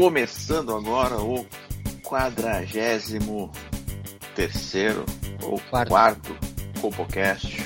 Começando 0.00 0.76
agora 0.76 1.20
o 1.20 1.44
quadragésimo 2.04 3.50
terceiro 4.32 5.04
ou 5.42 5.58
Quarto. 5.68 5.88
quarto, 5.88 6.36
Compocast, 6.80 7.56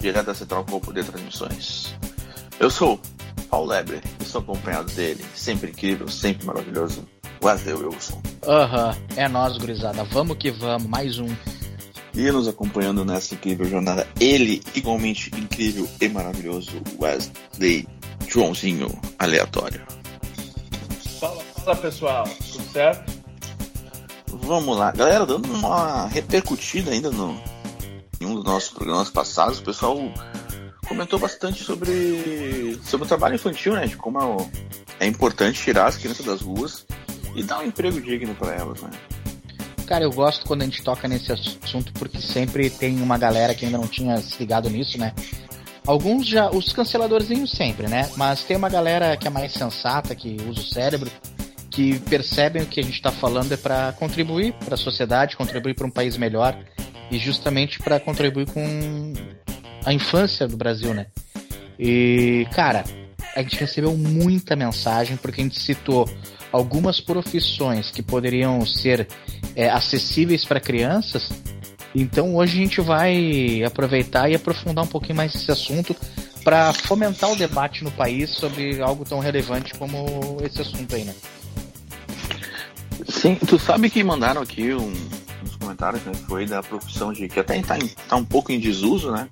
direto 0.00 0.26
da 0.26 0.34
Central 0.34 0.64
Copo 0.64 0.92
de 0.92 1.04
Transmissões. 1.04 1.94
Eu 2.58 2.68
sou 2.68 3.00
Paulo 3.48 3.68
Lebre 3.68 4.00
e 4.20 4.24
sou 4.24 4.40
acompanhado 4.40 4.92
dele, 4.94 5.24
sempre 5.32 5.70
incrível, 5.70 6.08
sempre 6.08 6.44
maravilhoso, 6.44 7.06
Wesley 7.40 7.74
Wilson. 7.74 8.20
Aham, 8.48 8.96
é 9.14 9.28
nós, 9.28 9.56
gurizada. 9.56 10.02
Vamos 10.02 10.36
que 10.36 10.50
vamos, 10.50 10.88
mais 10.88 11.20
um. 11.20 11.28
E 12.12 12.32
nos 12.32 12.48
acompanhando 12.48 13.04
nessa 13.04 13.36
incrível 13.36 13.66
jornada, 13.66 14.08
ele, 14.18 14.60
igualmente 14.74 15.30
incrível 15.36 15.88
e 16.00 16.08
maravilhoso, 16.08 16.82
Wesley 16.98 17.86
Joãozinho 18.26 18.88
Aleatório. 19.20 20.03
Fala, 21.64 21.76
pessoal, 21.76 22.24
tudo 22.52 22.64
certo? 22.72 23.12
Vamos 24.28 24.76
lá, 24.76 24.90
galera, 24.92 25.24
dando 25.24 25.50
uma 25.52 26.06
repercutida 26.08 26.90
ainda 26.90 27.10
no, 27.10 27.40
em 28.20 28.26
um 28.26 28.34
dos 28.34 28.44
nossos 28.44 28.70
programas 28.70 29.08
passados, 29.08 29.58
o 29.60 29.62
pessoal 29.62 29.96
comentou 30.86 31.18
bastante 31.18 31.62
sobre, 31.64 32.78
sobre 32.84 33.06
o 33.06 33.08
trabalho 33.08 33.36
infantil, 33.36 33.72
né? 33.74 33.86
De 33.86 33.96
como 33.96 34.20
é, 34.20 34.24
o- 34.24 34.50
é 35.00 35.06
importante 35.06 35.62
tirar 35.62 35.86
as 35.86 35.96
crianças 35.96 36.26
das 36.26 36.42
ruas 36.42 36.84
e 37.34 37.42
dar 37.42 37.60
um 37.60 37.64
emprego 37.64 38.00
digno 38.00 38.34
para 38.34 38.54
elas, 38.54 38.82
né? 38.82 38.90
Cara, 39.86 40.04
eu 40.04 40.10
gosto 40.10 40.46
quando 40.46 40.62
a 40.62 40.64
gente 40.64 40.82
toca 40.82 41.06
nesse 41.08 41.32
assunto 41.32 41.92
porque 41.94 42.20
sempre 42.20 42.68
tem 42.70 43.00
uma 43.00 43.16
galera 43.18 43.54
que 43.54 43.64
ainda 43.64 43.78
não 43.78 43.86
tinha 43.86 44.16
se 44.18 44.38
ligado 44.38 44.68
nisso, 44.68 44.98
né? 44.98 45.14
Alguns 45.86 46.26
já, 46.26 46.50
os 46.50 46.72
canceladorzinhos 46.72 47.50
sempre, 47.50 47.86
né? 47.88 48.10
Mas 48.16 48.42
tem 48.42 48.56
uma 48.56 48.70
galera 48.70 49.16
que 49.16 49.26
é 49.26 49.30
mais 49.30 49.52
sensata, 49.52 50.14
que 50.14 50.36
usa 50.48 50.60
o 50.60 50.64
cérebro, 50.64 51.10
que 51.74 51.98
percebem 52.00 52.62
o 52.62 52.66
que 52.66 52.78
a 52.78 52.82
gente 52.84 53.02
tá 53.02 53.10
falando 53.10 53.52
é 53.52 53.56
pra 53.56 53.92
contribuir 53.92 54.52
pra 54.64 54.76
sociedade, 54.76 55.36
contribuir 55.36 55.74
pra 55.74 55.86
um 55.86 55.90
país 55.90 56.16
melhor 56.16 56.56
e 57.10 57.18
justamente 57.18 57.80
pra 57.80 57.98
contribuir 57.98 58.46
com 58.46 59.12
a 59.84 59.92
infância 59.92 60.46
do 60.46 60.56
Brasil, 60.56 60.94
né? 60.94 61.06
E, 61.76 62.46
cara, 62.54 62.84
a 63.34 63.42
gente 63.42 63.56
recebeu 63.56 63.96
muita 63.96 64.54
mensagem 64.54 65.16
porque 65.16 65.40
a 65.40 65.44
gente 65.44 65.60
citou 65.60 66.08
algumas 66.52 67.00
profissões 67.00 67.90
que 67.90 68.02
poderiam 68.02 68.64
ser 68.64 69.08
é, 69.56 69.68
acessíveis 69.68 70.44
para 70.44 70.60
crianças. 70.60 71.28
Então 71.92 72.36
hoje 72.36 72.56
a 72.56 72.62
gente 72.62 72.80
vai 72.80 73.64
aproveitar 73.64 74.30
e 74.30 74.36
aprofundar 74.36 74.84
um 74.84 74.88
pouquinho 74.88 75.16
mais 75.16 75.34
esse 75.34 75.50
assunto 75.50 75.96
para 76.44 76.72
fomentar 76.72 77.32
o 77.32 77.36
debate 77.36 77.82
no 77.82 77.90
país 77.90 78.30
sobre 78.30 78.80
algo 78.80 79.04
tão 79.04 79.18
relevante 79.18 79.74
como 79.74 80.36
esse 80.44 80.60
assunto 80.60 80.94
aí, 80.94 81.02
né? 81.02 81.14
Sim, 83.08 83.34
tu 83.36 83.58
sabe 83.58 83.90
que 83.90 84.02
mandaram 84.02 84.42
aqui 84.42 84.72
um, 84.74 84.92
uns 85.42 85.56
comentários, 85.60 86.02
né? 86.04 86.12
Foi 86.28 86.46
da 86.46 86.62
profissão 86.62 87.12
de. 87.12 87.28
que 87.28 87.40
até 87.40 87.60
tá, 87.62 87.78
em- 87.78 87.88
tá 88.08 88.16
um 88.16 88.24
pouco 88.24 88.50
em 88.52 88.58
desuso, 88.58 89.10
né? 89.12 89.28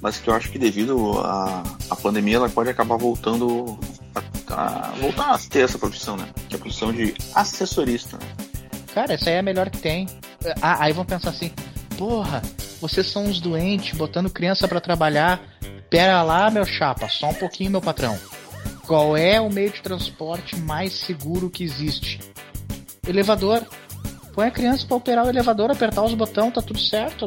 Mas 0.00 0.18
que 0.18 0.28
eu 0.28 0.34
acho 0.34 0.50
que 0.50 0.58
devido 0.58 1.18
à 1.20 1.62
à 1.90 1.96
pandemia 1.96 2.36
ela 2.36 2.48
pode 2.48 2.68
acabar 2.68 2.96
voltando 2.96 3.78
a, 4.14 4.20
a- 4.54 4.90
voltar 5.00 5.34
a 5.34 5.38
ter 5.38 5.60
essa 5.64 5.78
profissão, 5.78 6.16
né? 6.16 6.28
Que 6.48 6.54
é 6.54 6.58
a 6.58 6.60
profissão 6.60 6.92
de 6.92 7.14
assessorista, 7.34 8.18
né? 8.18 8.26
Cara, 8.94 9.14
essa 9.14 9.30
aí 9.30 9.36
é 9.36 9.38
a 9.38 9.42
melhor 9.42 9.70
que 9.70 9.78
tem. 9.78 10.06
Ah, 10.60 10.84
aí 10.84 10.92
vão 10.92 11.04
pensar 11.04 11.30
assim: 11.30 11.50
porra, 11.96 12.42
vocês 12.80 13.06
são 13.10 13.24
uns 13.24 13.40
doentes 13.40 13.96
botando 13.96 14.30
criança 14.30 14.68
para 14.68 14.80
trabalhar. 14.80 15.40
Pera 15.88 16.22
lá, 16.22 16.50
meu 16.50 16.64
chapa, 16.66 17.08
só 17.08 17.30
um 17.30 17.34
pouquinho, 17.34 17.70
meu 17.70 17.80
patrão. 17.80 18.18
Qual 18.86 19.16
é 19.16 19.40
o 19.40 19.48
meio 19.50 19.70
de 19.70 19.80
transporte 19.82 20.56
mais 20.56 20.92
seguro 20.92 21.48
que 21.50 21.64
existe? 21.64 22.20
Elevador. 23.06 23.62
Põe 24.34 24.48
a 24.48 24.50
criança 24.50 24.86
pra 24.86 24.96
operar 24.96 25.24
o 25.24 25.30
elevador, 25.30 25.70
apertar 25.70 26.02
os 26.02 26.12
botões, 26.14 26.52
tá 26.52 26.60
tudo 26.60 26.78
certo. 26.78 27.24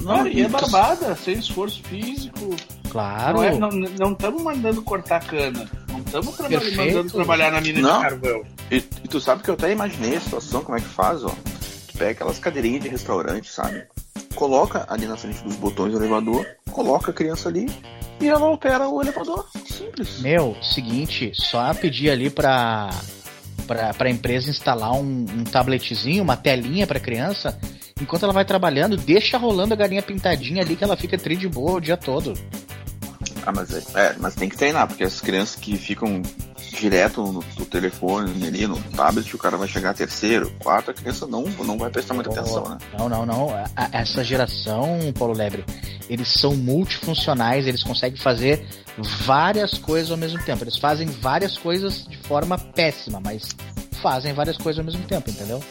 Não, 0.00 0.26
e 0.26 0.42
é 0.42 0.48
barbada, 0.48 1.14
sem 1.14 1.34
esforço 1.34 1.82
físico. 1.84 2.56
Claro. 2.90 3.38
Não 3.58 3.68
é- 3.68 3.84
estamos 3.84 4.42
mandando 4.42 4.82
cortar 4.82 5.24
cana. 5.24 5.68
Não 5.90 6.00
estamos 6.00 6.38
mandando 6.38 7.10
trabalhar 7.12 7.52
na 7.52 7.60
mina 7.60 7.80
Não. 7.80 7.96
de 7.98 8.02
carvão. 8.02 8.42
E, 8.70 8.76
e 8.76 9.08
tu 9.08 9.20
sabe 9.20 9.42
que 9.42 9.50
eu 9.50 9.54
até 9.54 9.70
imaginei 9.70 10.16
a 10.16 10.20
situação, 10.20 10.62
como 10.64 10.76
é 10.76 10.80
que 10.80 10.88
faz, 10.88 11.22
ó. 11.24 11.28
Tu 11.28 11.98
pega 11.98 12.10
aquelas 12.10 12.38
cadeirinhas 12.38 12.82
de 12.82 12.88
restaurante, 12.88 13.48
sabe? 13.50 13.84
Coloca 14.34 14.84
ali 14.88 15.06
na 15.06 15.16
frente 15.16 15.42
dos 15.44 15.56
botões 15.56 15.92
do 15.92 15.98
elevador, 15.98 16.44
coloca 16.72 17.10
a 17.10 17.14
criança 17.14 17.48
ali 17.48 17.70
e 18.20 18.26
ela 18.28 18.48
opera 18.50 18.88
o 18.88 19.00
elevador. 19.00 19.46
Simples. 19.66 20.20
Meu, 20.20 20.56
seguinte, 20.62 21.30
só 21.34 21.72
pedir 21.74 22.10
ali 22.10 22.30
pra, 22.30 22.90
pra, 23.62 23.92
pra 23.94 24.10
empresa 24.10 24.50
instalar 24.50 24.92
um, 24.92 25.24
um 25.28 25.44
tabletzinho, 25.44 26.22
uma 26.22 26.36
telinha 26.36 26.86
pra 26.86 27.00
criança. 27.00 27.58
Enquanto 28.00 28.24
ela 28.24 28.32
vai 28.32 28.44
trabalhando, 28.44 28.96
deixa 28.96 29.38
rolando 29.38 29.74
a 29.74 29.76
galinha 29.76 30.02
pintadinha 30.02 30.62
ali 30.62 30.76
que 30.76 30.84
ela 30.84 30.96
fica 30.96 31.16
tri 31.16 31.36
de 31.36 31.48
boa 31.48 31.72
o 31.72 31.80
dia 31.80 31.96
todo. 31.96 32.34
Ah, 33.44 33.52
mas 33.52 33.72
é, 33.72 33.82
é, 34.00 34.14
mas 34.18 34.34
tem 34.34 34.48
que 34.48 34.56
treinar, 34.56 34.86
porque 34.86 35.02
as 35.02 35.20
crianças 35.20 35.56
que 35.56 35.76
ficam 35.76 36.22
direto 36.78 37.20
no, 37.22 37.44
no 37.58 37.66
telefone 37.66 38.46
ali, 38.46 38.66
no 38.66 38.80
tablet, 38.96 39.34
o 39.34 39.38
cara 39.38 39.56
vai 39.56 39.68
chegar 39.68 39.94
terceiro, 39.94 40.50
quarto, 40.62 40.90
a 40.90 40.94
criança 40.94 41.26
não, 41.26 41.42
não 41.64 41.76
vai 41.76 41.90
prestar 41.90 42.14
muita 42.14 42.30
atenção, 42.30 42.68
né? 42.68 42.78
Não, 42.96 43.08
não, 43.08 43.26
não. 43.26 43.50
A- 43.50 43.68
a- 43.76 43.88
essa 43.92 44.22
geração, 44.24 44.98
Paulo 45.18 45.34
Lebre, 45.34 45.64
eles 46.08 46.28
são 46.28 46.54
multifuncionais, 46.56 47.66
eles 47.66 47.82
conseguem 47.82 48.18
fazer 48.18 48.64
várias 48.98 49.76
coisas 49.78 50.10
ao 50.10 50.16
mesmo 50.16 50.40
tempo. 50.42 50.62
Eles 50.64 50.78
fazem 50.78 51.06
várias 51.08 51.58
coisas 51.58 52.04
de 52.06 52.16
forma 52.32 52.56
péssima, 52.56 53.20
mas 53.20 53.54
fazem 54.00 54.32
várias 54.32 54.56
coisas 54.56 54.78
ao 54.78 54.84
mesmo 54.86 55.04
tempo, 55.06 55.28
entendeu? 55.30 55.62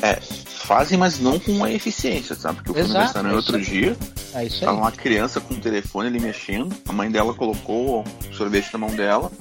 É, 0.00 0.14
fazem, 0.20 0.96
mas 0.96 1.18
não 1.18 1.40
com 1.40 1.50
uma 1.50 1.68
eficiência, 1.72 2.36
sabe? 2.36 2.56
Porque 2.58 2.70
eu 2.70 2.74
fui 2.74 2.82
no 2.84 2.88
Exato, 2.90 3.18
aniversário 3.18 3.30
é 3.30 3.34
outro 3.34 3.58
isso 3.58 3.70
dia, 3.70 3.96
É 4.32 4.48
Tava 4.60 4.72
aí. 4.72 4.78
uma 4.78 4.92
criança 4.92 5.40
com 5.40 5.54
o 5.54 5.56
telefone 5.58 6.06
ali 6.06 6.20
mexendo, 6.20 6.72
a 6.88 6.92
mãe 6.92 7.10
dela 7.10 7.34
colocou 7.34 8.02
o 8.02 8.32
sorvete 8.32 8.72
na 8.72 8.78
mão 8.78 8.90
dela, 8.94 9.32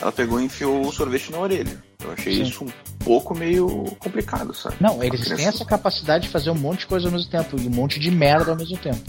ela 0.00 0.12
pegou 0.12 0.40
e 0.40 0.44
enfiou 0.44 0.80
o 0.86 0.92
sorvete 0.92 1.32
na 1.32 1.38
orelha. 1.38 1.82
Eu 2.04 2.12
achei 2.12 2.36
Sim. 2.36 2.42
isso 2.42 2.64
um 2.64 2.68
pouco 3.04 3.36
meio 3.36 3.66
complicado, 3.98 4.54
sabe? 4.54 4.76
Não, 4.80 5.02
eles 5.02 5.22
A 5.22 5.24
têm 5.24 5.34
criança- 5.34 5.56
essa 5.56 5.64
capacidade 5.64 6.24
de 6.26 6.30
fazer 6.30 6.50
um 6.50 6.54
monte 6.54 6.80
de 6.80 6.86
coisa 6.86 7.08
ao 7.08 7.12
mesmo 7.12 7.28
tempo 7.28 7.60
e 7.60 7.66
um 7.66 7.70
monte 7.70 7.98
de 7.98 8.12
merda 8.12 8.52
ao 8.52 8.56
mesmo 8.56 8.76
tempo. 8.76 9.00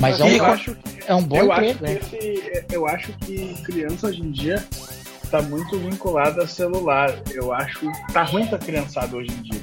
Sim. 0.00 0.06
Mas 0.06 0.20
é 0.20 0.38
eu, 0.38 0.42
um, 0.42 0.46
acho, 0.46 0.76
é 1.06 1.14
um 1.14 1.22
bom 1.22 1.36
eu, 1.36 1.52
acho 1.52 1.64
emprego, 1.70 2.00
que 2.06 2.16
né? 2.16 2.20
esse, 2.22 2.64
eu 2.74 2.86
acho 2.86 3.12
que 3.18 3.62
criança 3.62 4.06
hoje 4.06 4.22
em 4.22 4.30
dia 4.30 4.64
tá 5.30 5.42
muito 5.42 5.78
vinculada 5.78 6.42
a 6.42 6.46
celular. 6.46 7.14
Eu 7.30 7.52
acho 7.52 7.80
que 7.80 8.12
tá 8.12 8.22
ruim 8.22 8.46
pra 8.46 8.58
criançada 8.58 9.14
hoje 9.14 9.30
em 9.30 9.42
dia. 9.42 9.60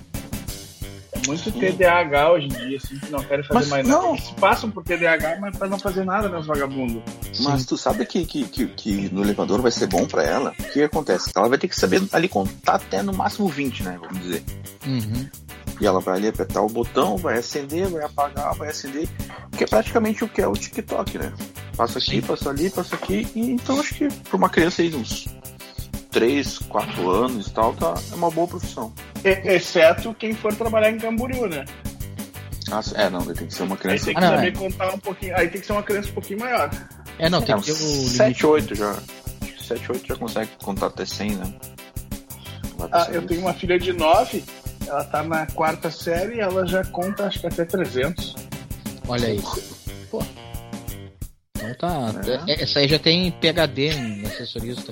É 1.12 1.28
muito 1.28 1.52
TDAH 1.52 2.32
hoje 2.32 2.46
em 2.46 2.68
dia, 2.68 2.78
assim, 2.78 3.00
que 3.00 3.10
não 3.10 3.24
querem 3.24 3.44
fazer 3.44 3.60
Mas 3.60 3.70
mais 3.70 3.88
não. 3.88 4.12
nada. 4.12 4.18
Eles 4.18 4.32
passam 4.40 4.70
por 4.70 4.84
TDAH, 4.84 5.40
mas 5.42 5.58
pra 5.58 5.68
não 5.68 5.80
fazer 5.80 6.06
nada, 6.06 6.30
meus 6.30 6.46
vagabundos. 6.46 7.02
Mas 7.40 7.66
tu 7.66 7.76
sabe 7.76 8.06
que, 8.06 8.24
que, 8.26 8.44
que, 8.48 8.68
que 8.68 9.10
no 9.12 9.24
elevador 9.24 9.60
vai 9.62 9.72
ser 9.72 9.88
bom 9.88 10.06
pra 10.06 10.24
ela? 10.24 10.54
O 10.60 10.64
que 10.72 10.84
acontece? 10.84 11.32
Ela 11.36 11.50
vai 11.50 11.58
ter 11.58 11.68
que 11.68 11.76
saber 11.80 12.04
ali 12.12 12.30
contar 12.30 12.76
até 12.76 13.02
no 13.02 13.14
máximo 13.14 13.48
20, 13.48 13.84
né? 13.84 13.98
Vamos 14.00 14.20
dizer. 14.20 14.44
Uhum. 14.86 15.28
E 15.80 15.86
ela 15.86 16.00
vai 16.00 16.16
ali 16.18 16.28
apertar 16.30 16.62
o 16.62 16.68
botão, 16.70 17.18
vai 17.18 17.38
acender, 17.38 17.88
vai 17.88 18.04
apagar, 18.04 18.56
vai 18.56 18.70
acender. 18.70 19.08
Que 19.56 19.64
é 19.64 19.68
praticamente 19.68 20.24
o 20.24 20.28
que 20.30 20.42
é 20.42 20.48
o 20.48 20.54
TikTok, 20.54 21.18
né? 21.20 21.32
Passa 21.76 22.00
aqui, 22.00 22.22
passa 22.22 22.50
ali, 22.50 22.70
passa 22.70 22.96
aqui. 22.96 23.28
E 23.36 23.52
então 23.52 23.80
acho 23.80 23.94
que 23.94 24.08
pra 24.08 24.38
uma 24.38 24.50
criança 24.50 24.82
aí 24.82 24.90
de 24.90 24.96
uns 24.96 25.28
3, 26.12 26.58
4 26.60 27.10
anos 27.12 27.48
e 27.48 27.52
tal, 27.52 27.74
tá, 27.76 27.94
é 28.12 28.16
uma 28.16 28.32
boa 28.32 28.48
profissão. 28.48 28.92
E- 29.24 29.54
exceto 29.56 30.16
quem 30.16 30.34
for 30.34 30.54
trabalhar 30.56 30.90
em 30.90 30.98
Camboriú, 30.98 31.48
né? 31.48 31.64
Ah, 32.72 32.82
é, 32.96 33.10
não, 33.10 33.22
tem 33.22 33.48
que 33.48 33.54
ser 33.54 33.64
uma 33.64 33.76
Aí 33.76 33.82
criança. 33.82 34.06
tem 34.06 34.16
que 34.16 34.24
Ah, 34.24 34.30
não, 34.32 34.36
saber 34.38 34.48
é. 34.48 34.52
contar 34.52 34.94
um 34.94 35.00
pouquinho. 35.00 35.38
Aí 35.38 35.48
tem 35.48 35.62
que 35.62 35.68
ser 35.68 35.74
uma 35.74 35.84
criança 35.84 36.10
um 36.10 36.14
pouquinho 36.14 36.40
maior. 36.40 36.70
É, 37.20 37.30
não, 37.30 37.42
tem 37.42 37.56
É, 37.56 37.58
que 37.60 37.66
ter 37.66 37.72
o 37.72 37.76
uns 37.76 37.82
limite. 37.82 38.10
7, 38.10 38.46
8 38.46 38.76
já. 38.76 38.92
Acho 38.92 39.54
que 39.54 39.64
7, 39.66 39.92
8 39.92 40.08
já 40.08 40.16
consegue 40.16 40.52
contar 40.62 40.88
até 40.88 41.06
100, 41.06 41.36
né? 41.36 41.54
Ah, 42.92 43.08
eu 43.12 43.26
tenho 43.26 43.42
uma 43.42 43.54
filha 43.54 43.80
de 43.80 43.92
9, 43.94 44.44
ela 44.88 45.04
tá 45.04 45.24
na 45.24 45.46
quarta 45.48 45.92
série 45.92 46.36
e 46.36 46.40
ela 46.40 46.66
já 46.66 46.84
conta 46.86 47.26
acho 47.26 47.40
que 47.40 47.48
até 47.48 47.66
300. 47.66 48.36
Olha 49.08 49.28
aí. 49.28 49.42
Pô. 50.10 50.24
Então 51.56 51.74
tá. 51.76 52.14
É. 52.48 52.54
é- 52.54 52.64
Essa 52.64 52.80
aí 52.80 52.88
já 52.88 53.00
tem 53.00 53.32
PHD 53.32 53.90
em 53.90 54.26
assessorista. 54.26 54.92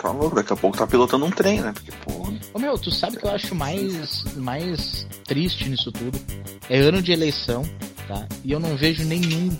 tá 0.00 0.10
louco, 0.10 0.36
daqui 0.36 0.52
a 0.52 0.56
pouco 0.56 0.76
tá 0.76 0.86
pilotando 0.86 1.24
um 1.24 1.30
trem, 1.30 1.60
né? 1.60 1.72
Porque, 1.72 1.92
pô. 2.04 2.24
Ô 2.52 2.58
meu, 2.58 2.78
tu 2.78 2.90
sabe 2.90 3.16
que 3.16 3.24
eu 3.24 3.30
acho 3.30 3.54
mais, 3.54 4.22
mais 4.36 5.06
triste 5.24 5.68
nisso 5.68 5.90
tudo? 5.90 6.18
É 6.68 6.78
ano 6.78 7.02
de 7.02 7.10
eleição, 7.12 7.62
tá? 8.06 8.26
E 8.44 8.52
eu 8.52 8.60
não 8.60 8.76
vejo 8.76 9.02
nenhum 9.04 9.56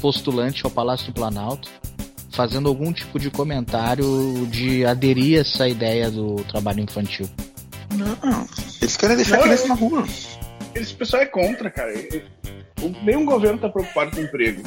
postulante 0.00 0.64
ao 0.64 0.70
Palácio 0.70 1.06
do 1.06 1.12
Planalto 1.12 1.68
fazendo 2.32 2.68
algum 2.68 2.92
tipo 2.92 3.18
de 3.18 3.30
comentário 3.30 4.46
de 4.46 4.84
aderir 4.86 5.38
a 5.38 5.40
essa 5.40 5.68
ideia 5.68 6.08
do 6.10 6.36
trabalho 6.44 6.80
infantil. 6.80 7.28
Não, 7.96 8.46
eles 8.80 8.96
querem 8.96 9.16
deixar 9.16 9.36
Não, 9.36 9.40
a 9.40 9.42
criança 9.44 9.64
eu- 9.64 9.68
na 9.68 9.74
rua. 9.74 10.04
Esse 10.74 10.94
pessoal 10.94 11.22
é 11.22 11.26
contra, 11.26 11.70
cara. 11.70 11.92
Nenhum 13.02 13.24
governo 13.24 13.58
tá 13.58 13.68
preocupado 13.68 14.10
com 14.12 14.20
emprego. 14.20 14.62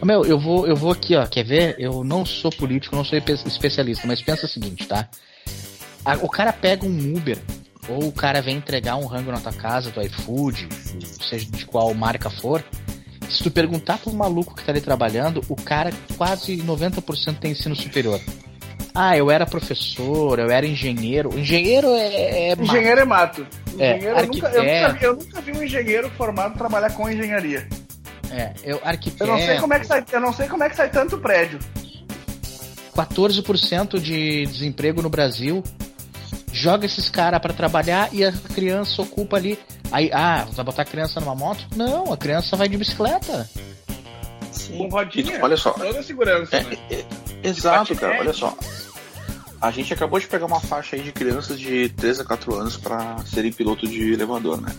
Ô, 0.00 0.06
Meu, 0.06 0.24
eu 0.24 0.38
vou, 0.38 0.66
eu 0.66 0.74
vou 0.74 0.90
aqui, 0.90 1.14
ó. 1.14 1.24
Quer 1.26 1.44
ver? 1.44 1.76
Eu 1.78 2.02
não 2.02 2.24
sou 2.26 2.50
político, 2.50 2.96
não 2.96 3.04
sou 3.04 3.16
espe- 3.18 3.32
especialista, 3.46 4.06
mas 4.06 4.20
pensa 4.22 4.46
o 4.46 4.48
seguinte, 4.48 4.86
tá? 4.88 5.08
A- 6.04 6.16
o 6.16 6.28
cara 6.28 6.52
pega 6.52 6.84
um 6.84 7.14
Uber, 7.16 7.38
ou 7.88 8.08
o 8.08 8.12
cara 8.12 8.40
vem 8.42 8.56
entregar 8.56 8.96
um 8.96 9.06
rango 9.06 9.30
na 9.30 9.38
tua 9.40 9.52
casa, 9.52 9.90
do 9.90 10.02
iFood, 10.02 10.66
seja 11.22 11.46
de 11.46 11.64
qual 11.66 11.92
marca 11.94 12.28
for. 12.28 12.64
Se 13.28 13.42
tu 13.42 13.50
perguntar 13.50 13.98
pro 13.98 14.12
maluco 14.12 14.54
que 14.54 14.64
tá 14.64 14.72
ali 14.72 14.80
trabalhando, 14.80 15.40
o 15.48 15.56
cara 15.56 15.90
quase 16.16 16.56
90% 16.56 17.38
tem 17.38 17.52
ensino 17.52 17.76
superior. 17.76 18.20
Ah, 18.94 19.16
eu 19.16 19.28
era 19.30 19.44
professor, 19.44 20.38
eu 20.38 20.50
era 20.50 20.64
engenheiro. 20.64 21.36
Engenheiro 21.36 21.88
é. 21.88 22.50
é 22.50 22.56
ma- 22.56 22.62
Engenheiro 22.62 23.00
é 23.00 23.04
mato. 23.04 23.46
É, 23.78 23.96
Engenheiro, 23.96 24.18
eu, 24.20 24.26
nunca, 24.26 24.46
eu, 24.48 24.62
nunca 24.62 24.88
vi, 24.92 25.04
eu 25.04 25.16
nunca 25.16 25.40
vi 25.40 25.52
um 25.52 25.62
engenheiro 25.64 26.10
formado 26.10 26.56
trabalhar 26.56 26.90
com 26.94 27.10
engenharia. 27.10 27.66
É, 28.30 28.52
eu 28.64 28.80
arquiteto. 28.84 29.24
Eu 29.24 29.26
não 29.28 29.38
sei 29.38 29.58
como 29.58 29.74
é 29.74 29.78
que 29.80 29.86
sai, 29.86 30.04
eu 30.12 30.20
não 30.20 30.32
sei 30.32 30.46
como 30.48 30.62
é 30.64 30.70
que 30.70 30.76
sai 30.76 30.88
tanto 30.90 31.18
prédio. 31.18 31.58
14% 32.96 33.98
de 33.98 34.46
desemprego 34.46 35.02
no 35.02 35.08
Brasil. 35.10 35.62
Joga 36.52 36.86
esses 36.86 37.08
caras 37.10 37.40
pra 37.40 37.52
trabalhar 37.52 38.08
e 38.12 38.24
a 38.24 38.30
criança 38.54 39.02
ocupa 39.02 39.36
ali. 39.36 39.58
Aí, 39.90 40.08
ah, 40.12 40.46
vai 40.52 40.64
botar 40.64 40.82
a 40.82 40.84
criança 40.84 41.18
numa 41.20 41.34
moto? 41.34 41.66
Não, 41.74 42.12
a 42.12 42.16
criança 42.16 42.56
vai 42.56 42.68
de 42.68 42.76
bicicleta. 42.76 43.48
Com 44.76 44.88
rodinha. 44.88 45.40
Olha 45.42 45.56
só. 45.56 45.72
Toda 45.72 45.98
a 45.98 46.02
segurança, 46.02 46.56
É, 46.56 46.62
né? 46.62 46.76
é, 46.92 47.04
exato, 47.48 47.78
patinete. 47.94 48.00
cara, 48.00 48.20
olha 48.20 48.32
só. 48.32 48.56
A 49.64 49.70
gente 49.70 49.94
acabou 49.94 50.20
de 50.20 50.26
pegar 50.26 50.44
uma 50.44 50.60
faixa 50.60 50.94
aí 50.94 51.02
de 51.02 51.10
crianças 51.10 51.58
de 51.58 51.88
3 51.88 52.20
a 52.20 52.24
4 52.24 52.54
anos 52.54 52.76
pra 52.76 53.16
serem 53.24 53.50
piloto 53.50 53.88
de 53.88 54.12
elevador, 54.12 54.60
né? 54.60 54.70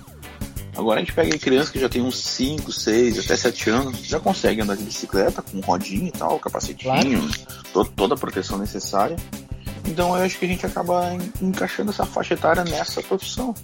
Agora 0.77 0.99
a 0.99 1.03
gente 1.03 1.11
pega 1.13 1.35
crianças 1.39 1.69
que 1.71 1.79
já 1.79 1.89
tem 1.89 2.01
uns 2.03 2.19
5, 2.19 2.71
6, 2.71 3.17
até 3.17 3.35
7 3.35 3.69
anos, 3.71 3.97
já 4.05 4.19
conseguem 4.19 4.63
andar 4.63 4.75
de 4.75 4.83
bicicleta 4.83 5.41
com 5.41 5.59
rodinha 5.61 6.09
e 6.09 6.11
tal, 6.11 6.37
capacetinho, 6.37 7.27
to- 7.73 7.85
toda 7.95 8.13
a 8.13 8.17
proteção 8.17 8.59
necessária. 8.59 9.15
Então 9.87 10.15
eu 10.15 10.23
acho 10.23 10.37
que 10.37 10.45
a 10.45 10.47
gente 10.47 10.65
acaba 10.67 11.13
en- 11.13 11.47
encaixando 11.47 11.89
essa 11.91 12.05
faixa 12.05 12.35
etária 12.35 12.63
nessa 12.63 13.01
profissão. 13.01 13.55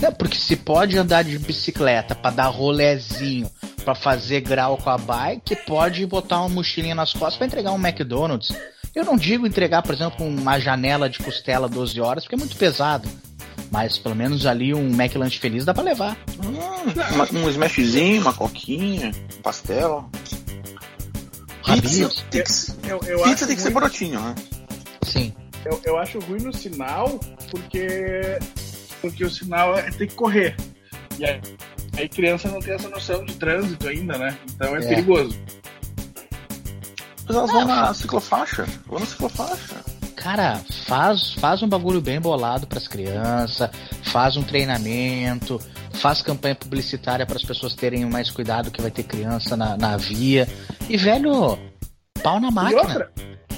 Não, 0.00 0.12
porque 0.12 0.36
se 0.36 0.54
pode 0.54 0.96
andar 0.96 1.24
de 1.24 1.36
bicicleta 1.38 2.14
pra 2.14 2.30
dar 2.30 2.46
rolezinho, 2.48 3.50
pra 3.84 3.94
fazer 3.96 4.40
grau 4.42 4.76
com 4.76 4.90
a 4.90 4.98
bike, 4.98 5.56
pode 5.66 6.06
botar 6.06 6.40
uma 6.40 6.48
mochilinha 6.48 6.94
nas 6.94 7.12
costas 7.12 7.36
pra 7.36 7.46
entregar 7.46 7.72
um 7.72 7.78
McDonald's. 7.84 8.54
Eu 8.94 9.04
não 9.04 9.16
digo 9.16 9.46
entregar, 9.46 9.82
por 9.82 9.94
exemplo, 9.94 10.24
uma 10.26 10.58
janela 10.60 11.08
de 11.10 11.18
costela 11.18 11.68
12 11.68 12.00
horas, 12.00 12.24
porque 12.24 12.36
é 12.36 12.38
muito 12.38 12.56
pesado. 12.56 13.08
Mas 13.70 13.98
pelo 13.98 14.14
menos 14.14 14.46
ali 14.46 14.72
um 14.72 14.88
McLanche 14.90 15.38
feliz 15.40 15.64
dá 15.64 15.74
pra 15.74 15.82
levar. 15.82 16.16
Hum, 16.44 17.14
uma- 17.14 17.28
um 17.46 17.50
smashzinho, 17.50 18.20
uma 18.22 18.32
coquinha, 18.32 19.10
um 19.38 19.42
pastel. 19.42 20.08
Pizza 21.64 22.10
tem 22.30 22.42
que, 22.42 22.52
ser- 22.52 22.74
Eu, 22.84 23.00
eu 23.06 23.18
pizza 23.18 23.30
acho 23.32 23.46
tem 23.46 23.56
que 23.56 23.62
ser 23.62 23.68
ruim- 23.68 23.74
brotinho, 23.74 24.20
né? 24.20 24.34
Sim. 25.02 25.32
eu, 25.64 25.80
eu 25.84 25.98
acho 25.98 26.18
ruim 26.20 26.40
no 26.42 26.52
sinal, 26.52 27.18
porque, 27.50 28.38
porque 29.00 29.24
o 29.24 29.30
sinal 29.30 29.76
é, 29.76 29.90
tem 29.90 30.06
que 30.06 30.14
correr. 30.14 30.54
E 31.18 31.24
aí, 31.24 31.40
aí 31.96 32.08
criança 32.08 32.48
não 32.48 32.60
tem 32.60 32.74
essa 32.74 32.88
noção 32.88 33.24
de 33.24 33.34
trânsito 33.34 33.88
ainda, 33.88 34.18
né? 34.18 34.36
Então 34.54 34.76
é, 34.76 34.84
É. 34.84 34.88
perigoso. 34.88 35.36
Mas 37.26 37.36
elas 37.36 37.50
vão 37.50 37.64
na 37.64 37.94
ciclofaixa. 37.94 38.66
Vão 38.86 39.00
na 39.00 39.06
ciclofaixa. 39.06 39.76
Cara, 40.16 40.60
faz, 40.86 41.32
faz 41.34 41.62
um 41.62 41.68
bagulho 41.68 42.00
bem 42.00 42.18
bolado 42.20 42.66
pras 42.66 42.88
crianças, 42.88 43.68
faz 44.04 44.36
um 44.36 44.42
treinamento, 44.42 45.60
faz 45.92 46.22
campanha 46.22 46.54
publicitária 46.54 47.26
para 47.26 47.36
as 47.36 47.42
pessoas 47.44 47.74
terem 47.74 48.04
mais 48.06 48.30
cuidado 48.30 48.70
que 48.70 48.80
vai 48.80 48.90
ter 48.90 49.02
criança 49.02 49.56
na, 49.56 49.76
na 49.76 49.96
via. 49.96 50.48
E, 50.88 50.96
velho, 50.96 51.58
pau 52.22 52.40
na 52.40 52.48
E 52.48 52.52
máquina. 52.52 52.80
outra, 52.82 53.12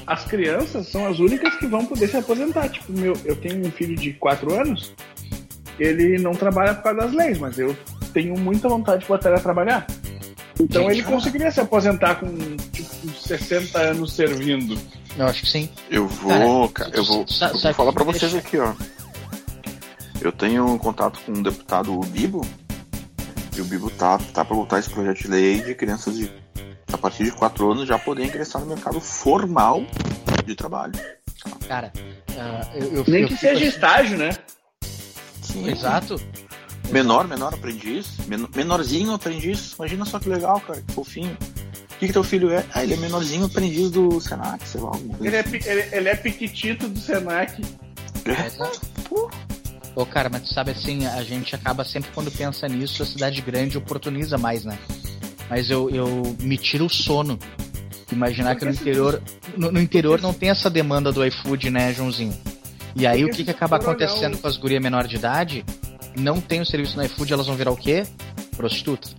as 0.07 0.25
crianças 0.25 0.89
são 0.89 1.07
as 1.07 1.19
únicas 1.21 1.55
que 1.57 1.67
vão 1.67 1.87
poder 1.87 2.09
se 2.09 2.17
aposentar. 2.17 2.69
Tipo, 2.69 2.93
meu, 2.93 3.13
eu 3.25 3.37
tenho 3.37 3.65
um 3.65 3.71
filho 3.71 3.95
de 3.95 4.13
4 4.15 4.53
anos, 4.61 4.93
ele 5.79 6.19
não 6.19 6.33
trabalha 6.33 6.75
por 6.75 6.83
causa 6.85 7.01
das 7.01 7.13
leis, 7.13 7.39
mas 7.39 7.59
eu 7.59 7.77
tenho 8.13 8.37
muita 8.39 8.69
vontade 8.69 9.03
de 9.03 9.09
botar 9.09 9.29
ele 9.29 9.39
a 9.39 9.43
trabalhar. 9.43 9.87
Então 10.59 10.83
Gente, 10.85 10.93
ele 10.93 11.03
conseguiria 11.03 11.51
se 11.51 11.61
aposentar 11.61 12.15
com 12.17 12.27
tipo 12.73 12.86
60 13.27 13.79
anos 13.79 14.13
servindo. 14.13 14.79
Eu 15.19 15.27
acho 15.27 15.43
que 15.43 15.51
sim. 15.51 15.69
Eu 15.91 16.07
vou, 16.07 16.69
Cara, 16.69 16.91
cara, 16.91 16.97
eu 16.99 17.05
vou, 17.05 17.25
eu 17.41 17.59
vou 17.61 17.75
falar 17.75 17.93
me 17.93 18.05
vocês 18.05 18.33
deixa- 18.33 18.39
aqui, 18.47 18.59
ó. 18.59 18.75
Eu 20.21 20.33
tenho 20.33 20.67
um 20.67 20.79
contato 20.79 21.21
com 21.25 21.33
o 21.33 21.43
deputado 21.43 21.99
Bibo. 22.01 22.47
E 23.57 23.61
o 23.61 23.65
Bibo 23.65 23.91
tá, 23.91 24.19
tá 24.35 24.45
pra 24.45 24.55
voltar 24.55 24.79
esse 24.79 24.91
projeto 24.91 25.19
de 25.23 25.29
lei 25.29 25.63
de 25.63 25.75
crianças 25.75 26.17
de, 26.17 26.31
a 26.93 26.99
partir 26.99 27.25
de 27.25 27.33
4 27.33 27.73
anos 27.73 27.89
já 27.89 27.99
poder 27.99 28.25
ingressar 28.27 28.61
no 28.61 28.69
mercado 28.69 29.01
formal 29.01 29.83
de 30.45 30.55
trabalho. 30.55 30.93
Cara, 31.67 31.91
ah, 32.39 32.71
eu, 32.75 32.93
eu, 32.97 33.05
Nem 33.09 33.23
eu 33.23 33.29
que 33.29 33.37
seja 33.37 33.55
assim- 33.55 33.67
estágio, 33.67 34.19
né? 34.19 34.31
Sim. 35.41 35.69
Exato. 35.71 36.21
Menor, 36.91 37.27
menor 37.27 37.55
aprendiz. 37.55 38.09
men- 38.27 38.49
menorzinho 38.55 39.13
aprendiz. 39.13 39.73
Imagina 39.73 40.05
só 40.05 40.19
que 40.19 40.29
legal, 40.29 40.61
cara. 40.61 40.83
Que 40.83 40.93
fofinho. 40.93 41.37
O 41.97 41.99
que, 41.99 42.07
que 42.09 42.13
teu 42.13 42.23
filho 42.23 42.51
é? 42.51 42.63
Ah, 42.75 42.83
ele 42.83 42.93
é 42.95 42.97
menorzinho 42.99 43.47
aprendiz 43.47 43.91
do 43.91 44.21
Senac, 44.21 44.69
sei 44.69 44.81
lá. 44.81 44.93
Ele 45.21 45.35
é, 45.37 45.43
pi- 45.43 45.61
ele, 45.65 45.89
ele 45.97 46.09
é 46.11 46.15
piquitito 46.15 46.89
do 46.89 46.99
Senac. 47.01 47.61
Exato. 48.25 48.81
Ô, 49.95 50.05
cara, 50.05 50.29
mas 50.29 50.43
tu 50.43 50.53
sabe 50.53 50.73
assim, 50.73 51.07
a 51.07 51.23
gente 51.25 51.55
acaba 51.55 51.83
sempre 51.85 52.11
quando 52.13 52.31
pensa 52.31 52.69
nisso, 52.69 53.03
a 53.03 53.07
cidade 53.07 53.41
grande 53.41 53.79
oportuniza 53.79 54.37
mais, 54.37 54.65
né? 54.65 54.79
Mas 55.49 55.71
eu, 55.71 55.89
eu 55.89 56.37
me 56.41 56.59
tiro 56.59 56.85
o 56.85 56.91
sono. 56.91 57.39
Imaginar 58.13 58.57
que 58.57 58.65
no 58.67 58.73
interior. 58.73 59.23
No, 59.57 59.73
no 59.73 59.81
interior 59.81 60.21
não 60.21 60.35
tem 60.35 60.51
essa 60.51 60.69
demanda 60.69 61.11
do 61.11 61.25
iFood, 61.25 61.71
né, 61.71 61.95
Joãozinho? 61.95 62.37
E 62.95 63.07
aí 63.07 63.25
o 63.25 63.31
que, 63.31 63.43
que 63.43 63.51
acaba 63.51 63.77
acontecendo 63.77 64.37
com 64.39 64.47
as 64.47 64.57
gurias 64.59 64.83
menor 64.83 65.07
de 65.07 65.17
idade? 65.17 65.65
Não 66.15 66.41
tem 66.43 66.61
o 66.61 66.67
serviço 66.67 66.97
no 66.97 67.05
iFood, 67.05 67.33
elas 67.33 67.47
vão 67.47 67.57
virar 67.57 67.71
o 67.71 67.77
quê? 67.77 68.05
Prostitutas. 68.57 69.15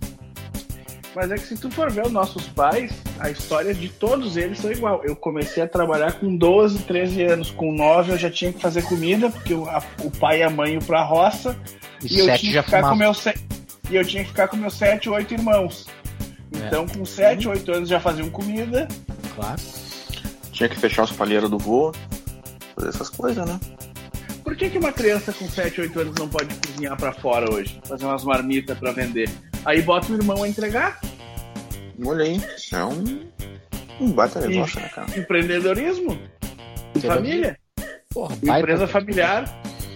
Mas 1.20 1.32
é 1.32 1.34
que 1.34 1.48
se 1.48 1.56
tu 1.56 1.68
for 1.68 1.90
ver 1.90 2.06
os 2.06 2.12
nossos 2.12 2.46
pais, 2.46 2.92
a 3.18 3.28
história 3.28 3.74
de 3.74 3.88
todos 3.88 4.36
eles 4.36 4.58
são 4.60 4.70
igual. 4.70 5.02
Eu 5.04 5.16
comecei 5.16 5.60
a 5.60 5.66
trabalhar 5.66 6.12
com 6.12 6.36
12, 6.36 6.84
13 6.84 7.22
anos. 7.24 7.50
Com 7.50 7.72
9 7.72 8.12
eu 8.12 8.18
já 8.18 8.30
tinha 8.30 8.52
que 8.52 8.60
fazer 8.62 8.82
comida, 8.82 9.28
porque 9.28 9.52
o, 9.52 9.68
a- 9.68 9.82
o 10.04 10.12
pai 10.12 10.38
e 10.38 10.42
a 10.44 10.50
mãe 10.50 10.74
iam 10.74 10.80
pra 10.80 11.02
roça. 11.02 11.56
E, 12.04 12.14
E 12.14 12.18
eu 12.20 12.26
sete 12.26 12.40
tinha 12.42 12.52
já 12.52 12.62
que 12.62 12.66
ficar 12.70 12.88
com 12.88 12.94
meus 12.94 13.18
se... 13.18 13.34
E 13.90 13.96
eu 13.96 14.04
tinha 14.04 14.22
que 14.22 14.28
ficar 14.28 14.46
com 14.46 14.56
meus 14.56 14.74
7, 14.74 15.10
8 15.10 15.34
irmãos. 15.34 15.86
Então, 16.52 16.86
com 16.86 17.04
7, 17.04 17.48
8 17.48 17.72
anos 17.72 17.88
já 17.88 17.98
faziam 17.98 18.30
comida. 18.30 18.86
Claro. 19.34 19.60
Tinha 20.52 20.68
que 20.68 20.76
fechar 20.76 21.02
os 21.02 21.10
palheiros 21.10 21.50
do 21.50 21.58
voo. 21.58 21.92
Fazer 22.76 22.90
essas 22.90 23.08
coisas, 23.08 23.44
né? 23.44 23.58
Por 24.44 24.54
que, 24.54 24.70
que 24.70 24.78
uma 24.78 24.92
criança 24.92 25.32
com 25.32 25.48
7, 25.48 25.80
8 25.80 25.98
anos 26.00 26.14
não 26.16 26.28
pode 26.28 26.54
cozinhar 26.54 26.96
pra 26.96 27.12
fora 27.12 27.52
hoje? 27.52 27.80
Fazer 27.84 28.04
umas 28.04 28.22
marmitas 28.22 28.78
pra 28.78 28.92
vender? 28.92 29.28
Aí 29.64 29.82
bota 29.82 30.12
o 30.12 30.16
irmão 30.16 30.42
a 30.42 30.48
entregar. 30.48 31.00
Olha 32.04 32.24
aí. 32.24 32.40
É 32.72 32.84
um, 32.84 33.20
um 34.00 34.12
baita 34.12 34.40
negócio, 34.46 34.80
né, 34.80 34.88
cara? 34.94 35.18
Empreendedorismo. 35.18 36.18
Família. 37.00 37.58
Porra, 38.12 38.36
empresa 38.42 38.86
familiar. 38.86 39.44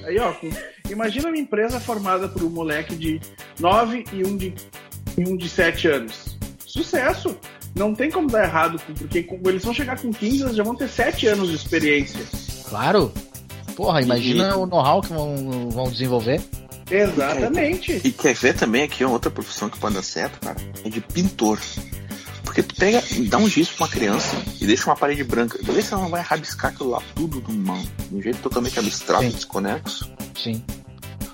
Aí, 0.04 0.18
ó, 0.18 0.32
com- 0.32 0.50
imagina 0.90 1.28
uma 1.28 1.38
empresa 1.38 1.80
formada 1.80 2.28
por 2.28 2.42
um 2.42 2.50
moleque 2.50 2.94
de 2.96 3.20
9 3.58 4.04
e 4.12 4.24
um 4.26 4.36
de, 4.36 4.54
e 5.16 5.22
um 5.28 5.36
de 5.36 5.48
7 5.48 5.88
anos. 5.88 6.36
Sucesso! 6.66 7.36
Não 7.74 7.94
tem 7.94 8.10
como 8.10 8.28
dar 8.28 8.44
errado, 8.44 8.78
porque 8.98 9.26
eles 9.46 9.64
vão 9.64 9.72
chegar 9.72 9.98
com 9.98 10.10
15, 10.12 10.42
eles 10.42 10.56
já 10.56 10.62
vão 10.62 10.74
ter 10.74 10.88
7 10.88 11.26
anos 11.28 11.48
de 11.48 11.54
experiência. 11.56 12.20
Claro. 12.68 13.10
Porra, 13.74 14.02
imagina 14.02 14.48
E- 14.48 14.52
o 14.52 14.66
know-how 14.66 15.00
que 15.00 15.08
vão, 15.12 15.70
vão 15.70 15.84
desenvolver. 15.90 16.40
Exatamente. 16.90 18.00
E 18.04 18.10
quer 18.12 18.34
ver 18.34 18.54
também 18.54 18.82
aqui 18.82 19.04
uma 19.04 19.12
outra 19.14 19.30
profissão 19.30 19.68
que 19.68 19.78
pode 19.78 19.94
dar 19.94 20.02
certo, 20.02 20.40
cara? 20.40 20.56
É 20.84 20.88
de 20.88 21.00
pintor. 21.00 21.58
Porque 22.44 22.62
tu 22.62 22.74
pega 22.74 23.02
e 23.12 23.28
dá 23.28 23.38
um 23.38 23.48
giz 23.48 23.68
pra 23.68 23.86
uma 23.86 23.90
criança 23.90 24.36
e 24.60 24.66
deixa 24.66 24.84
uma 24.86 24.96
parede 24.96 25.24
branca. 25.24 25.58
Vê 25.62 25.80
se 25.80 25.92
ela 25.92 26.02
não 26.02 26.10
vai 26.10 26.20
rabiscar 26.20 26.70
aquilo 26.72 26.90
lá 26.90 27.02
tudo 27.14 27.40
de, 27.40 27.50
uma, 27.50 27.78
de 27.78 28.14
um 28.14 28.20
jeito 28.20 28.38
totalmente 28.40 28.78
abstrato, 28.78 29.24
Sim. 29.24 29.30
desconexo. 29.30 30.10
Sim. 30.36 30.62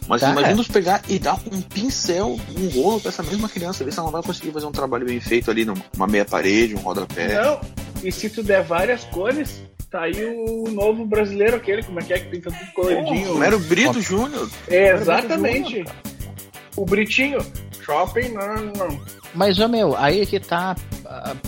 Mas 0.07 0.21
Tá. 0.23 0.31
imagina 0.31 0.63
tu 0.65 0.73
pegar 0.73 1.03
e 1.09 1.19
dar 1.19 1.39
um 1.53 1.61
pincel, 1.61 2.39
um 2.57 2.69
rolo 2.69 3.01
pra 3.01 3.09
essa 3.11 3.23
mesma 3.23 3.49
criança, 3.49 3.85
ver 3.85 3.93
se 3.93 3.99
ela 3.99 4.07
não 4.07 4.13
vai 4.13 4.23
conseguir 4.23 4.53
fazer 4.53 4.67
um 4.67 4.73
trabalho 4.73 5.05
bem 5.07 5.21
feito 5.21 5.51
ali 5.51 5.65
numa 5.65 6.07
meia 6.09 6.25
parede, 6.25 6.75
um 6.75 6.79
rodapé. 6.79 7.43
Não, 7.43 7.61
e 8.03 8.11
se 8.13 8.31
tu 8.31 8.43
der 8.43 8.63
várias 8.63 9.05
cores, 9.05 9.61
Tá 9.91 10.03
aí 10.03 10.23
o 10.23 10.71
novo 10.71 11.07
brasileiro, 11.07 11.57
aquele, 11.57 11.83
como 11.83 11.99
é 11.99 12.03
que 12.03 12.13
é, 12.13 12.19
que 12.19 12.29
tem 12.31 12.41
tudo 12.43 12.57
coloridinho. 12.75 13.33
Romero 13.33 13.59
Brito 13.59 14.01
Júnior. 14.03 14.51
É, 14.69 14.93
exatamente. 14.93 15.85
O 16.77 16.85
Britinho. 16.85 17.39
Shopping, 17.81 18.29
não, 18.29 18.57
não. 18.77 19.01
Mas, 19.35 19.59
ô 19.59 19.67
meu, 19.67 19.97
aí 19.97 20.21
é 20.21 20.27
que 20.27 20.39
tá 20.39 20.77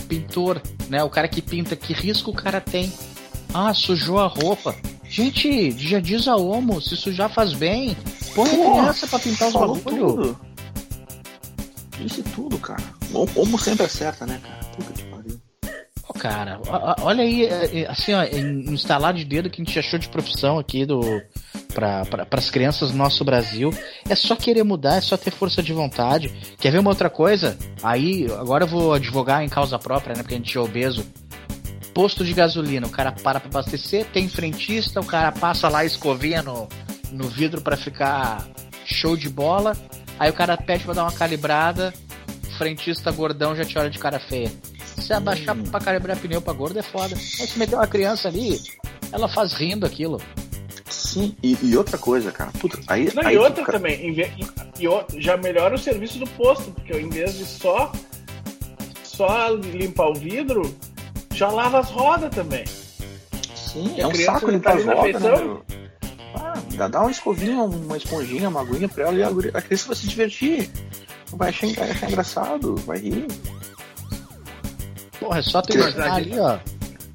pintor, 0.07 0.59
né? 0.89 1.03
O 1.03 1.09
cara 1.09 1.27
que 1.27 1.41
pinta, 1.41 1.75
que 1.75 1.93
risco 1.93 2.31
o 2.31 2.35
cara 2.35 2.59
tem? 2.59 2.91
Ah, 3.53 3.73
sujou 3.75 4.19
a 4.19 4.25
roupa. 4.27 4.75
Gente, 5.07 5.71
já 5.71 5.99
diz 5.99 6.27
a 6.27 6.35
Omo, 6.35 6.81
se 6.81 6.95
sujar 6.95 7.29
faz 7.31 7.53
bem. 7.53 7.95
Põe 8.33 8.49
a 8.49 8.55
Porra, 8.55 8.79
criança 8.81 9.07
pra 9.07 9.19
pintar 9.19 9.47
os 9.49 9.53
bagulho. 9.53 9.81
tudo. 9.83 10.39
Disse 11.99 12.23
tudo, 12.23 12.57
cara. 12.57 12.81
O 13.13 13.27
Homo 13.39 13.59
sempre 13.59 13.85
acerta, 13.85 14.25
né, 14.25 14.39
cara? 14.41 14.59
Puta 14.75 14.93
que 14.93 15.03
cara, 16.21 16.61
olha 17.01 17.23
aí, 17.23 17.45
é, 17.45 17.79
é, 17.81 17.89
assim, 17.89 18.13
ó, 18.13 18.23
instalar 18.71 19.11
de 19.11 19.25
dedo 19.25 19.49
que 19.49 19.59
a 19.59 19.65
gente 19.65 19.79
achou 19.79 19.97
de 19.97 20.07
profissão 20.07 20.59
aqui 20.59 20.85
do 20.85 21.01
para 21.73 22.27
as 22.29 22.51
crianças 22.51 22.91
do 22.91 22.97
nosso 22.97 23.25
Brasil. 23.25 23.73
É 24.07 24.13
só 24.13 24.35
querer 24.35 24.63
mudar, 24.63 24.97
é 24.97 25.01
só 25.01 25.17
ter 25.17 25.31
força 25.31 25.63
de 25.63 25.73
vontade. 25.73 26.31
Quer 26.59 26.71
ver 26.71 26.79
uma 26.79 26.91
outra 26.91 27.09
coisa? 27.09 27.57
Aí, 27.81 28.27
agora 28.39 28.65
eu 28.65 28.67
vou 28.67 28.93
advogar 28.93 29.43
em 29.43 29.49
causa 29.49 29.79
própria, 29.79 30.15
né? 30.15 30.21
Porque 30.21 30.35
a 30.35 30.37
gente 30.37 30.55
é 30.55 30.61
obeso. 30.61 31.03
Posto 31.91 32.23
de 32.23 32.33
gasolina, 32.33 32.85
o 32.85 32.91
cara 32.91 33.11
para 33.11 33.39
pra 33.39 33.49
abastecer, 33.49 34.05
tem 34.13 34.29
frentista, 34.29 35.01
o 35.01 35.05
cara 35.05 35.31
passa 35.31 35.67
lá 35.69 35.83
escovinha 35.83 36.43
no, 36.43 36.69
no 37.11 37.27
vidro 37.29 37.61
pra 37.61 37.75
ficar 37.75 38.47
show 38.85 39.17
de 39.17 39.27
bola. 39.27 39.75
Aí 40.19 40.29
o 40.29 40.33
cara 40.33 40.55
pede 40.55 40.83
pra 40.83 40.93
dar 40.93 41.03
uma 41.03 41.11
calibrada, 41.11 41.91
frentista 42.57 43.11
gordão 43.11 43.55
já 43.55 43.65
te 43.65 43.77
olha 43.79 43.89
de 43.89 43.97
cara 43.97 44.19
feia. 44.19 44.51
Se 44.97 45.13
abaixar 45.13 45.55
pra 45.55 45.79
calibrar 45.79 46.17
pneu 46.17 46.41
pra 46.41 46.53
gordo 46.53 46.77
é 46.79 46.83
foda. 46.83 47.15
Mas 47.15 47.49
se 47.49 47.59
meter 47.59 47.75
uma 47.75 47.87
criança 47.87 48.27
ali, 48.27 48.59
ela 49.11 49.27
faz 49.27 49.53
rindo 49.53 49.85
aquilo. 49.85 50.21
Sim, 50.89 51.35
e, 51.41 51.57
e 51.61 51.77
outra 51.77 51.97
coisa, 51.97 52.31
cara. 52.31 52.51
Puta, 52.59 52.77
aí, 52.87 53.11
Não, 53.13 53.23
aí 53.25 53.35
e 53.35 53.37
tu- 53.37 53.43
outra 53.43 53.65
também, 53.65 54.07
em 54.07 54.13
ve- 54.13 54.31
e, 54.79 54.85
e 54.85 55.21
já 55.21 55.37
melhora 55.37 55.75
o 55.75 55.77
serviço 55.77 56.19
do 56.19 56.27
posto, 56.31 56.71
porque 56.71 56.93
em 56.93 57.09
vez 57.09 57.37
de 57.37 57.45
só 57.45 57.91
só 59.03 59.49
limpar 59.49 60.09
o 60.09 60.13
vidro, 60.15 60.73
já 61.33 61.49
lava 61.49 61.79
as 61.79 61.89
rodas 61.89 62.33
também. 62.33 62.65
Sim, 63.55 63.95
a 63.97 64.01
é 64.03 64.07
um 64.07 64.11
criança 64.11 64.31
saco 64.33 64.47
não 64.47 64.53
limpar 64.53 64.71
tá 64.73 64.77
as 64.79 64.85
rodas, 64.85 65.21
né? 65.21 65.57
Ah, 66.35 66.53
dá, 66.75 66.87
dá 66.87 67.01
uma 67.01 67.11
escovinha, 67.11 67.61
uma 67.63 67.97
esponjinha, 67.97 68.49
uma 68.49 68.61
aguinha 68.61 68.87
pra 68.87 69.03
ela 69.05 69.13
e 69.17 69.23
a, 69.23 69.61
criança 69.61 69.87
vai 69.87 69.95
se 69.95 70.07
divertir. 70.07 70.69
Vai 71.33 71.49
achar, 71.49 71.67
vai 71.73 71.91
achar 71.91 72.09
engraçado, 72.09 72.75
vai 72.85 72.99
rir. 72.99 73.27
Porra, 75.21 75.37
é 75.37 75.41
só 75.43 75.61
tu 75.61 75.69
Mas 75.77 75.93
imaginar 75.93 76.07
a 76.11 76.15
ali, 76.15 76.39
ó. 76.39 76.57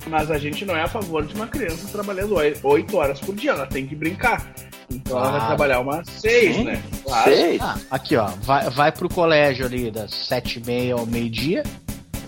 Mas 0.06 0.30
a 0.30 0.38
gente 0.38 0.64
não 0.64 0.76
é 0.76 0.82
a 0.82 0.88
favor 0.88 1.26
de 1.26 1.34
uma 1.34 1.48
criança 1.48 1.88
trabalhando 1.90 2.36
oi- 2.36 2.56
oito 2.62 2.96
horas 2.96 3.18
por 3.18 3.34
dia, 3.34 3.50
ela 3.50 3.66
tem 3.66 3.84
que 3.84 3.96
brincar. 3.96 4.46
Então 4.88 5.18
ela 5.18 5.32
vai 5.32 5.46
trabalhar 5.48 5.80
umas 5.80 6.08
seis, 6.08 6.54
Sim, 6.54 6.64
né? 6.64 6.80
Claro. 7.02 7.24
Sei. 7.34 7.58
Ah, 7.60 7.76
aqui 7.90 8.14
ó, 8.16 8.26
vai, 8.42 8.70
vai 8.70 8.92
pro 8.92 9.08
colégio 9.08 9.66
ali 9.66 9.90
das 9.90 10.12
sete 10.14 10.60
e 10.60 10.64
meia 10.64 10.94
ao 10.94 11.04
meio-dia, 11.04 11.64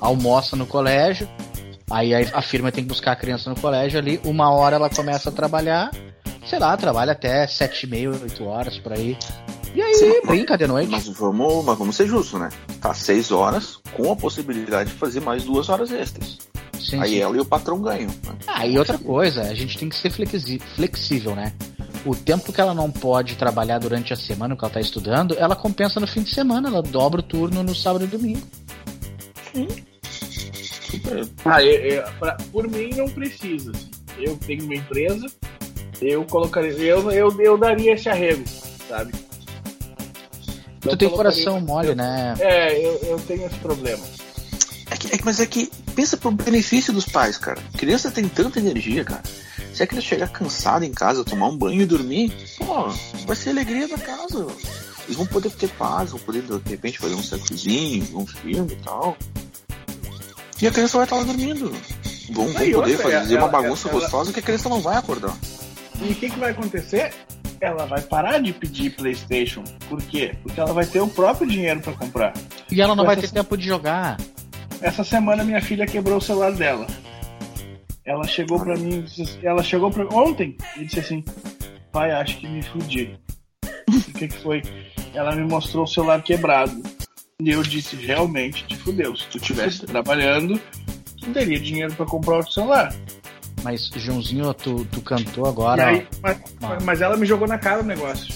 almoça 0.00 0.56
no 0.56 0.66
colégio, 0.66 1.28
aí 1.88 2.12
a, 2.12 2.18
a 2.38 2.42
firma 2.42 2.72
tem 2.72 2.82
que 2.82 2.88
buscar 2.88 3.12
a 3.12 3.16
criança 3.16 3.48
no 3.48 3.54
colégio 3.60 4.00
ali, 4.00 4.20
uma 4.24 4.50
hora 4.50 4.74
ela 4.74 4.90
começa 4.90 5.28
a 5.28 5.32
trabalhar, 5.32 5.92
sei 6.44 6.58
lá, 6.58 6.76
trabalha 6.76 7.12
até 7.12 7.46
sete 7.46 7.84
e 7.84 7.88
meia, 7.88 8.10
oito 8.10 8.44
horas 8.44 8.76
por 8.78 8.92
aí. 8.92 9.16
E 9.74 9.82
aí, 9.82 9.94
Sim, 9.94 10.20
brinca 10.26 10.56
de 10.56 10.66
noite. 10.66 10.90
Mas 10.90 11.06
vamos, 11.08 11.64
mas 11.64 11.78
vamos 11.78 11.94
ser 11.96 12.06
justos, 12.06 12.40
né? 12.40 12.48
Tá 12.80 12.92
seis 12.94 13.30
horas 13.30 13.78
com 13.92 14.10
a 14.12 14.16
possibilidade 14.16 14.90
de 14.90 14.96
fazer 14.96 15.20
mais 15.20 15.44
duas 15.44 15.68
horas 15.68 15.90
extras. 15.92 16.38
Sim, 16.80 17.00
Aí 17.00 17.10
sim. 17.10 17.18
ela 17.20 17.36
e 17.36 17.40
o 17.40 17.44
patrão 17.44 17.80
ganham. 17.80 18.08
Né? 18.08 18.34
Ah, 18.46 18.66
e 18.66 18.78
outra 18.78 18.96
coisa, 18.98 19.42
a 19.42 19.54
gente 19.54 19.76
tem 19.78 19.88
que 19.88 19.96
ser 19.96 20.10
flexível, 20.74 21.34
né? 21.34 21.52
O 22.06 22.14
tempo 22.14 22.52
que 22.52 22.60
ela 22.60 22.72
não 22.72 22.90
pode 22.90 23.34
trabalhar 23.36 23.78
durante 23.78 24.12
a 24.12 24.16
semana 24.16 24.56
que 24.56 24.64
ela 24.64 24.72
tá 24.72 24.80
estudando, 24.80 25.34
ela 25.38 25.54
compensa 25.56 25.98
no 26.00 26.06
fim 26.06 26.22
de 26.22 26.32
semana, 26.32 26.68
ela 26.68 26.80
dobra 26.82 27.20
o 27.20 27.22
turno 27.22 27.62
no 27.62 27.74
sábado 27.74 28.04
e 28.04 28.08
domingo. 28.08 28.40
Super. 30.90 31.28
Ah, 31.44 31.62
eu- 31.62 31.72
eu- 31.84 32.04
pra- 32.18 32.36
por 32.52 32.66
mim 32.68 32.90
não 32.96 33.08
precisa. 33.08 33.70
assim. 33.72 33.90
Eu 34.18 34.36
tenho 34.38 34.64
uma 34.64 34.74
empresa, 34.74 35.26
eu 36.00 36.24
colocaria. 36.24 36.72
Eu, 36.72 37.10
eu, 37.10 37.40
eu 37.40 37.58
daria 37.58 37.92
esse 37.94 38.08
arrego, 38.08 38.42
sabe? 38.88 39.12
Tu 40.90 40.96
tem 40.96 41.08
coração 41.10 41.60
mole, 41.60 41.94
né? 41.94 42.34
É, 42.40 42.78
eu, 42.84 42.98
eu 43.02 43.20
tenho 43.26 43.46
esse 43.46 43.56
problema. 43.56 44.04
É 44.90 44.96
que, 44.96 45.14
é 45.14 45.18
que- 45.18 45.24
mas 45.24 45.38
é 45.40 45.46
que 45.46 45.70
pensa 45.94 46.16
pro 46.16 46.30
benefício 46.30 46.92
dos 46.92 47.04
pais, 47.04 47.36
cara. 47.36 47.60
Criança 47.76 48.10
tem 48.10 48.26
tanta 48.28 48.58
energia, 48.58 49.04
cara. 49.04 49.22
Se 49.74 49.82
a 49.82 49.86
criança 49.86 50.06
chegar 50.08 50.28
cansada 50.28 50.84
em 50.86 50.92
casa, 50.92 51.24
tomar 51.24 51.46
um 51.48 51.56
banho 51.56 51.82
e 51.82 51.86
dormir, 51.86 52.32
pô, 52.58 52.88
vai 53.26 53.36
ser 53.36 53.50
alegria 53.50 53.86
da 53.86 53.98
casa. 53.98 54.46
Eles 55.04 55.16
vão 55.16 55.26
poder 55.26 55.50
ter 55.50 55.68
paz, 55.70 56.10
vão 56.10 56.18
poder, 56.20 56.42
de 56.42 56.70
repente, 56.70 56.98
fazer 56.98 57.14
um 57.14 57.22
sexozinho, 57.22 58.18
um 58.18 58.26
filme 58.26 58.72
e 58.72 58.76
tal. 58.76 59.16
E 60.60 60.66
a 60.66 60.70
criança 60.70 60.96
vai 60.96 61.04
estar 61.06 61.16
lá 61.16 61.22
dormindo. 61.22 61.70
Vão, 62.30 62.44
vão 62.46 62.54
poder 62.54 62.74
outra, 62.74 62.98
fazer 62.98 63.34
ela- 63.36 63.44
uma 63.44 63.48
bagunça 63.48 63.88
ela- 63.88 64.00
gostosa 64.00 64.32
que 64.32 64.40
a 64.40 64.42
criança 64.42 64.68
não 64.68 64.80
vai 64.80 64.96
acordar. 64.96 65.36
E 66.00 66.10
o 66.12 66.14
que, 66.14 66.28
que 66.30 66.38
vai 66.38 66.50
acontecer? 66.50 67.12
Ela 67.60 67.86
vai 67.86 68.00
parar 68.00 68.38
de 68.40 68.52
pedir 68.52 68.90
PlayStation. 68.90 69.64
Por 69.88 70.00
quê? 70.02 70.34
Porque 70.42 70.60
ela 70.60 70.72
vai 70.72 70.86
ter 70.86 71.00
o 71.00 71.08
próprio 71.08 71.46
dinheiro 71.48 71.80
pra 71.80 71.92
comprar. 71.92 72.32
E 72.70 72.80
ela 72.80 72.94
não 72.94 73.04
vai 73.04 73.16
ter 73.16 73.30
tempo 73.30 73.56
de 73.56 73.66
jogar. 73.66 74.16
Essa 74.80 75.02
semana 75.02 75.42
minha 75.42 75.60
filha 75.60 75.86
quebrou 75.86 76.18
o 76.18 76.20
celular 76.20 76.52
dela. 76.52 76.86
Ela 78.04 78.24
chegou 78.24 78.58
pra 78.60 78.76
mim, 78.76 79.04
assim- 79.04 79.38
ela 79.42 79.62
chegou 79.62 79.90
para 79.90 80.04
ontem 80.14 80.56
e 80.76 80.84
disse 80.84 81.00
assim: 81.00 81.24
"Pai, 81.92 82.10
acho 82.12 82.38
que 82.38 82.46
me 82.48 82.62
fudi". 82.62 83.18
O 83.88 84.12
que 84.18 84.28
que 84.28 84.38
foi? 84.38 84.62
Ela 85.14 85.34
me 85.34 85.44
mostrou 85.44 85.84
o 85.84 85.86
celular 85.86 86.22
quebrado. 86.22 86.80
E 87.40 87.50
eu 87.50 87.62
disse: 87.62 87.96
"Realmente 87.96 88.64
te 88.66 88.76
fudeu. 88.76 89.14
Se 89.16 89.26
tu 89.26 89.38
estivesse 89.38 89.84
trabalhando, 89.86 90.60
tu 91.20 91.30
teria 91.32 91.58
dinheiro 91.58 91.92
pra 91.94 92.06
comprar 92.06 92.36
outro 92.36 92.52
celular". 92.52 92.94
Mas, 93.68 93.90
Joãozinho, 93.94 94.54
tu, 94.54 94.86
tu 94.86 95.02
cantou 95.02 95.44
E 95.44 95.48
agora. 95.50 95.86
aí, 95.88 96.06
mas, 96.22 96.38
mas 96.84 97.00
ela 97.02 97.18
me 97.18 97.26
jogou 97.26 97.46
na 97.46 97.58
cara 97.58 97.82
o 97.82 97.84
negócio. 97.84 98.26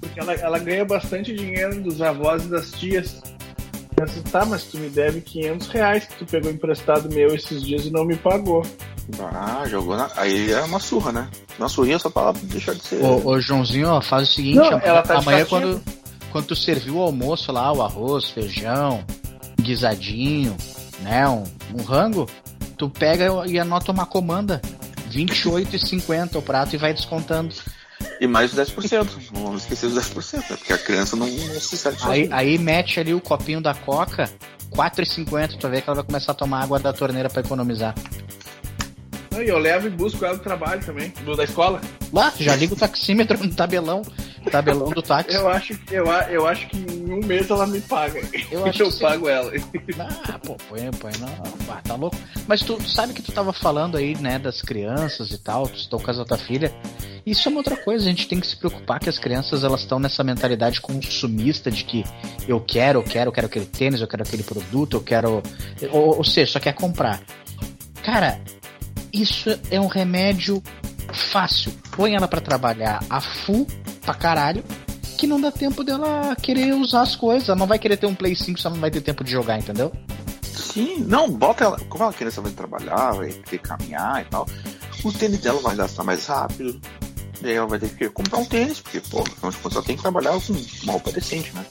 Porque 0.00 0.18
ela, 0.18 0.32
ela 0.32 0.58
ganha 0.58 0.82
bastante 0.82 1.34
dinheiro 1.34 1.78
dos 1.82 2.00
avós 2.00 2.46
e 2.46 2.48
das 2.48 2.70
tias. 2.70 3.20
Eu 3.98 4.06
disse, 4.06 4.22
tá, 4.22 4.46
mas 4.46 4.64
tu 4.64 4.78
me 4.78 4.88
deve 4.88 5.20
500 5.20 5.68
reais 5.68 6.06
que 6.06 6.14
tu 6.16 6.24
pegou 6.24 6.50
emprestado 6.50 7.14
meu 7.14 7.34
esses 7.34 7.62
dias 7.62 7.84
e 7.84 7.90
não 7.90 8.02
me 8.06 8.16
pagou. 8.16 8.64
Ah, 9.30 9.64
jogou 9.68 9.94
na. 9.94 10.08
Aí 10.16 10.50
é 10.50 10.62
uma 10.62 10.80
surra, 10.80 11.12
né? 11.12 11.28
Uma 11.58 11.68
surrinha 11.68 11.98
só 11.98 12.08
pra 12.08 12.32
deixar 12.44 12.74
de 12.74 12.82
ser. 12.82 13.04
Ô, 13.04 13.26
ô, 13.26 13.40
Joãozinho, 13.40 13.88
ó, 13.90 14.00
faz 14.00 14.30
o 14.30 14.32
seguinte: 14.32 14.56
Não, 14.56 14.68
amanhã, 14.68 14.82
ela 14.84 15.02
tá 15.02 15.18
amanhã 15.18 15.44
quando, 15.44 15.82
quando 16.32 16.46
tu 16.46 16.56
serviu 16.56 16.96
o 16.96 17.02
almoço 17.02 17.52
lá, 17.52 17.70
o 17.70 17.82
arroz, 17.82 18.30
feijão, 18.30 19.04
guisadinho, 19.60 20.56
né? 21.02 21.28
Um, 21.28 21.44
um 21.78 21.82
rango, 21.82 22.26
tu 22.80 22.88
pega 22.88 23.26
e 23.46 23.58
anota 23.58 23.92
uma 23.92 24.06
comanda. 24.06 24.62
28,50 25.10 26.36
o 26.36 26.42
prato 26.42 26.74
e 26.74 26.78
vai 26.78 26.94
descontando. 26.94 27.54
E 28.18 28.26
mais 28.26 28.54
os 28.54 28.58
10%. 28.58 29.06
Não 29.34 29.44
vamos 29.44 29.62
esquecer 29.62 29.86
os 29.86 29.94
10%, 29.94 30.36
né? 30.36 30.56
Porque 30.56 30.72
a 30.72 30.78
criança 30.78 31.14
não, 31.14 31.26
não 31.26 31.60
se 31.60 31.88
Aí, 32.04 32.28
aí 32.32 32.56
mete 32.56 32.98
ali 32.98 33.12
o 33.12 33.20
copinho 33.20 33.60
da 33.60 33.74
coca, 33.74 34.30
4,50, 34.70 35.58
tu 35.58 35.62
vai 35.62 35.72
ver 35.72 35.82
que 35.82 35.90
ela 35.90 35.96
vai 35.96 36.04
começar 36.04 36.32
a 36.32 36.34
tomar 36.34 36.62
água 36.62 36.78
da 36.78 36.90
torneira 36.90 37.28
pra 37.28 37.42
economizar. 37.42 37.94
Não, 39.30 39.42
E 39.42 39.48
eu 39.48 39.58
levo 39.58 39.86
e 39.86 39.90
busco 39.90 40.24
ela 40.24 40.38
do 40.38 40.42
trabalho 40.42 40.82
também, 40.82 41.12
do 41.22 41.36
da 41.36 41.44
escola. 41.44 41.82
Lá, 42.10 42.32
já 42.40 42.56
liga 42.56 42.72
o 42.72 42.76
taxímetro 42.76 43.38
no 43.44 43.54
tabelão, 43.54 44.00
tabelão 44.50 44.90
do 44.90 45.02
táxi. 45.02 45.34
Eu 45.34 45.48
acho, 45.48 45.76
que- 45.76 45.94
eu, 45.94 46.06
eu 46.06 46.46
acho 46.46 46.66
que 46.68 46.76
em 46.78 47.12
um 47.12 47.20
mês 47.26 47.50
ela 47.50 47.66
me 47.66 47.80
paga. 47.80 48.20
Eu 48.50 48.60
Eu, 48.60 48.66
acho 48.66 48.84
que 48.84 48.90
sim. 48.92 49.00
pago 49.00 49.28
ela. 49.28 49.52
Ah, 50.28 50.38
pô, 50.38 50.56
põe, 50.68 50.90
põe, 50.92 51.12
não, 51.18 51.28
ah, 51.70 51.80
tá 51.82 51.94
louco. 51.94 52.16
Mas 52.46 52.60
tu, 52.62 52.76
tu 52.76 52.88
sabe 52.88 53.12
que 53.12 53.22
tu 53.22 53.32
tava 53.32 53.52
falando 53.52 53.96
aí, 53.96 54.16
né, 54.18 54.38
das 54.38 54.62
crianças 54.62 55.30
e 55.30 55.38
tal, 55.38 55.66
tu 55.66 55.76
estou 55.76 56.00
com 56.00 56.10
a 56.10 56.24
tua 56.24 56.38
filha. 56.38 56.72
Isso 57.26 57.48
é 57.48 57.50
uma 57.50 57.58
outra 57.60 57.76
coisa, 57.76 58.04
a 58.04 58.08
gente 58.08 58.26
tem 58.26 58.40
que 58.40 58.46
se 58.46 58.56
preocupar 58.56 58.98
que 58.98 59.08
as 59.08 59.18
crianças, 59.18 59.62
elas 59.62 59.80
estão 59.82 59.98
nessa 59.98 60.24
mentalidade 60.24 60.80
consumista 60.80 61.70
de 61.70 61.84
que 61.84 62.02
eu 62.48 62.58
quero, 62.60 63.00
eu 63.00 63.02
quero, 63.02 63.28
eu 63.28 63.32
quero 63.32 63.46
aquele 63.46 63.66
tênis, 63.66 64.00
eu 64.00 64.08
quero 64.08 64.22
aquele 64.22 64.42
produto, 64.42 64.96
eu 64.96 65.00
quero... 65.02 65.42
Ou, 65.92 66.16
ou 66.16 66.24
seja, 66.24 66.52
só 66.52 66.58
quer 66.60 66.72
comprar. 66.72 67.20
Cara, 68.02 68.40
isso 69.12 69.50
é 69.70 69.78
um 69.78 69.86
remédio 69.86 70.62
fácil. 71.12 71.72
Põe 71.94 72.14
ela 72.14 72.26
pra 72.26 72.40
trabalhar 72.40 73.04
a 73.10 73.20
full 73.20 73.66
pra 74.00 74.14
caralho, 74.14 74.64
que 75.18 75.26
não 75.26 75.40
dá 75.40 75.50
tempo 75.52 75.84
dela 75.84 76.34
querer 76.36 76.74
usar 76.74 77.02
as 77.02 77.14
coisas. 77.14 77.48
Ela 77.48 77.58
não 77.58 77.66
vai 77.66 77.78
querer 77.78 77.96
ter 77.96 78.06
um 78.06 78.14
Play 78.14 78.34
5 78.34 78.58
se 78.58 78.66
ela 78.66 78.74
não 78.74 78.80
vai 78.80 78.90
ter 78.90 79.00
tempo 79.00 79.22
de 79.22 79.30
jogar, 79.30 79.58
entendeu? 79.58 79.92
Sim, 80.42 81.04
não, 81.06 81.30
bota 81.30 81.64
ela. 81.64 81.78
Como 81.88 82.04
a 82.04 82.12
criança 82.12 82.40
vai 82.40 82.52
trabalhar, 82.52 83.12
vai 83.12 83.28
ter 83.28 83.58
que 83.58 83.68
caminhar 83.68 84.22
e 84.22 84.24
tal, 84.26 84.46
o 85.04 85.12
tênis 85.12 85.40
dela 85.40 85.60
vai 85.60 85.76
gastar 85.76 86.04
mais 86.04 86.26
rápido. 86.26 86.80
E 87.42 87.46
aí 87.46 87.54
ela 87.54 87.66
vai 87.66 87.78
ter 87.78 87.88
que 87.88 88.08
comprar 88.10 88.38
um 88.38 88.44
tênis, 88.44 88.80
porque, 88.80 89.00
pô, 89.00 89.20
afinal 89.20 89.50
de 89.50 89.56
contas 89.56 89.76
ela 89.76 89.84
tem 89.84 89.96
que 89.96 90.02
trabalhar 90.02 90.32
com 90.32 90.52
uma 90.82 90.92
roupa 90.92 91.10
decente, 91.10 91.52
né? 91.54 91.64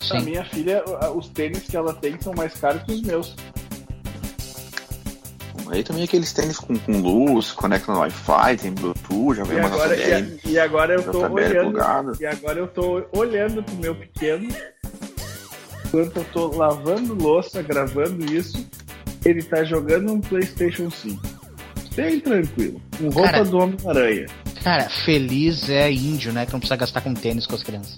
A 0.00 0.04
Sim. 0.04 0.20
minha 0.24 0.44
filha, 0.44 0.82
os 1.14 1.28
tênis 1.28 1.64
que 1.64 1.76
ela 1.76 1.92
tem 1.92 2.18
são 2.20 2.32
mais 2.34 2.54
caros 2.54 2.82
que 2.84 2.92
os 2.92 3.02
meus. 3.02 3.34
Aí 5.70 5.82
também 5.84 6.04
aqueles 6.04 6.32
tênis 6.32 6.58
com, 6.58 6.76
com 6.78 7.00
luz, 7.00 7.52
conecta 7.52 7.92
no 7.92 7.98
Wi-Fi, 7.98 8.56
tem 8.56 8.72
Bluetooth, 8.72 9.36
já 9.36 9.44
vem 9.44 9.56
E 9.56 9.60
uma 9.60 9.68
agora, 9.68 9.96
JBL. 9.96 10.08
e, 10.08 10.12
a- 10.48 10.50
e 10.52 10.58
agora 10.58 10.94
eu 10.94 11.02
tô 11.02 11.12
JBL 11.28 11.32
olhando. 11.34 11.70
plugado. 11.70 12.12
E 12.20 12.26
agora 12.26 12.58
eu 12.58 12.66
tô 12.68 13.04
olhando 13.12 13.62
pro 13.62 13.74
meu 13.76 13.94
pequeno. 13.94 14.48
Enquanto 15.86 16.16
eu 16.16 16.24
tô 16.32 16.48
lavando 16.56 17.14
louça, 17.14 17.62
gravando 17.62 18.24
isso, 18.34 18.66
ele 19.24 19.42
tá 19.42 19.64
jogando 19.64 20.12
um 20.12 20.20
Playstation 20.20 20.90
5. 20.90 21.20
Bem 21.94 22.20
tranquilo. 22.20 22.80
Com 22.98 23.08
roupa 23.10 23.30
Cara. 23.30 23.44
do 23.44 23.58
Homem-Aranha. 23.58 24.26
Cara, 24.62 24.88
feliz 25.04 25.68
é 25.68 25.90
índio, 25.90 26.32
né? 26.32 26.46
Que 26.46 26.52
não 26.52 26.60
precisa 26.60 26.76
gastar 26.76 27.00
com 27.00 27.14
tênis 27.14 27.46
com 27.46 27.54
as 27.54 27.62
crianças. 27.62 27.96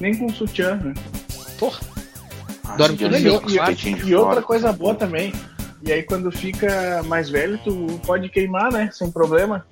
Nem 0.00 0.16
com 0.16 0.28
sutiã, 0.30 0.76
né? 0.76 0.94
Porra. 1.58 1.80
Ah, 2.64 2.76
Dorme 2.76 2.96
peitinho 2.96 3.96
de 3.98 4.10
E 4.10 4.14
outra 4.14 4.40
coisa 4.40 4.72
boa 4.72 4.94
também. 4.94 5.32
E 5.84 5.92
aí 5.92 6.02
quando 6.02 6.30
fica 6.30 7.02
mais 7.04 7.28
velho, 7.28 7.58
tu 7.64 8.00
pode 8.06 8.28
queimar, 8.28 8.70
né? 8.72 8.88
Sem 8.92 9.10
problema. 9.10 9.66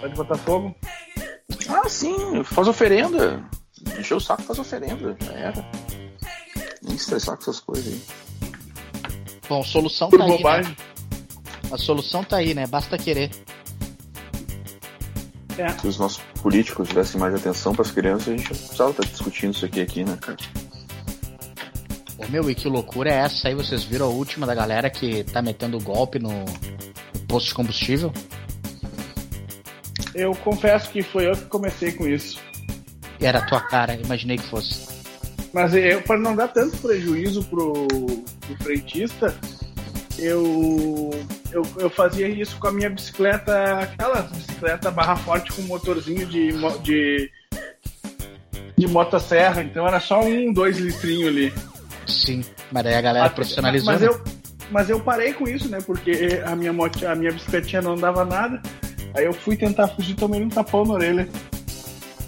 Pode 0.00 0.14
botar 0.14 0.36
fogo. 0.36 0.74
Ah, 1.68 1.88
sim, 1.88 2.42
faz 2.44 2.68
oferenda. 2.68 3.44
Encheu 3.98 4.18
o 4.18 4.20
saco, 4.20 4.42
faz 4.42 4.58
oferenda. 4.58 5.16
Já 5.20 5.32
era. 5.32 5.70
Nem 6.82 6.94
estressar 6.94 7.36
com 7.36 7.42
essas 7.42 7.60
coisas 7.60 7.92
aí. 7.92 8.00
Bom, 9.48 9.64
solução 9.64 10.10
Por 10.10 10.18
tá 10.18 10.24
aí, 10.24 10.30
né? 10.30 10.36
bobagem. 10.36 10.76
A 11.72 11.76
solução 11.76 12.22
tá 12.22 12.36
aí, 12.36 12.54
né? 12.54 12.66
Basta 12.66 12.96
querer. 12.96 13.30
É. 15.58 15.68
Se 15.70 15.88
os 15.88 15.98
nossos 15.98 16.22
políticos 16.40 16.88
dessem 16.90 17.20
mais 17.20 17.34
atenção 17.34 17.74
pras 17.74 17.90
crianças, 17.90 18.28
a 18.28 18.36
gente 18.36 18.50
não 18.50 18.56
precisava 18.56 18.90
estar 18.90 19.04
discutindo 19.06 19.54
isso 19.54 19.66
aqui, 19.66 19.80
aqui 19.80 20.04
né, 20.04 20.16
cara? 20.20 20.36
Ô, 22.18 22.26
meu, 22.28 22.50
e 22.50 22.54
que 22.54 22.68
loucura 22.68 23.10
é 23.10 23.18
essa 23.18 23.48
aí? 23.48 23.54
Vocês 23.54 23.84
viram 23.84 24.06
a 24.06 24.10
última 24.10 24.46
da 24.46 24.54
galera 24.54 24.90
que 24.90 25.22
tá 25.24 25.40
metendo 25.40 25.80
golpe 25.80 26.18
no, 26.18 26.44
posto 27.28 27.48
de 27.48 27.54
combustível? 27.54 28.12
Eu 30.14 30.34
confesso 30.34 30.90
que 30.90 31.02
foi 31.02 31.28
eu 31.28 31.32
que 31.32 31.44
comecei 31.44 31.92
com 31.92 32.08
isso. 32.08 32.40
E 33.20 33.26
era 33.26 33.38
a 33.38 33.46
tua 33.46 33.60
cara, 33.60 33.94
imaginei 33.94 34.38
que 34.38 34.48
fosse. 34.48 34.88
Mas 35.52 35.74
eu, 35.74 36.02
para 36.02 36.18
não 36.18 36.34
dar 36.34 36.48
tanto 36.48 36.76
prejuízo 36.78 37.44
pro, 37.44 37.86
pro 37.86 38.56
frentista, 38.62 39.34
eu, 40.18 41.10
eu, 41.52 41.62
eu 41.78 41.90
fazia 41.90 42.28
isso 42.28 42.58
com 42.58 42.68
a 42.68 42.72
minha 42.72 42.90
bicicleta, 42.90 43.80
aquela 43.80 44.22
bicicleta 44.22 44.90
barra 44.90 45.16
forte 45.16 45.52
com 45.52 45.62
motorzinho 45.62 46.26
de, 46.26 46.50
de, 46.82 47.30
de 48.76 48.86
motosserra. 48.88 49.62
Então 49.62 49.86
era 49.86 50.00
só 50.00 50.20
um, 50.20 50.52
dois 50.52 50.78
litrinhos 50.78 51.28
ali. 51.28 51.52
Sim, 52.08 52.44
mas 52.72 52.84
daí 52.84 52.94
a 52.94 53.00
galera 53.00 53.26
Até- 53.26 53.34
profissionalizou. 53.36 53.92
Mas 53.92 54.00
né? 54.02 54.08
eu, 54.08 54.24
mas 54.70 54.90
eu 54.90 55.00
parei 55.00 55.32
com 55.32 55.48
isso, 55.48 55.68
né? 55.68 55.78
Porque 55.84 56.42
a 56.44 56.54
minha, 56.56 56.72
moto, 56.72 57.06
a 57.06 57.14
minha 57.14 57.32
bicicletinha 57.32 57.82
não 57.82 57.96
dava 57.96 58.24
nada. 58.24 58.60
Aí 59.14 59.24
eu 59.24 59.32
fui 59.32 59.56
tentar 59.56 59.88
fugir, 59.88 60.14
tomei 60.14 60.42
um 60.42 60.48
tapão 60.48 60.84
na 60.84 60.94
orelha. 60.94 61.28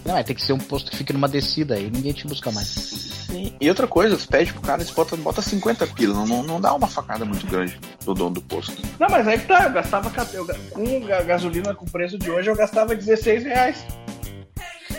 Não, 0.04 0.16
é, 0.16 0.22
tem 0.22 0.34
que 0.34 0.42
ser 0.42 0.54
um 0.54 0.58
posto 0.58 0.90
que 0.90 0.96
fique 0.96 1.12
numa 1.12 1.28
descida 1.28 1.74
aí, 1.74 1.90
ninguém 1.90 2.12
te 2.12 2.26
busca 2.26 2.50
mais. 2.50 2.68
Sim. 2.68 3.52
E 3.60 3.68
outra 3.68 3.86
coisa, 3.86 4.16
você 4.18 4.26
pede 4.26 4.52
pro 4.52 4.62
cara, 4.62 4.82
você 4.82 4.92
bota, 4.92 5.14
bota 5.16 5.42
50 5.42 5.86
pila, 5.88 6.14
não, 6.14 6.26
não, 6.26 6.42
não 6.42 6.60
dá 6.60 6.74
uma 6.74 6.88
facada 6.88 7.24
muito 7.24 7.46
grande 7.46 7.78
do 8.04 8.14
dono 8.14 8.30
do 8.30 8.40
posto. 8.40 8.80
Não, 8.98 9.08
mas 9.10 9.28
aí 9.28 9.38
que 9.38 9.46
tá, 9.46 9.64
eu 9.64 9.72
gastava 9.72 10.10
eu, 10.32 10.46
com 10.70 11.00
ga- 11.00 11.22
gasolina 11.22 11.74
com 11.74 11.84
o 11.84 11.90
preço 11.90 12.18
de 12.18 12.30
hoje, 12.30 12.48
eu 12.50 12.56
gastava 12.56 12.94
16 12.96 13.44
reais. 13.44 13.84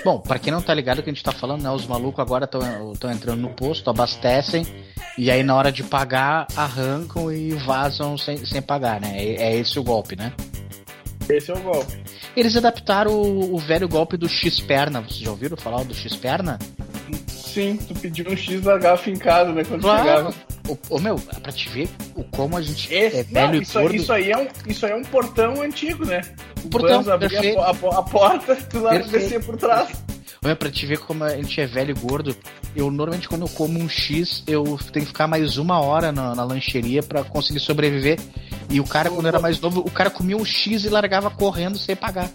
Bom, 0.04 0.20
pra 0.20 0.40
quem 0.40 0.52
não 0.52 0.62
tá 0.62 0.74
ligado 0.74 1.00
o 1.00 1.04
que 1.04 1.10
a 1.10 1.14
gente 1.14 1.24
tá 1.24 1.32
falando, 1.32 1.62
né? 1.62 1.70
Os 1.70 1.86
malucos 1.86 2.20
agora 2.20 2.46
estão 2.46 3.12
entrando 3.12 3.40
no 3.40 3.50
posto, 3.50 3.90
abastecem, 3.90 4.66
e 5.18 5.30
aí 5.30 5.44
na 5.44 5.56
hora 5.56 5.72
de 5.72 5.84
pagar, 5.84 6.48
arrancam 6.56 7.32
e 7.32 7.52
vazam 7.52 8.18
sem, 8.18 8.44
sem 8.46 8.62
pagar, 8.62 9.00
né? 9.00 9.16
É, 9.16 9.44
é 9.44 9.56
esse 9.56 9.80
o 9.80 9.84
golpe, 9.84 10.16
né? 10.16 10.34
Esse 11.30 11.52
é 11.52 11.54
o 11.54 11.62
golpe. 11.62 12.02
Eles 12.36 12.58
adaptaram 12.58 13.12
o, 13.12 13.56
o 13.56 13.58
velho 13.60 13.88
golpe 13.88 14.18
do 14.18 14.28
X-Perna. 14.28 15.02
Vocês 15.02 15.20
já 15.20 15.30
ouviram 15.30 15.56
falar 15.56 15.84
do 15.84 15.94
X-Perna? 15.94 16.58
Sim, 17.54 17.78
tu 17.78 17.94
pediu 17.96 18.26
um 18.32 18.36
X 18.38 18.64
largar 18.64 18.98
fincado, 18.98 19.52
né? 19.54 19.64
Quando 19.64 19.82
chegava. 19.82 20.34
Ô, 20.68 20.78
ô, 20.90 21.00
meu, 21.00 21.16
pra 21.16 21.52
te 21.52 21.68
ver 21.70 21.90
o 22.16 22.24
como 22.24 22.56
a 22.56 22.62
gente 22.62 22.94
Esse, 22.94 23.18
é 23.18 23.26
não, 23.30 23.48
velho 23.50 23.62
isso, 23.62 23.78
e 23.78 23.82
gordo. 23.82 23.96
isso, 23.96 24.14
aí 24.14 24.32
é 24.32 24.38
um, 24.38 24.48
isso 24.68 24.86
aí 24.86 24.92
é 24.92 24.96
um 24.96 25.04
portão 25.04 25.62
antigo, 25.62 26.06
né? 26.06 26.22
O 26.64 26.70
Portão, 26.70 27.00
abria 27.12 27.30
perfeito. 27.30 27.60
a, 27.60 27.66
a, 27.70 28.00
a 28.00 28.04
porta, 28.04 28.56
tu 28.56 28.80
lá 28.80 28.98
descia 28.98 29.40
por 29.40 29.58
trás. 29.58 29.90
Olha, 30.44 30.56
pra 30.56 30.72
te 30.72 30.86
ver 30.86 30.98
como 31.00 31.24
a 31.24 31.36
gente 31.36 31.60
é 31.60 31.68
velho 31.68 31.92
e 31.92 32.00
gordo, 32.00 32.36
eu 32.76 32.90
normalmente 32.90 33.28
quando 33.28 33.42
eu 33.44 33.50
como 33.50 33.80
um 33.80 33.90
X, 33.90 34.44
eu 34.48 34.64
tenho 34.92 35.06
que 35.06 35.12
ficar 35.12 35.28
mais 35.28 35.58
uma 35.58 35.80
hora 35.82 36.12
na, 36.12 36.34
na 36.34 36.44
lancheria 36.44 37.04
pra 37.04 37.24
conseguir 37.24 37.60
sobreviver. 37.60 38.20
E 38.70 38.80
o 38.80 38.84
cara, 38.88 39.10
quando 39.10 39.28
era 39.28 39.40
mais 39.40 39.60
novo, 39.60 39.82
o 39.82 39.92
cara 39.92 40.10
comia 40.10 40.38
um 40.38 40.46
X 40.46 40.86
e 40.86 40.90
largava 40.90 41.30
correndo 41.30 41.78
sem 41.78 41.96
pagar, 41.96 42.30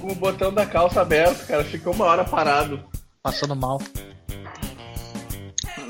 Com 0.00 0.12
o 0.12 0.14
botão 0.14 0.52
da 0.52 0.66
calça 0.66 1.00
aberto, 1.00 1.46
cara. 1.46 1.64
Ficou 1.64 1.94
uma 1.94 2.04
hora 2.04 2.24
parado. 2.24 2.80
passando 3.22 3.56
mal. 3.56 3.80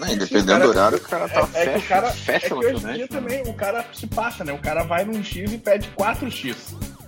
Não, 0.02 0.08
e 0.12 0.16
dependendo 0.16 0.46
cara, 0.46 0.64
do 0.64 0.70
horário, 0.70 0.98
o 0.98 1.00
cara 1.00 1.28
tá 1.28 1.48
é, 1.54 1.62
é 1.62 1.66
que 1.66 1.76
o 1.76 1.80
fecha, 1.80 1.88
cara. 1.88 2.08
É 2.08 2.10
fecha 2.10 2.46
que 2.46 2.52
a 2.52 2.56
hoje 2.56 2.74
em 2.74 2.92
dia 2.92 2.98
né? 2.98 3.06
também 3.06 3.42
o 3.42 3.54
cara 3.54 3.86
se 3.92 4.06
passa, 4.08 4.44
né? 4.44 4.52
O 4.52 4.58
cara 4.58 4.82
vai 4.82 5.04
num 5.04 5.22
X 5.22 5.52
e 5.52 5.58
pede 5.58 5.88
4X. 5.96 6.56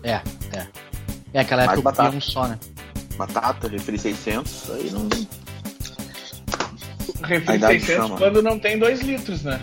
É, 0.04 0.20
é. 0.52 0.66
É 1.32 1.40
aquela 1.40 1.66
Mais 1.66 1.78
época 1.78 1.92
que 1.92 2.00
eu 2.00 2.04
comia 2.04 2.10
batata. 2.10 2.16
um 2.16 2.20
só, 2.20 2.46
né? 2.46 2.58
Batata, 3.16 3.68
refri 3.68 3.98
600, 3.98 4.70
aí 4.70 4.90
não... 4.90 5.08
Refri 7.26 7.56
idade 7.56 7.80
600 7.80 7.86
chama. 7.86 8.16
quando 8.16 8.42
não 8.42 8.58
tem 8.58 8.78
2 8.78 9.00
litros, 9.00 9.42
né? 9.42 9.60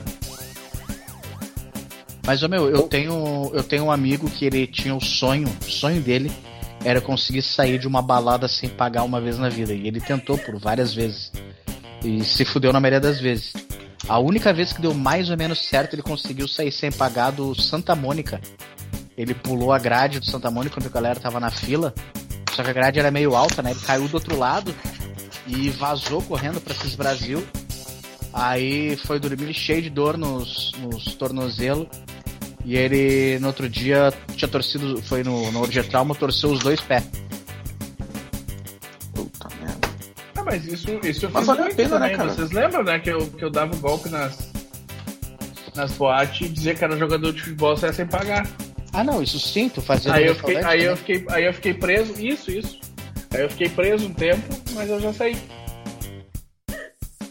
Mas, 2.25 2.43
ô 2.43 2.49
meu, 2.49 2.69
eu 2.69 2.83
tenho, 2.83 3.51
eu 3.53 3.63
tenho 3.63 3.85
um 3.85 3.91
amigo 3.91 4.29
que 4.29 4.45
ele 4.45 4.67
tinha 4.67 4.93
o 4.93 5.01
sonho, 5.01 5.47
o 5.47 5.71
sonho 5.71 6.01
dele 6.01 6.31
era 6.83 6.99
conseguir 6.99 7.41
sair 7.41 7.79
de 7.79 7.87
uma 7.87 8.01
balada 8.01 8.47
sem 8.47 8.69
pagar 8.69 9.03
uma 9.03 9.21
vez 9.21 9.37
na 9.37 9.49
vida. 9.49 9.73
E 9.73 9.87
ele 9.87 10.01
tentou 10.01 10.37
por 10.37 10.59
várias 10.59 10.93
vezes. 10.93 11.31
E 12.03 12.23
se 12.23 12.43
fudeu 12.45 12.73
na 12.73 12.79
maioria 12.79 12.99
das 12.99 13.19
vezes. 13.19 13.53
A 14.07 14.17
única 14.19 14.51
vez 14.51 14.73
que 14.73 14.81
deu 14.81 14.93
mais 14.93 15.29
ou 15.29 15.37
menos 15.37 15.59
certo, 15.67 15.93
ele 15.93 16.01
conseguiu 16.01 16.47
sair 16.47 16.71
sem 16.71 16.91
pagar 16.91 17.31
do 17.31 17.53
Santa 17.53 17.95
Mônica. 17.95 18.41
Ele 19.15 19.33
pulou 19.33 19.71
a 19.71 19.77
grade 19.77 20.19
do 20.19 20.25
Santa 20.25 20.49
Mônica 20.49 20.75
quando 20.75 20.87
a 20.87 20.89
galera 20.89 21.19
tava 21.19 21.39
na 21.39 21.51
fila. 21.51 21.93
Só 22.55 22.63
que 22.63 22.69
a 22.69 22.73
grade 22.73 22.99
era 22.99 23.11
meio 23.11 23.35
alta, 23.35 23.61
né? 23.61 23.71
Ele 23.71 23.79
caiu 23.79 24.07
do 24.07 24.15
outro 24.15 24.37
lado 24.37 24.73
e 25.47 25.69
vazou 25.69 26.21
correndo 26.21 26.59
pra 26.59 26.73
Cis 26.73 26.95
Brasil. 26.95 27.45
Aí 28.33 28.95
foi 28.97 29.19
dormir 29.19 29.53
cheio 29.53 29.81
de 29.81 29.89
dor 29.89 30.17
nos, 30.17 30.71
nos 30.79 31.15
tornozelos. 31.15 31.87
E 32.63 32.75
ele, 32.75 33.39
no 33.39 33.47
outro 33.47 33.67
dia, 33.67 34.13
tinha 34.35 34.47
torcido, 34.47 35.01
foi 35.03 35.23
no, 35.23 35.51
no 35.51 35.61
Orgetrauma, 35.61 36.15
torceu 36.15 36.51
os 36.51 36.59
dois 36.59 36.79
pés. 36.79 37.03
Mas 40.51 40.65
isso, 40.65 40.99
isso 41.03 41.25
eu 41.25 41.31
Mas 41.31 41.45
fiz 41.47 41.57
muito 41.57 41.75
pena, 41.75 41.99
né, 41.99 42.09
também. 42.09 42.17
cara? 42.17 42.29
Vocês 42.29 42.51
lembram, 42.51 42.83
né, 42.83 42.99
que 42.99 43.09
eu, 43.09 43.27
que 43.27 43.43
eu 43.43 43.49
dava 43.49 43.75
golpe 43.77 44.09
nas, 44.09 44.51
nas 45.75 45.91
boates 45.93 46.47
e 46.47 46.49
dizia 46.49 46.75
que 46.75 46.83
era 46.83 46.97
jogador 46.97 47.31
de 47.31 47.41
futebol 47.41 47.77
saia 47.77 47.93
sem 47.93 48.05
pagar. 48.05 48.47
Ah, 48.93 49.03
não, 49.03 49.23
isso 49.23 49.39
sim, 49.39 49.69
tu 49.69 49.81
fazia 49.81 50.13
Aí 50.13 50.27
eu, 50.27 50.35
fiquei, 50.35 50.57
aí, 50.57 50.83
eu 50.83 50.97
fiquei, 50.97 51.25
aí 51.29 51.45
eu 51.45 51.53
fiquei 51.53 51.73
preso, 51.73 52.13
isso, 52.19 52.51
isso. 52.51 52.79
Aí 53.33 53.41
eu 53.43 53.49
fiquei 53.49 53.69
preso 53.69 54.07
um 54.07 54.13
tempo, 54.13 54.43
mas 54.73 54.89
eu 54.89 54.99
já 54.99 55.13
saí. 55.13 55.37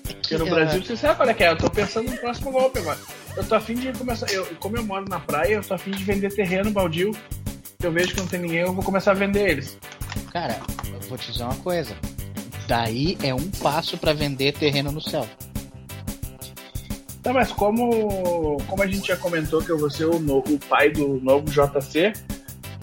Porque 0.05 0.39
no 0.39 0.47
É. 0.47 0.51
Brasil, 0.51 0.83
você 0.83 0.97
sabe 0.97 1.17
qual 1.17 1.29
é 1.29 1.35
que 1.35 1.45
é? 1.45 1.51
Eu 1.51 1.57
tô 1.59 1.69
pensando 1.69 2.11
no 2.11 2.17
próximo 2.17 2.51
golpe 2.53 2.79
agora. 2.79 2.99
Eu 3.37 3.45
tô 3.45 3.55
afim 3.55 3.75
de 3.75 3.93
começar. 3.93 4.31
Eu, 4.33 4.47
como 4.59 4.77
eu 4.77 4.85
moro 4.85 5.05
na 5.09 5.21
praia, 5.21 5.55
eu 5.55 5.63
tô 5.63 5.75
afim 5.75 5.91
de 5.91 6.03
vender 6.05 6.33
terreno 6.33 6.71
baldio. 6.71 7.15
Eu 7.83 7.93
vejo 7.93 8.15
que 8.15 8.21
não 8.21 8.27
tem 8.27 8.41
ninguém, 8.41 8.61
eu 8.61 8.73
vou 8.73 8.83
começar 8.85 9.11
a 9.11 9.15
vender 9.15 9.51
eles. 9.51 9.79
Cara, 10.33 10.59
eu 10.93 11.01
vou 11.09 11.19
te 11.19 11.31
dizer 11.33 11.45
uma 11.45 11.57
coisa. 11.57 11.95
Daí 12.75 13.19
é 13.21 13.35
um 13.35 13.51
passo 13.51 13.99
pra 13.99 14.13
vender 14.13 14.53
terreno 14.53 14.93
no 14.93 15.01
céu. 15.01 15.27
Tá, 17.21 17.33
mas 17.33 17.51
como, 17.51 18.59
como 18.69 18.81
a 18.85 18.87
gente 18.87 19.09
já 19.09 19.17
comentou 19.17 19.61
que 19.61 19.71
eu 19.71 19.77
vou 19.77 19.91
ser 19.91 20.05
o, 20.05 20.21
no- 20.21 20.39
o 20.39 20.57
pai 20.69 20.89
do 20.89 21.21
novo 21.21 21.47
JC, 21.51 22.13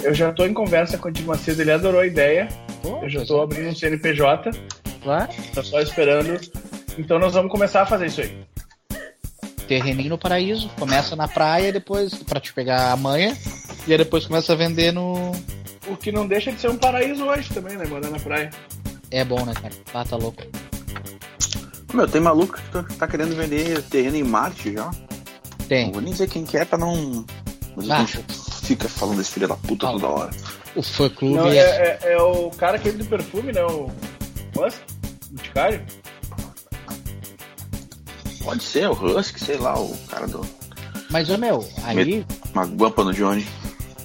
eu 0.03 0.13
já 0.13 0.33
tô 0.33 0.45
em 0.45 0.53
conversa 0.53 0.97
com 0.97 1.07
o 1.07 1.11
Tim 1.13 1.23
Macedo, 1.23 1.61
ele 1.61 1.71
adorou 1.71 2.01
a 2.01 2.05
ideia. 2.05 2.49
Pô, 2.83 2.99
Eu 3.01 3.09
já 3.09 3.25
tô 3.25 3.41
abrindo 3.41 3.69
um 3.69 3.75
CNPJ, 3.75 4.51
Claro. 5.01 5.31
tô 5.53 5.63
só 5.63 5.79
esperando. 5.79 6.37
Então 6.97 7.17
nós 7.17 7.33
vamos 7.33 7.49
começar 7.49 7.83
a 7.83 7.85
fazer 7.85 8.07
isso 8.07 8.19
aí. 8.19 8.37
Terreninho 9.69 10.09
no 10.09 10.17
paraíso, 10.17 10.69
começa 10.77 11.15
na 11.15 11.29
praia, 11.29 11.71
depois 11.71 12.13
pra 12.13 12.41
te 12.41 12.51
pegar 12.51 12.91
a 12.91 12.97
manha, 12.97 13.37
e 13.87 13.91
aí 13.93 13.97
depois 13.97 14.25
começa 14.25 14.51
a 14.51 14.55
vender 14.57 14.91
no. 14.91 15.31
O 15.87 15.95
que 15.95 16.11
não 16.11 16.27
deixa 16.27 16.51
de 16.51 16.59
ser 16.59 16.69
um 16.69 16.75
paraíso 16.77 17.23
hoje 17.25 17.47
também, 17.53 17.77
né? 17.77 17.85
Morar 17.87 18.09
na 18.09 18.19
praia. 18.19 18.49
É 19.11 19.23
bom, 19.23 19.45
né, 19.45 19.53
cara? 19.53 19.73
Ah, 19.93 20.05
tá 20.05 20.15
louco. 20.15 20.43
Meu, 21.93 22.07
tem 22.07 22.19
maluco 22.21 22.57
que 22.57 22.71
tá, 22.71 22.83
tá 22.99 23.07
querendo 23.07 23.35
vender 23.35 23.81
terreno 23.83 24.17
em 24.17 24.23
Marte 24.23 24.73
já. 24.73 24.85
Não 24.85 25.67
Tem. 25.67 25.91
vou 25.91 26.01
nem 26.01 26.11
dizer 26.11 26.27
quem 26.29 26.45
que 26.45 26.57
é 26.57 26.65
pra 26.65 26.77
não. 26.77 27.25
Mas 27.75 27.89
Ah. 27.89 27.95
a 27.97 27.99
gente 27.99 28.23
fica 28.63 28.89
falando 28.89 29.17
desse 29.17 29.31
filho 29.31 29.47
da 29.47 29.55
puta 29.55 29.87
Ah. 29.87 29.91
toda 29.93 30.07
hora. 30.07 30.31
O 30.75 30.83
fã 30.83 31.09
clube 31.09 31.35
Não, 31.35 31.47
é. 31.47 31.57
é, 31.57 31.99
é- 32.03 32.13
é 32.13 32.21
o 32.21 32.49
cara 32.51 32.75
aquele 32.75 32.97
do 32.97 33.05
perfume, 33.05 33.51
né? 33.53 33.63
O 33.63 33.89
Musk, 34.55 34.79
o 35.31 35.33
Boticário. 35.35 35.85
Pode 38.43 38.63
ser, 38.63 38.89
o 38.89 38.93
Husky, 38.93 39.39
sei 39.43 39.57
lá, 39.57 39.77
o 39.79 39.97
cara 40.09 40.27
do. 40.27 40.45
Mas, 41.09 41.29
ô 41.29 41.37
meu, 41.37 41.67
aí 41.83 42.25
Uma 42.53 42.65
guampa 42.65 43.03
no 43.03 43.13
Johnny. 43.13 43.45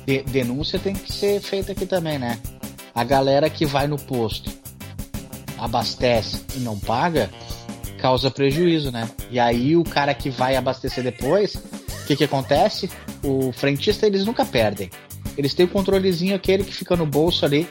de- 0.07 0.23
denúncia 0.23 0.79
tem 0.79 0.95
que 0.95 1.12
ser 1.12 1.41
feita 1.41 1.73
aqui 1.73 1.87
também, 1.87 2.19
né? 2.19 2.38
A 2.95 3.05
galera 3.05 3.49
que 3.49 3.65
vai 3.65 3.87
no 3.87 3.97
posto, 3.99 4.51
abastece 5.64 6.44
e 6.57 6.61
não 6.61 6.79
paga, 6.79 7.31
causa 7.98 8.31
prejuízo, 8.31 8.90
né? 8.90 9.09
E 9.31 9.38
aí 9.38 9.77
o 9.77 9.85
cara 9.85 10.12
que 10.12 10.29
vai 10.29 10.57
abastecer 10.57 11.05
depois, 11.05 11.55
o 11.55 12.07
que 12.07 12.16
que 12.16 12.25
acontece? 12.25 12.90
O 13.22 13.53
frentista 13.53 14.07
eles 14.07 14.25
nunca 14.25 14.44
perdem. 14.44 14.90
Eles 15.38 15.55
têm 15.55 15.66
o 15.66 15.68
controlezinho 15.68 16.35
aquele 16.35 16.64
que 16.64 16.75
fica 16.75 16.96
no 16.96 17.07
bolso 17.07 17.44
ali, 17.44 17.68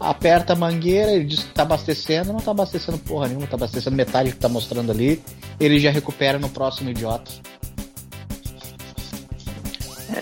aperta 0.00 0.54
a 0.54 0.56
mangueira, 0.56 1.12
ele 1.12 1.24
diz 1.24 1.40
que 1.40 1.52
tá 1.52 1.62
abastecendo, 1.62 2.32
não 2.32 2.40
tá 2.40 2.50
abastecendo 2.50 2.98
porra 2.98 3.28
nenhuma, 3.28 3.46
tá 3.46 3.56
abastecendo 3.56 3.94
metade 3.96 4.32
que 4.32 4.38
tá 4.38 4.48
mostrando 4.48 4.90
ali, 4.90 5.22
ele 5.60 5.78
já 5.78 5.90
recupera 5.90 6.38
no 6.38 6.48
próximo 6.48 6.90
idiota. 6.90 7.30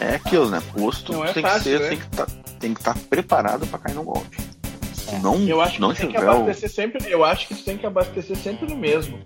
É 0.01 0.17
aquilo, 0.17 0.51
né? 0.51 0.61
Posto 0.73 1.13
Não 1.13 1.25
é 1.25 1.33
tem, 1.33 1.43
fácil, 1.43 1.63
que 1.63 1.69
ser, 1.71 1.81
né? 1.81 1.89
tem 1.89 1.99
que 1.99 2.07
tá, 2.09 2.27
tem 2.59 2.75
que 2.75 2.81
estar 2.81 2.99
preparado 3.09 3.67
pra 3.67 3.79
cair 3.79 3.95
no 3.95 4.03
golpe. 4.03 4.37
Não, 5.23 5.47
Eu 5.47 5.61
acho 5.61 5.75
que 5.75 5.81
não 5.81 5.93
tu 5.93 5.97
tem 5.97 6.11
que 6.11 6.19
o. 6.19 6.31
abastecer 6.31 6.71
sempre. 6.71 7.11
Eu 7.11 7.25
acho 7.25 7.49
que 7.49 7.55
tu 7.55 7.65
tem 7.65 7.77
que 7.77 7.87
abastecer 7.87 8.37
sempre 8.37 8.69
no 8.69 8.77
mesmo. 8.77 9.19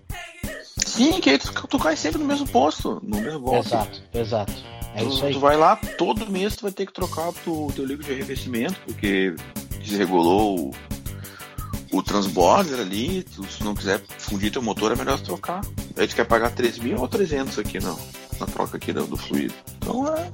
Sim, 0.85 1.21
que 1.21 1.31
aí 1.31 1.39
tu, 1.39 1.53
tu 1.67 1.79
cai 1.79 1.97
sempre 1.97 2.19
no 2.19 2.25
mesmo 2.25 2.47
posto, 2.49 3.01
no 3.03 3.21
mesmo 3.21 3.41
golpe. 3.41 3.69
Exato, 3.69 4.03
exato. 4.15 4.53
É 4.95 5.03
tu, 5.03 5.09
isso 5.09 5.25
aí. 5.25 5.33
tu 5.33 5.41
vai 5.41 5.57
lá, 5.57 5.77
todo 5.77 6.31
mês 6.31 6.57
tu 6.57 6.63
vai 6.63 6.73
ter 6.73 6.87
que 6.87 6.93
trocar 6.93 7.29
o 7.29 7.73
teu 7.73 7.85
líquido 7.85 8.05
de 8.05 8.13
arrefecimento, 8.13 8.81
porque 8.85 9.35
desregulou 9.81 10.73
o, 11.93 11.99
o 11.99 12.03
transborder 12.03 12.81
ali, 12.81 13.23
tu, 13.23 13.45
se 13.45 13.63
não 13.63 13.75
quiser 13.75 14.01
fundir 14.19 14.51
teu 14.51 14.63
motor, 14.63 14.93
é 14.93 14.97
melhor 14.97 15.21
trocar. 15.21 15.61
Aí 15.97 16.09
tu 16.09 16.17
quer 16.17 16.25
pagar 16.25 16.51
3 16.51 16.79
mil 16.79 16.99
ou 16.99 17.09
300 17.09 17.59
aqui 17.59 17.79
na, 17.81 17.95
na 18.41 18.47
troca 18.47 18.77
aqui 18.77 18.93
do, 18.93 19.07
do 19.07 19.17
fluido. 19.17 19.55
Então 19.77 20.07
é 20.09 20.31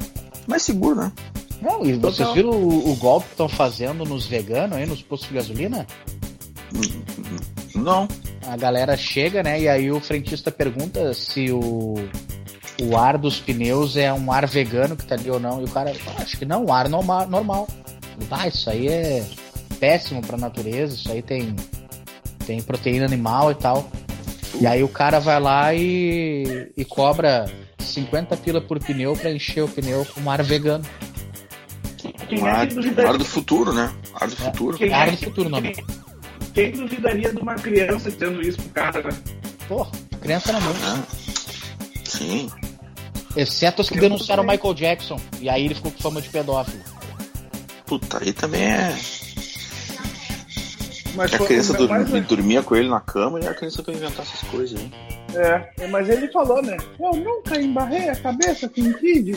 mais 0.47 0.63
seguro, 0.63 0.95
né? 0.97 1.13
Não, 1.61 1.85
e 1.85 1.95
vocês 1.95 2.29
Total. 2.29 2.35
viram 2.35 2.51
o, 2.51 2.91
o 2.93 2.97
golpe 2.97 3.27
que 3.27 3.33
estão 3.33 3.49
fazendo 3.49 4.05
nos 4.05 4.27
veganos 4.27 4.77
aí, 4.77 4.87
nos 4.87 5.03
postos 5.03 5.29
de 5.29 5.35
gasolina? 5.35 5.87
Não. 7.75 8.09
A 8.47 8.57
galera 8.57 8.97
chega, 8.97 9.43
né? 9.43 9.61
E 9.61 9.69
aí 9.69 9.91
o 9.91 10.01
frentista 10.01 10.51
pergunta 10.51 11.15
se 11.15 11.51
o, 11.51 11.95
o 12.83 12.97
ar 12.97 13.17
dos 13.17 13.41
pneus 13.41 13.97
é 13.97 14.13
um 14.13 14.31
ar 14.31 14.47
vegano 14.47 14.97
que 14.97 15.07
tá 15.07 15.15
ali 15.15 15.31
ou 15.31 15.41
não. 15.41 15.61
E 15.61 15.65
o 15.65 15.69
cara, 15.69 15.93
"Ah, 16.09 16.23
acho 16.23 16.37
que 16.39 16.45
não, 16.45 16.67
um 16.67 16.73
ar 16.73 16.89
normal. 16.89 17.27
normal. 17.27 17.69
Ah, 18.31 18.47
isso 18.47 18.69
aí 18.69 18.87
é 18.89 19.25
péssimo 19.81 20.23
pra 20.23 20.37
natureza, 20.37 20.95
isso 20.95 21.11
aí 21.11 21.21
tem, 21.21 21.57
tem 22.47 22.61
proteína 22.63 23.07
animal 23.07 23.51
e 23.51 23.55
tal. 23.55 23.89
E 24.61 24.67
aí 24.67 24.85
o 24.85 24.89
cara 24.89 25.19
vai 25.19 25.41
lá 25.41 25.75
e, 25.75 26.71
e 26.77 26.85
cobra 26.85 27.47
50 27.79 28.37
pila 28.37 28.61
por 28.61 28.79
pneu 28.79 29.15
pra 29.17 29.33
encher 29.33 29.63
o 29.65 29.69
pneu 29.69 30.07
com 30.15 30.21
um 30.21 30.31
ar 30.31 30.43
vegano. 30.43 30.85
Quem 32.29 32.43
Um 32.43 32.47
é 32.47 32.51
ar, 32.51 32.67
que 32.67 32.75
duvidaria, 32.75 33.11
ar 33.11 33.19
do 33.19 33.25
futuro, 33.25 33.73
né? 33.73 33.93
Ar 34.15 34.29
do 34.29 34.37
futuro. 34.37 34.77
Quem 34.79 34.91
É 34.91 34.95
ar 34.95 35.09
é 35.09 35.11
do 35.13 35.17
que- 35.17 35.25
futuro 35.27 35.49
nome. 35.49 35.77
quem 36.55 36.71
duvidaria 36.73 37.33
de 37.33 37.39
uma 37.41 37.55
criança 37.55 38.11
tendo 38.11 38.41
isso 38.43 38.59
pro 38.59 38.69
cara, 38.71 39.03
né? 39.03 39.11
Pô, 39.69 39.87
criança 40.21 40.53
não 40.53 40.61
muito. 40.61 40.81
né? 40.81 41.03
Sim. 42.05 42.51
Exceto 43.37 43.83
os 43.83 43.89
que 43.89 43.95
Criança 43.97 44.15
denunciaram 44.15 44.43
o. 44.45 44.47
Michael 44.47 44.75
Jackson. 44.75 45.21
E 45.41 45.49
aí 45.49 45.65
ele 45.65 45.75
ficou 45.75 45.91
com 45.91 45.99
fama 46.01 46.23
de 46.23 46.29
pedófilo. 46.29 46.79
Puta, 47.87 48.23
aí 48.23 48.33
também 48.33 48.63
é. 48.63 48.97
Mas 51.17 51.33
A 51.33 51.39
foi- 51.39 51.47
criança 51.47 51.73
mas- 51.73 51.79
dormia, 51.89 52.07
mas- 52.11 52.27
dormia 52.27 52.63
com 52.63 52.75
ele 52.77 52.89
na 52.89 53.01
cama 53.01 53.39
e 53.41 53.47
a 53.47 53.55
criança 53.55 53.83
foi 53.85 53.95
inventar 53.95 54.25
essas 54.25 54.41
coisas 54.51 54.79
aí. 54.81 54.91
É, 55.37 55.87
mas 55.89 56.09
ele 56.09 56.29
falou, 56.29 56.63
né? 56.63 56.77
Eu 56.99 57.13
nunca 57.17 57.61
embarrei 57.61 58.09
a 58.09 58.17
cabeça 58.17 58.69
com 58.69 58.81
um 58.81 58.93
kid. 58.95 59.33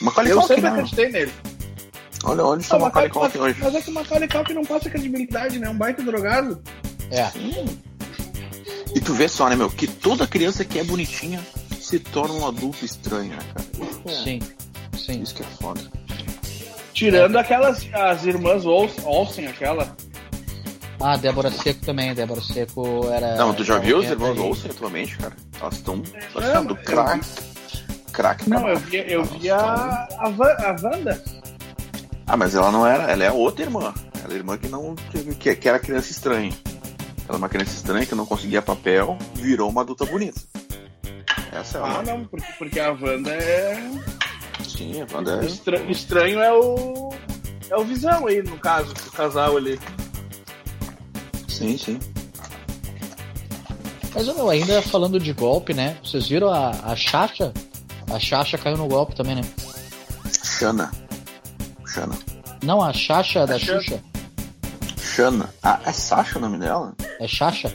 Macaulay 0.00 0.32
Eu 0.32 0.36
Culkin, 0.38 0.54
sempre 0.54 0.70
né? 0.70 0.76
acreditei 0.76 1.08
nele. 1.10 1.32
Olha 2.24 2.44
onde 2.44 2.62
está 2.64 2.76
o 2.76 2.80
Macaulay 2.80 3.10
Culkin 3.10 3.38
hoje. 3.38 3.56
mas 3.62 3.74
é 3.74 3.80
que 3.82 3.90
o 3.90 3.94
Macaulay 3.94 4.28
Culkin 4.28 4.54
não 4.54 4.64
passa 4.64 4.90
credibilidade, 4.90 5.58
né? 5.58 5.66
É 5.66 5.70
um 5.70 5.76
baita 5.76 6.02
drogado. 6.02 6.60
É. 7.10 7.28
E 8.94 9.00
tu 9.00 9.14
vê 9.14 9.28
só, 9.28 9.48
né, 9.48 9.56
meu, 9.56 9.70
que 9.70 9.86
toda 9.86 10.26
criança 10.26 10.64
que 10.64 10.78
é 10.78 10.84
bonitinha 10.84 11.40
se 11.80 11.98
torna 11.98 12.34
um 12.34 12.46
adulto 12.46 12.84
estranho, 12.84 13.30
né, 13.30 13.38
cara? 13.54 13.66
Sim. 14.24 14.40
Sim. 14.96 15.22
Isso 15.22 15.34
que 15.34 15.42
é 15.42 15.46
foda. 15.60 15.80
Tirando 16.92 17.36
aquelas, 17.36 17.86
as 17.92 18.24
irmãs 18.26 18.64
Olsen, 18.66 19.46
aquela. 19.46 19.96
Ah, 21.00 21.16
Débora 21.16 21.50
Seco 21.50 21.80
também. 21.84 22.14
Débora 22.14 22.42
Seco 22.42 23.08
era. 23.10 23.34
Não, 23.36 23.54
tu 23.54 23.64
já 23.64 23.78
viu 23.78 23.98
os 23.98 24.04
era- 24.04 24.12
irmãos 24.14 24.38
Olsen 24.38 24.70
atualmente, 24.70 25.16
cara? 25.16 25.34
Elas 25.60 25.74
estão 25.76 26.02
mas 26.34 26.44
achando 26.44 26.72
eu- 26.74 26.84
crack. 26.84 27.24
Crack. 28.10 28.48
Não, 28.48 28.68
eu 28.68 28.78
vi, 28.78 28.96
eu 29.08 29.24
vi 29.24 29.50
a, 29.50 29.56
a, 29.58 30.24
a 30.24 30.28
Wanda. 30.82 31.22
Ah, 32.26 32.36
mas 32.36 32.54
ela 32.54 32.70
não 32.70 32.86
era, 32.86 33.04
ela 33.10 33.24
é 33.24 33.28
a 33.28 33.32
outra 33.32 33.64
irmã. 33.64 33.92
Ela 34.22 34.32
é 34.32 34.34
a 34.34 34.36
irmã 34.38 34.56
que 34.58 34.68
não. 34.68 34.94
que, 35.38 35.54
que 35.56 35.68
era 35.68 35.78
criança 35.78 36.10
estranha. 36.10 36.52
Ela 37.28 37.36
é 37.36 37.38
uma 37.38 37.48
criança 37.48 37.74
estranha 37.74 38.06
que 38.06 38.14
não 38.14 38.26
conseguia 38.26 38.60
papel, 38.62 39.16
virou 39.34 39.70
uma 39.70 39.82
adulta 39.82 40.04
bonita. 40.04 40.40
Essa 41.52 41.78
é 41.78 41.80
Ah, 41.82 41.98
a. 41.98 42.02
não, 42.02 42.24
porque, 42.26 42.52
porque 42.58 42.80
a 42.80 42.92
Wanda 42.92 43.30
é. 43.32 43.80
Sim, 44.68 45.02
a 45.02 45.16
Wanda 45.16 45.40
é. 45.42 45.46
Estra- 45.46 45.82
estranho 45.90 46.40
é 46.40 46.52
o. 46.52 47.12
É 47.68 47.76
o 47.76 47.84
Visão 47.84 48.26
aí, 48.26 48.42
no 48.42 48.58
caso, 48.58 48.92
o 48.92 49.12
casal 49.12 49.56
ali. 49.56 49.78
Sim, 51.48 51.76
sim. 51.78 51.98
Mas 54.14 54.26
meu, 54.26 54.48
ainda 54.50 54.82
falando 54.82 55.20
de 55.20 55.32
golpe, 55.32 55.72
né? 55.72 55.96
Vocês 56.04 56.26
viram 56.28 56.48
a, 56.52 56.70
a 56.70 56.96
Xaxa? 56.96 57.52
A 58.12 58.18
Xaxa 58.18 58.58
caiu 58.58 58.76
no 58.76 58.88
golpe 58.88 59.14
também, 59.14 59.36
né? 59.36 59.42
Xana. 60.44 60.90
Xana. 61.86 62.18
Não, 62.62 62.82
a 62.82 62.92
Xaxa 62.92 63.46
da 63.46 63.58
Xana. 63.58 63.80
Xuxa. 63.80 64.00
Xana. 64.98 65.50
Ah, 65.62 65.80
é 65.84 65.92
Sasha 65.92 66.38
o 66.38 66.40
nome 66.40 66.58
dela? 66.58 66.94
É 67.20 67.26
Xaxa? 67.26 67.72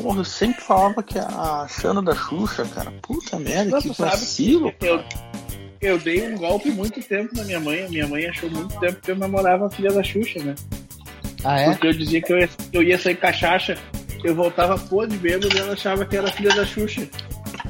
Porra, 0.00 0.20
eu 0.20 0.24
sempre 0.24 0.60
falava 0.62 1.02
que 1.02 1.18
é 1.18 1.22
a 1.22 1.66
Xana 1.68 2.00
da 2.02 2.14
Xuxa, 2.14 2.64
cara. 2.74 2.92
Puta 3.02 3.38
merda, 3.38 3.70
Não, 3.72 3.82
que 3.82 3.88
tu 3.88 3.94
sabe 3.94 4.10
vacilo. 4.10 4.72
que 4.72 4.86
eu, 4.86 5.04
eu 5.80 5.98
dei 5.98 6.32
um 6.32 6.36
golpe 6.38 6.70
muito 6.70 7.00
tempo 7.02 7.34
na 7.36 7.44
minha 7.44 7.60
mãe. 7.60 7.84
A 7.84 7.88
minha 7.88 8.06
mãe 8.06 8.26
achou 8.26 8.50
muito 8.50 8.78
tempo 8.78 9.00
que 9.00 9.10
eu 9.10 9.16
namorava 9.16 9.66
a 9.66 9.70
filha 9.70 9.92
da 9.92 10.02
Xuxa, 10.02 10.38
né? 10.42 10.54
Ah, 11.44 11.60
é? 11.60 11.70
Porque 11.70 11.86
eu 11.88 11.92
dizia 11.92 12.20
que 12.22 12.32
eu 12.32 12.38
ia, 12.38 12.48
que 12.48 12.76
eu 12.76 12.82
ia 12.82 12.98
sair 12.98 13.16
cachaça, 13.16 13.76
eu 14.24 14.34
voltava 14.34 14.78
podre 14.78 15.16
de 15.16 15.22
bêbado 15.22 15.54
e 15.54 15.58
ela 15.58 15.72
achava 15.72 16.04
que 16.04 16.16
era 16.16 16.30
filha 16.32 16.54
da 16.54 16.64
Xuxa. 16.64 17.08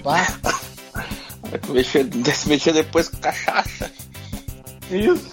Ah, 0.05 0.27
Mexer, 1.69 2.07
mexer 2.47 2.73
depois 2.73 3.09
com 3.09 3.17
cachaça. 3.19 3.91
Isso. 4.91 5.33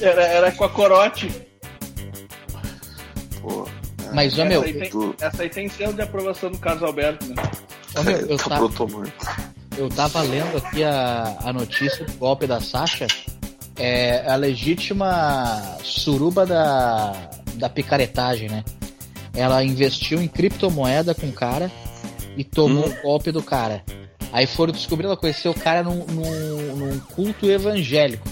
Era, 0.00 0.22
era 0.24 0.52
com 0.52 0.64
a 0.64 0.68
corote. 0.68 1.30
Pô, 3.40 3.66
é, 4.08 4.14
mas, 4.14 4.38
ô 4.38 4.44
meu, 4.44 4.60
essa, 4.62 4.66
aí 4.66 4.74
tem, 4.80 4.90
tu- 4.90 5.14
essa 5.20 5.42
aí 5.42 5.48
tem 5.48 5.68
selo 5.68 5.92
de 5.94 6.02
aprovação 6.02 6.50
do 6.50 6.58
caso 6.58 6.84
Alberto, 6.84 7.26
né? 7.26 7.34
ô, 7.98 8.02
meu, 8.02 8.16
eu, 8.28 8.36
tá 8.36 8.48
ta- 8.50 8.56
pronto 8.56 8.88
muito. 8.88 9.26
eu 9.76 9.88
tava 9.88 10.22
lendo 10.22 10.56
aqui 10.58 10.84
a, 10.84 11.36
a 11.44 11.52
notícia 11.52 12.04
do 12.04 12.12
golpe 12.14 12.46
da 12.46 12.60
Sasha. 12.60 13.06
É 13.76 14.30
a 14.30 14.36
legítima 14.36 15.76
suruba 15.82 16.44
da, 16.44 17.30
da 17.54 17.68
picaretagem, 17.70 18.48
né? 18.48 18.62
Ela 19.34 19.64
investiu 19.64 20.20
em 20.22 20.28
criptomoeda 20.28 21.14
com 21.14 21.26
o 21.28 21.32
cara 21.32 21.72
e 22.36 22.44
tomou 22.44 22.86
Hum. 22.86 22.92
o 22.98 23.02
golpe 23.02 23.32
do 23.32 23.42
cara. 23.42 23.82
Aí 24.32 24.46
foram 24.46 24.72
descobrir, 24.72 25.06
ela 25.06 25.16
conheceu 25.16 25.52
o 25.52 25.58
cara 25.58 25.82
num, 25.82 26.04
num, 26.06 26.76
num 26.76 26.98
culto 27.00 27.50
evangélico. 27.50 28.26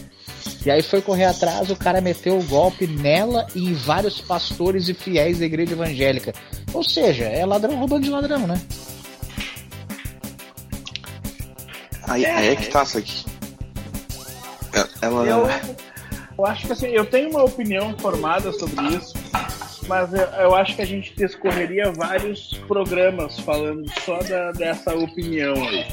E 0.65 0.71
aí 0.71 0.83
foi 0.83 1.01
correr 1.03 1.27
atrás, 1.27 1.71
o 1.71 1.77
cara 1.77 2.01
meteu 2.01 2.39
o 2.39 2.45
golpe 2.45 2.87
nela 2.87 3.47
e 3.55 3.65
em 3.67 3.75
vários 3.75 4.21
pastores 4.21 4.89
e 4.89 4.95
fiéis 4.95 5.39
da 5.39 5.45
igreja 5.47 5.73
evangélica. 5.73 6.35
Ou 6.73 6.83
seja, 6.83 7.25
é 7.25 7.45
ladrão 7.45 7.77
roubando 7.77 8.05
de 8.05 8.11
ladrão, 8.11 8.47
né? 8.47 8.61
Aí, 12.09 12.25
aí 12.27 12.49
é 12.49 12.57
que 12.57 12.69
tá 12.69 12.83
isso 12.83 12.99
aqui. 12.99 13.25
É- 14.75 15.07
Ela. 15.07 15.27
Eu, 15.27 15.49
eu 16.39 16.47
acho 16.47 16.67
que 16.67 16.73
assim, 16.73 16.89
eu 16.89 17.05
tenho 17.07 17.31
uma 17.31 17.45
opinião 17.45 17.95
formada 17.99 18.53
sobre 18.53 18.97
isso, 18.97 19.15
mas 19.91 20.13
eu, 20.15 20.21
eu 20.21 20.55
acho 20.55 20.77
que 20.77 20.83
a 20.83 20.87
gente 20.87 21.13
discorreria 21.17 21.91
vários 21.91 22.55
programas 22.69 23.41
falando 23.41 23.91
só 24.05 24.19
da- 24.21 24.53
dessa 24.53 24.95
opinião 24.95 25.55
aí. 25.55 25.85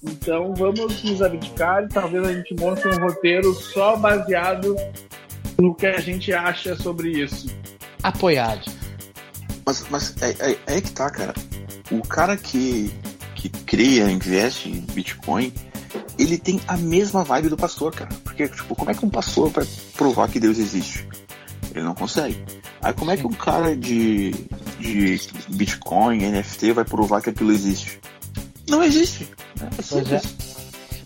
Então 0.00 0.54
vamos 0.54 1.02
nos 1.02 1.20
abdicar 1.20 1.82
e 1.82 1.88
talvez 1.88 2.24
a 2.24 2.32
gente 2.32 2.54
monte 2.54 2.86
um 2.86 2.96
roteiro 2.96 3.52
só 3.54 3.96
baseado 3.96 4.76
no 5.58 5.74
que 5.74 5.86
a 5.86 5.98
gente 6.00 6.32
acha 6.32 6.76
sobre 6.76 7.10
isso. 7.10 7.48
Apoiado. 8.04 8.70
Mas, 9.66 9.84
mas 9.90 10.14
é, 10.22 10.52
é, 10.52 10.76
é 10.76 10.80
que 10.80 10.92
tá, 10.92 11.10
cara. 11.10 11.34
O 11.90 12.02
cara 12.06 12.36
que, 12.36 12.94
que 13.34 13.48
cria, 13.48 14.08
investe 14.10 14.68
em 14.68 14.80
Bitcoin, 14.92 15.52
ele 16.16 16.38
tem 16.38 16.60
a 16.68 16.76
mesma 16.76 17.24
vibe 17.24 17.48
do 17.48 17.56
pastor, 17.56 17.92
cara. 17.92 18.10
Porque, 18.22 18.46
tipo, 18.46 18.76
como 18.76 18.90
é 18.92 18.94
que 18.94 19.04
um 19.04 19.10
pastor 19.10 19.50
vai 19.50 19.66
provar 19.96 20.28
que 20.28 20.38
Deus 20.38 20.58
existe? 20.58 21.08
Ele 21.74 21.84
não 21.84 21.94
consegue. 21.94 22.42
Aí 22.80 22.92
como 22.92 23.10
é 23.10 23.16
que 23.16 23.26
um 23.26 23.32
cara 23.32 23.76
de, 23.76 24.30
de 24.78 25.20
Bitcoin, 25.48 26.18
NFT, 26.30 26.72
vai 26.72 26.84
provar 26.84 27.20
que 27.20 27.30
aquilo 27.30 27.50
existe. 27.52 27.98
Não 28.68 28.82
existe. 28.82 29.28
É 29.60 29.66
Pois 29.88 30.12
é. 30.12 30.18
simples. 30.18 30.54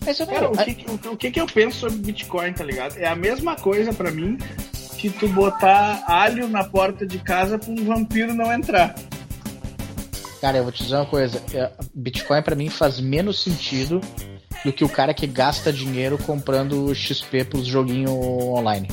Mas 0.05 0.19
eu 0.19 0.27
Cara, 0.27 0.41
não. 0.41 0.51
o 0.51 0.57
que, 0.57 0.73
que- 0.73 1.07
o, 1.09 1.17
que 1.17 1.31
que 1.31 1.41
eu 1.41 1.45
penso 1.47 1.79
sobre 1.79 1.97
Bitcoin, 1.97 2.53
tá 2.53 2.63
ligado? 2.63 2.97
É 2.97 3.07
a 3.07 3.15
mesma 3.15 3.55
coisa 3.55 3.91
pra 3.93 4.11
mim 4.11 4.37
que 4.97 5.09
tu 5.09 5.27
botar 5.29 6.03
alho 6.07 6.47
na 6.47 6.63
porta 6.63 7.05
de 7.05 7.17
casa 7.19 7.57
pra 7.57 7.69
um 7.71 7.83
vampiro 7.85 8.33
não 8.33 8.51
entrar. 8.51 8.95
Cara, 10.41 10.57
eu 10.57 10.63
vou 10.63 10.71
te 10.71 10.83
dizer 10.83 10.95
uma 10.95 11.05
coisa. 11.05 11.41
é, 11.53 11.71
Bitcoin 11.93 12.41
pra 12.41 12.55
mim 12.55 12.69
faz 12.69 12.99
menos 12.99 13.41
sentido 13.43 13.99
do 14.63 14.71
que 14.71 14.83
o 14.85 14.89
cara 14.89 15.13
que 15.13 15.27
gasta 15.27 15.71
dinheiro 15.71 16.17
comprando 16.17 16.93
XP 16.95 17.43
pros 17.45 17.65
joguinhos 17.65 18.11
online. 18.11 18.87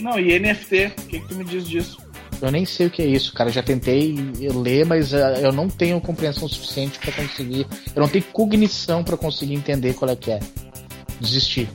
Não, 0.00 0.18
e 0.18 0.38
NFT, 0.38 0.86
o 0.86 1.06
que, 1.06 1.20
que 1.20 1.28
tu 1.28 1.34
me 1.34 1.44
diz 1.44 1.66
disso? 1.68 1.98
Eu 2.40 2.50
nem 2.50 2.64
sei 2.64 2.86
o 2.86 2.90
que 2.90 3.02
é 3.02 3.06
isso, 3.06 3.32
cara. 3.34 3.50
Já 3.50 3.62
tentei 3.62 4.14
ler, 4.38 4.86
mas 4.86 5.12
eh, 5.12 5.40
eu 5.42 5.52
não 5.52 5.68
tenho 5.68 6.00
compreensão 6.00 6.48
suficiente 6.48 6.98
pra 6.98 7.12
conseguir. 7.12 7.66
Eu 7.94 8.00
não 8.00 8.08
tenho 8.08 8.24
cognição 8.24 9.04
pra 9.04 9.16
conseguir 9.16 9.54
entender 9.54 9.94
qual 9.94 10.10
é 10.10 10.16
que 10.16 10.30
é. 10.30 10.40
Desistir. 11.20 11.68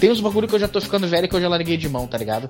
Tem 0.00 0.10
uns 0.10 0.20
bagulho 0.20 0.48
que 0.48 0.54
eu 0.54 0.58
já 0.58 0.68
tô 0.68 0.80
ficando 0.80 1.06
velho 1.06 1.28
que 1.28 1.34
eu 1.34 1.40
já 1.40 1.48
larguei 1.48 1.76
de 1.76 1.88
mão, 1.88 2.06
tá 2.06 2.18
ligado? 2.18 2.48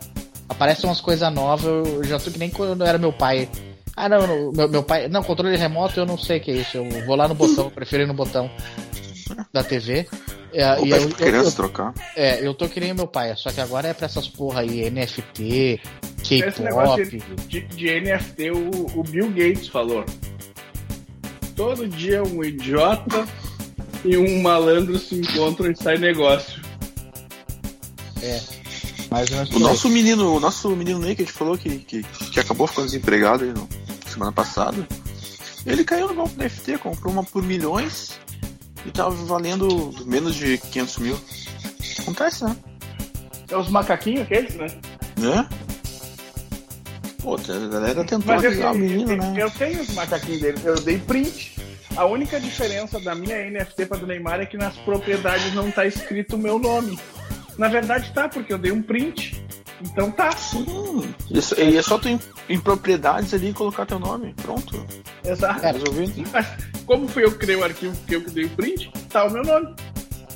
Aparecem 0.48 0.88
umas 0.88 1.01
coisas 1.01 1.31
novas, 1.33 1.66
eu 1.87 2.05
já 2.05 2.18
tô 2.18 2.31
que 2.31 2.38
nem 2.38 2.48
quando 2.48 2.83
era 2.85 2.96
meu 2.96 3.12
pai. 3.12 3.48
Ah, 3.94 4.09
não, 4.09 4.27
não, 4.27 4.53
meu, 4.53 4.68
meu 4.68 4.83
pai. 4.83 5.09
Não, 5.09 5.22
controle 5.22 5.57
remoto 5.57 6.01
eu 6.01 6.07
não 6.07 6.16
sei 6.16 6.38
o 6.38 6.40
que 6.40 6.51
é 6.51 6.55
isso. 6.55 6.79
Eu 6.79 7.05
vou 7.05 7.16
lá 7.16 7.29
no 7.29 7.35
botão, 7.35 7.68
prefiro 7.74 8.05
ir 8.05 8.07
no 8.07 8.14
botão 8.14 8.51
da 9.53 9.62
TV. 9.62 10.07
É, 10.58 10.84
e 10.84 10.90
eu, 10.90 11.08
criança 11.10 11.50
eu, 11.50 11.52
trocar. 11.52 11.94
é, 12.16 12.44
eu 12.44 12.52
tô 12.52 12.68
que 12.68 12.80
nem 12.80 12.92
meu 12.92 13.06
pai, 13.06 13.32
só 13.36 13.52
que 13.52 13.60
agora 13.60 13.86
é 13.86 13.94
pra 13.94 14.06
essas 14.06 14.26
porra 14.26 14.62
aí, 14.62 14.90
NFT, 14.90 15.80
Esse 16.20 16.62
negócio 16.62 17.08
K-pop. 17.08 17.46
de, 17.46 17.60
de 17.60 18.00
NFT, 18.00 18.50
o, 18.50 18.98
o 18.98 19.04
Bill 19.04 19.28
Gates 19.28 19.68
falou. 19.68 20.04
Todo 21.54 21.86
dia 21.86 22.24
um 22.24 22.42
idiota 22.42 23.24
e 24.04 24.16
um 24.16 24.42
malandro 24.42 24.98
se 24.98 25.14
encontram 25.14 25.70
e 25.70 25.76
sai 25.76 25.96
negócio. 25.96 26.60
Ou 29.10 29.30
menos 29.30 29.50
O 29.54 29.58
nosso 29.60 29.88
menino, 29.88 30.34
o 30.34 30.40
nosso 30.40 30.68
menino 30.70 30.98
Ney 30.98 31.14
que 31.14 31.22
a 31.22 31.24
gente 31.24 31.34
falou 31.34 31.56
que, 31.56 31.78
que, 31.78 32.02
que 32.02 32.40
acabou 32.40 32.66
ficando 32.66 32.86
desempregado 32.86 33.44
aí 33.44 33.52
no, 33.52 33.68
semana 34.08 34.32
passada, 34.32 34.84
ele 35.64 35.84
caiu 35.84 36.08
no 36.08 36.14
golpe 36.14 36.36
NFT, 36.36 36.78
comprou 36.78 37.12
uma 37.12 37.22
por 37.22 37.44
milhões 37.44 38.18
e 38.86 38.90
tava 38.90 39.10
valendo 39.10 39.94
menos 40.04 40.34
de 40.34 40.58
500 40.58 40.98
mil. 40.98 41.20
Acontece, 42.00 42.44
né? 42.44 42.56
É 43.50 43.56
os 43.56 43.68
macaquinhos 43.68 44.22
aqueles, 44.22 44.54
né? 44.54 44.66
Né? 45.18 45.48
Pô, 47.22 47.34
a 47.34 47.68
galera 47.68 48.04
tentou 48.04 48.34
Mas 48.34 48.44
eu, 48.44 48.70
o 48.70 48.74
menino, 48.74 49.12
eu, 49.12 49.16
né? 49.16 49.34
eu 49.36 49.50
tenho 49.50 49.80
os 49.80 49.92
macaquinhos 49.94 50.40
deles, 50.40 50.64
eu 50.64 50.80
dei 50.80 50.98
print. 50.98 51.58
A 51.96 52.04
única 52.04 52.38
diferença 52.38 53.00
da 53.00 53.14
minha 53.14 53.50
NFT 53.50 53.86
para 53.86 53.98
do 53.98 54.06
Neymar 54.06 54.40
é 54.40 54.46
que 54.46 54.56
nas 54.56 54.76
propriedades 54.76 55.52
não 55.54 55.70
tá 55.70 55.84
escrito 55.84 56.36
o 56.36 56.38
meu 56.38 56.58
nome. 56.58 56.98
Na 57.56 57.66
verdade 57.66 58.12
tá, 58.12 58.28
porque 58.28 58.52
eu 58.52 58.58
dei 58.58 58.70
um 58.70 58.80
print. 58.80 59.44
Então 59.80 60.10
tá. 60.10 60.32
Sim, 60.32 61.14
isso, 61.30 61.54
e 61.60 61.76
é 61.76 61.82
só 61.82 61.98
tu 61.98 62.08
em, 62.08 62.18
em 62.48 62.58
propriedades 62.58 63.32
ali 63.32 63.52
colocar 63.52 63.86
teu 63.86 63.98
nome. 63.98 64.34
Pronto, 64.34 64.84
Exato. 65.24 65.60
Cara, 65.60 65.78
resolvido. 65.78 66.28
Mas 66.32 66.46
como 66.86 67.06
fui 67.08 67.24
eu 67.24 67.32
que 67.32 67.38
criei 67.38 67.56
o 67.56 67.64
arquivo 67.64 67.96
que 68.06 68.14
eu 68.16 68.24
que 68.24 68.30
dei 68.30 68.44
o 68.44 68.50
print, 68.50 68.90
tá 69.08 69.24
o 69.24 69.30
meu 69.30 69.42
nome. 69.44 69.74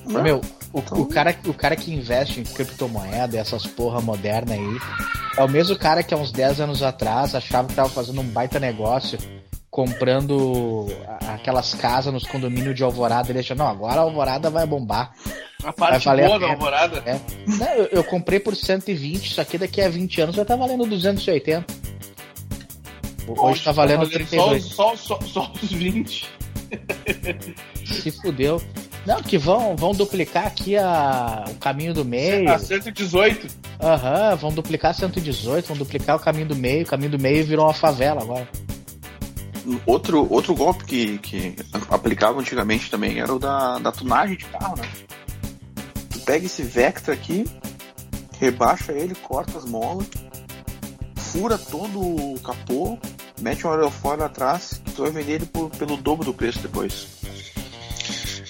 Né? 0.07 0.23
Meu, 0.23 0.41
o, 0.73 0.79
Então- 0.79 1.01
o, 1.01 1.07
cara, 1.07 1.37
o 1.47 1.55
cara 1.55 1.77
que 1.77 1.93
investe 1.93 2.41
em 2.41 2.45
criptomoeda, 2.45 3.39
essas 3.39 3.67
porra 3.67 4.01
moderna 4.01 4.55
aí, 4.55 4.79
é 5.37 5.43
o 5.45 5.49
mesmo 5.49 5.77
cara 5.77 6.03
que 6.03 6.13
há 6.13 6.17
uns 6.17 6.33
10 6.33 6.61
anos 6.61 6.83
atrás 6.83 7.35
achava 7.35 7.69
que 7.69 7.75
tava 7.75 7.89
fazendo 7.89 8.21
um 8.21 8.25
baita 8.27 8.59
negócio 8.61 9.19
comprando 9.71 10.87
aquelas 11.33 11.73
casas 11.75 12.13
nos 12.13 12.27
condomínios 12.27 12.75
de 12.75 12.83
Alvorada. 12.85 13.31
Ele 13.31 13.39
achou, 13.39 13.57
não, 13.57 13.67
agora 13.67 14.01
a 14.01 14.03
Alvorada 14.03 14.51
vai 14.51 14.67
bombar. 14.67 15.13
A 15.65 15.73
parte 15.73 16.05
valer 16.05 16.25
a 16.25 16.29
boa 16.29 16.39
da 16.39 16.47
pena. 16.47 16.57
alvorada. 16.59 17.03
É. 17.07 17.21
Não, 17.47 17.67
eu, 17.75 17.89
eu 17.93 18.05
comprei 18.05 18.41
por 18.41 18.57
120, 18.57 19.25
isso 19.25 19.41
aqui 19.41 19.59
daqui 19.59 19.81
a 19.81 19.89
20 19.89 20.21
anos 20.21 20.37
vai 20.37 20.43
estar 20.43 20.57
valendo 20.57 20.87
280. 20.87 21.65
Hoje 23.29 23.63
tá 23.63 23.73
valendo 23.73 24.05
Só, 24.05 24.11
32. 24.11 24.65
só, 24.65 24.97
só, 24.97 25.21
só 25.21 25.53
os 25.63 25.73
20. 25.73 26.29
Se 27.85 28.11
fudeu. 28.11 28.61
Não, 29.07 29.21
que 29.23 29.37
vão, 29.37 29.75
vão 29.77 29.93
duplicar 29.93 30.47
aqui 30.47 30.77
a, 30.77 31.45
o 31.49 31.55
caminho 31.57 31.93
do 31.93 32.05
meio. 32.05 32.49
A 32.51 32.59
118. 32.59 33.47
Aham, 33.81 34.37
vão 34.37 34.53
duplicar 34.53 34.95
118, 34.95 35.67
vão 35.67 35.77
duplicar 35.77 36.17
o 36.17 36.21
caminho 36.21 36.47
do 36.47 36.57
meio. 36.57 36.85
O 36.85 36.87
caminho 36.87 37.11
do 37.11 37.19
meio 37.19 37.45
virou 37.45 37.67
uma 37.67 37.75
favela 37.75 38.23
agora. 38.23 38.49
Outro, 39.87 40.27
outro 40.33 40.55
golpe 40.55 40.85
que, 40.85 41.19
que 41.19 41.55
aplicava 41.89 42.41
antigamente 42.41 42.91
também 42.91 43.21
era 43.21 43.33
o 43.33 43.39
da, 43.39 43.79
da 43.79 43.93
tunagem 43.93 44.37
de 44.37 44.45
carro, 44.47 44.77
né? 44.77 44.89
Pega 46.25 46.47
esse 46.47 46.63
Vectra 46.63 47.15
aqui, 47.15 47.45
rebaixa 48.39 48.93
ele, 48.93 49.15
corta 49.15 49.59
as 49.59 49.65
molas, 49.65 50.07
fura 51.17 51.59
todo 51.59 51.99
o 52.01 52.41
capô, 52.41 52.99
mete 53.41 53.67
um 53.67 53.71
aerofólio 53.71 54.25
atrás, 54.25 54.81
que 54.85 54.93
tu 54.93 55.03
vai 55.03 55.11
vender 55.11 55.33
ele 55.33 55.47
por- 55.47 55.71
pelo 55.71 55.97
dobro 55.97 56.25
do 56.25 56.33
preço 56.35 56.59
depois. 56.61 57.07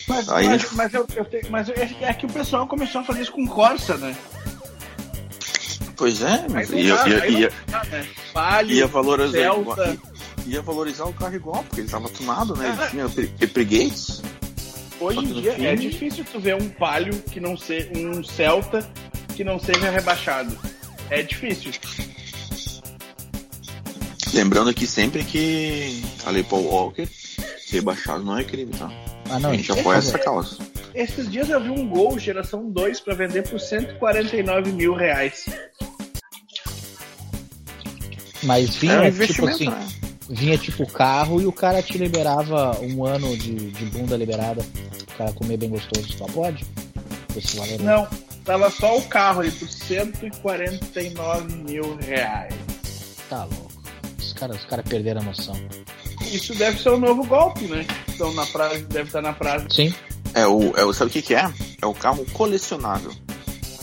Mas, 0.08 0.28
Aí 0.28 0.46
mas, 0.48 0.72
mas 0.72 0.94
eu, 0.94 1.06
eu 1.14 1.24
tenho- 1.24 1.50
mas 1.50 1.68
é 1.70 1.96
é 2.02 2.12
que 2.12 2.26
o 2.26 2.28
pessoal 2.28 2.66
começou 2.66 3.00
a 3.00 3.04
fazer 3.04 3.22
isso 3.22 3.32
com 3.32 3.46
Corsa, 3.46 3.96
né? 3.96 4.14
Pois 5.96 6.20
é, 6.22 6.46
mas 6.50 6.68
ia, 6.70 6.96
dá, 6.96 7.08
ia, 7.08 7.22
aí 7.22 7.30
não 7.32 7.40
ia, 7.40 7.52
dá, 7.68 7.84
né? 7.84 8.06
Ia 8.66 8.86
valorizar 8.88 9.32
Celta. 9.38 9.98
ia, 10.46 10.54
ia 10.54 10.62
valorizar 10.62 11.04
o 11.04 11.12
carro 11.12 11.34
igual, 11.34 11.62
porque 11.64 11.80
ele 11.82 11.88
tava 11.88 12.08
tunado, 12.08 12.56
né? 12.56 12.76
Ele 12.90 12.90
tinha 12.90 13.08
pre- 13.48 13.64
Gates. 13.64 14.20
Hoje 15.02 15.18
em 15.18 15.32
dia 15.40 15.68
é 15.68 15.74
difícil 15.74 16.24
tu 16.30 16.38
ver 16.38 16.54
um 16.54 16.68
Palio 16.68 17.20
que 17.22 17.40
não 17.40 17.56
seja 17.56 17.90
um 17.96 18.22
Celta 18.22 18.88
que 19.34 19.42
não 19.42 19.58
seja 19.58 19.90
rebaixado. 19.90 20.56
É 21.10 21.22
difícil. 21.22 21.72
Lembrando 24.32 24.70
aqui 24.70 24.86
sempre 24.86 25.24
que 25.24 26.02
a 26.24 26.30
Lei 26.30 26.44
Paul 26.44 26.64
Walker 26.64 27.08
rebaixado 27.72 28.22
não 28.22 28.38
é 28.38 28.44
crime, 28.44 28.70
tá? 28.72 28.90
Ah, 29.28 29.40
não, 29.40 29.50
a 29.50 29.54
gente 29.56 29.72
é 29.72 29.80
apoia 29.80 30.00
fazer. 30.00 30.08
essa 30.08 30.18
causa. 30.20 30.58
Esses 30.94 31.28
dias 31.28 31.50
eu 31.50 31.60
vi 31.60 31.70
um 31.70 31.88
Gol 31.88 32.16
geração 32.18 32.70
2 32.70 33.00
para 33.00 33.14
vender 33.14 33.48
por 33.48 33.58
149 33.58 34.70
mil 34.70 34.94
reais. 34.94 35.46
Mas 38.44 38.76
vinha, 38.76 38.94
É 38.94 39.08
um 39.10 39.26
tipo 39.26 39.48
assim, 39.48 39.68
né? 39.68 39.88
Vinha 40.32 40.56
tipo 40.56 40.86
carro 40.86 41.40
e 41.40 41.46
o 41.46 41.52
cara 41.52 41.82
te 41.82 41.98
liberava 41.98 42.80
um 42.80 43.04
ano 43.04 43.36
de, 43.36 43.70
de 43.70 43.84
bunda 43.86 44.16
liberada. 44.16 44.64
O 45.02 45.16
cara 45.16 45.32
comer 45.32 45.58
bem 45.58 45.68
gostoso, 45.68 46.10
só 46.16 46.24
pode? 46.26 46.64
Esse 47.36 47.56
valor 47.56 47.72
aí. 47.72 47.82
Não, 47.82 48.08
tava 48.44 48.70
só 48.70 48.96
o 48.96 49.02
carro 49.02 49.40
ali 49.40 49.50
por 49.52 49.68
149 49.68 51.54
mil 51.56 51.96
reais. 51.96 52.54
Tá 53.28 53.44
louco. 53.44 53.72
Os 54.18 54.32
caras 54.32 54.56
os 54.56 54.64
cara 54.64 54.82
perderam 54.82 55.20
a 55.20 55.24
noção. 55.24 55.54
Isso 56.32 56.54
deve 56.54 56.80
ser 56.80 56.90
um 56.90 56.98
novo 56.98 57.24
golpe, 57.26 57.66
né? 57.66 57.86
Então 58.08 58.32
na 58.32 58.46
praia, 58.46 58.78
deve 58.84 59.08
estar 59.08 59.20
na 59.20 59.34
praia. 59.34 59.66
Sim, 59.70 59.94
É 60.34 60.46
o, 60.46 60.74
é 60.76 60.84
o, 60.84 60.92
sabe 60.94 61.10
o 61.10 61.12
que, 61.12 61.20
que 61.20 61.34
é? 61.34 61.52
É 61.80 61.86
o 61.86 61.92
carro 61.92 62.24
colecionável. 62.32 63.12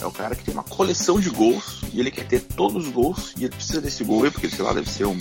É 0.00 0.06
o 0.06 0.10
cara 0.10 0.34
que 0.34 0.42
tem 0.42 0.54
uma 0.54 0.64
coleção 0.64 1.20
de 1.20 1.30
gols 1.30 1.82
e 1.92 2.00
ele 2.00 2.10
quer 2.10 2.26
ter 2.26 2.40
todos 2.40 2.86
os 2.86 2.92
gols 2.92 3.34
e 3.36 3.44
ele 3.44 3.54
precisa 3.54 3.80
desse 3.80 4.02
gol 4.02 4.24
aí, 4.24 4.30
porque 4.30 4.48
sei 4.48 4.64
lá, 4.64 4.72
deve 4.72 4.88
ser 4.88 5.04
um, 5.04 5.18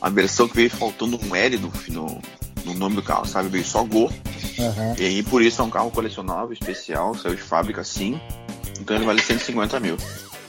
uma 0.00 0.10
versão 0.10 0.48
que 0.48 0.56
veio 0.56 0.70
faltando 0.70 1.18
um 1.24 1.34
L 1.34 1.58
no, 1.58 1.72
no, 1.88 2.22
no 2.64 2.74
nome 2.74 2.96
do 2.96 3.02
carro, 3.02 3.26
sabe? 3.26 3.48
Veio 3.48 3.64
só 3.64 3.84
gol. 3.84 4.10
aham. 4.58 4.94
E 4.98 5.04
aí 5.06 5.22
por 5.22 5.42
isso 5.42 5.60
é 5.60 5.64
um 5.64 5.70
carro 5.70 5.90
colecionável, 5.90 6.52
especial, 6.52 7.14
saiu 7.14 7.34
de 7.34 7.42
fábrica 7.42 7.80
assim. 7.80 8.20
Então 8.80 8.96
ele 8.96 9.04
vale 9.04 9.20
150 9.20 9.78
mil. 9.80 9.96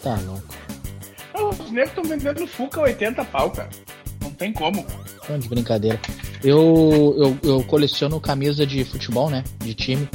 Tá 0.01 0.17
louco. 0.25 0.55
Não, 1.35 1.49
Os 1.49 1.71
negros 1.71 1.89
estão 1.89 2.03
vendendo 2.03 2.47
Fuca 2.47 2.81
80 2.81 3.23
pau, 3.25 3.51
cara. 3.51 3.69
Não 4.21 4.31
tem 4.31 4.53
como. 4.53 4.85
Tão 5.25 5.37
de 5.37 5.47
brincadeira. 5.47 5.99
Eu, 6.43 7.15
eu, 7.17 7.49
eu 7.49 7.63
coleciono 7.63 8.19
camisa 8.19 8.65
de 8.65 8.83
futebol, 8.83 9.29
né? 9.29 9.43
De 9.59 9.73
time. 9.73 10.07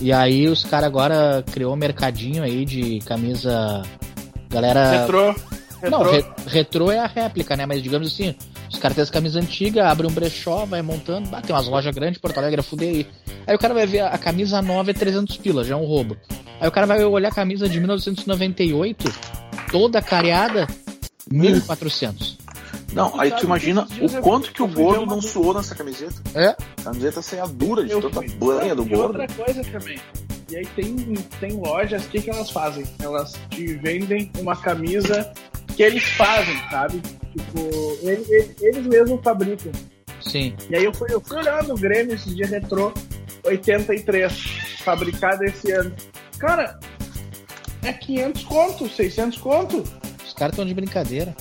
E 0.00 0.12
aí 0.12 0.46
os 0.46 0.64
caras 0.64 0.86
agora 0.86 1.44
criou 1.50 1.72
um 1.72 1.76
mercadinho 1.76 2.42
aí 2.42 2.64
de 2.64 3.00
camisa. 3.00 3.82
Galera. 4.48 5.00
Retrô. 5.00 5.34
Retrô. 5.82 5.90
Não, 5.90 6.10
re, 6.10 6.24
retrô 6.46 6.90
é 6.90 6.98
a 6.98 7.06
réplica, 7.06 7.56
né? 7.56 7.66
Mas 7.66 7.82
digamos 7.82 8.12
assim, 8.12 8.34
os 8.70 8.78
caras 8.78 8.94
têm 8.94 9.02
as 9.02 9.10
camisas 9.10 9.42
antigas, 9.42 9.86
abrem 9.86 10.10
um 10.10 10.14
brechó, 10.14 10.66
vai 10.66 10.82
montando, 10.82 11.28
ah, 11.32 11.40
tem 11.40 11.54
umas 11.54 11.66
lojas 11.66 11.94
grandes, 11.94 12.20
Porto 12.20 12.38
Alegre, 12.38 12.62
fuder 12.62 12.88
aí. 12.88 13.06
Aí 13.46 13.54
o 13.54 13.58
cara 13.58 13.72
vai 13.72 13.86
ver 13.86 14.00
a 14.00 14.18
a 14.18 14.20
camisa 14.20 14.60
nova 14.60 14.90
é 14.90 14.94
300 14.94 15.36
pila, 15.36 15.62
já 15.64 15.74
é 15.74 15.76
um 15.76 15.84
roubo. 15.84 16.16
Aí 16.60 16.68
o 16.68 16.72
cara 16.72 16.86
vai 16.86 17.02
olhar 17.04 17.28
a 17.28 17.34
camisa 17.34 17.68
de 17.68 17.78
1998, 17.78 19.12
toda 19.70 20.02
careada, 20.02 20.66
1400. 21.30 22.36
Não, 22.92 23.18
aí 23.20 23.30
tu 23.30 23.44
imagina 23.44 23.86
o 24.00 24.20
quanto 24.20 24.52
que 24.52 24.62
o 24.62 24.66
gordo 24.66 25.06
não 25.06 25.22
suou 25.22 25.54
nessa 25.54 25.74
camiseta. 25.74 26.16
É? 26.34 26.48
A 26.48 26.82
camiseta 26.84 27.22
saia 27.22 27.46
dura 27.46 27.84
de 27.84 27.90
tanta 28.00 28.22
banha 28.36 28.74
do 28.74 28.82
e 28.82 28.88
gordo. 28.88 29.20
outra 29.20 29.28
coisa 29.28 29.62
também. 29.64 29.98
E 30.50 30.56
aí 30.56 30.66
tem, 30.66 30.96
tem 31.38 31.52
lojas, 31.52 32.06
o 32.06 32.08
que, 32.08 32.22
que 32.22 32.30
elas 32.30 32.50
fazem? 32.50 32.84
Elas 32.98 33.38
te 33.50 33.74
vendem 33.74 34.32
uma 34.38 34.56
camisa 34.56 35.32
que 35.78 35.82
eles 35.84 36.02
fazem, 36.02 36.60
sabe? 36.72 37.00
Tipo, 37.36 37.98
ele- 38.02 38.26
ele- 38.28 38.56
eles 38.60 38.84
mesmos 38.88 39.20
fabricam. 39.22 39.70
Sim. 40.20 40.52
E 40.68 40.74
aí 40.74 40.82
eu 40.84 40.92
fui, 40.92 41.06
eu 41.08 41.20
fui 41.20 41.36
olhar 41.38 41.62
no 41.62 41.76
Grêmio 41.76 42.16
esses 42.16 42.34
dias 42.34 42.50
retrô 42.50 42.92
83, 43.44 44.32
fabricado 44.84 45.44
esse 45.44 45.70
ano. 45.70 45.92
Cara, 46.36 46.80
é 47.84 47.92
500 47.92 48.42
conto, 48.42 48.88
600 48.88 49.38
conto. 49.38 49.84
Os 50.26 50.32
caras 50.34 50.52
estão 50.54 50.66
de 50.66 50.74
brincadeira. 50.74 51.32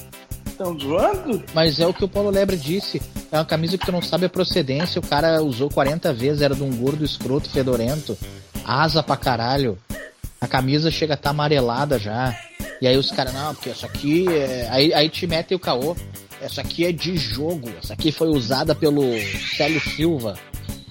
Estão 0.46 0.78
zoando? 0.80 1.44
Mas 1.56 1.80
é 1.80 1.88
o 1.88 1.94
que 1.94 2.04
o 2.06 2.08
Paulo 2.08 2.30
Lebre 2.30 2.58
disse. 2.58 3.02
É 3.32 3.38
uma 3.38 3.46
camisa 3.46 3.76
que 3.76 3.86
tu 3.88 3.92
não 3.92 4.04
sabe 4.04 4.28
a 4.28 4.30
procedência. 4.30 5.00
O 5.00 5.08
cara 5.08 5.42
usou 5.42 5.68
40 5.68 6.14
vezes, 6.14 6.44
era 6.44 6.54
de 6.54 6.62
um 6.62 6.76
gordo 6.78 7.04
escroto 7.04 7.50
fedorento. 7.50 8.16
Asa 8.64 9.02
pra 9.02 9.18
caralho. 9.18 9.80
A 10.40 10.48
camisa 10.48 10.92
chega 10.92 11.14
a 11.14 11.16
estar 11.16 11.32
amarelada 11.32 11.98
já. 11.98 12.38
E 12.82 12.88
aí 12.88 12.98
os 12.98 13.12
caras, 13.12 13.34
não, 13.34 13.54
porque 13.56 13.70
essa 13.70 13.86
aqui 13.86 14.28
é. 14.32 14.68
Aí, 14.70 14.94
aí 14.94 15.10
te 15.10 15.26
metem 15.28 15.56
o 15.56 15.60
caô. 15.60 15.96
Essa 16.42 16.62
aqui 16.62 16.86
é 16.86 16.92
de 16.92 17.18
jogo. 17.18 17.70
Essa 17.82 17.94
aqui 17.94 18.12
foi 18.12 18.28
usada 18.28 18.76
pelo 18.76 19.02
Célio 19.56 19.82
Silva. 19.82 20.38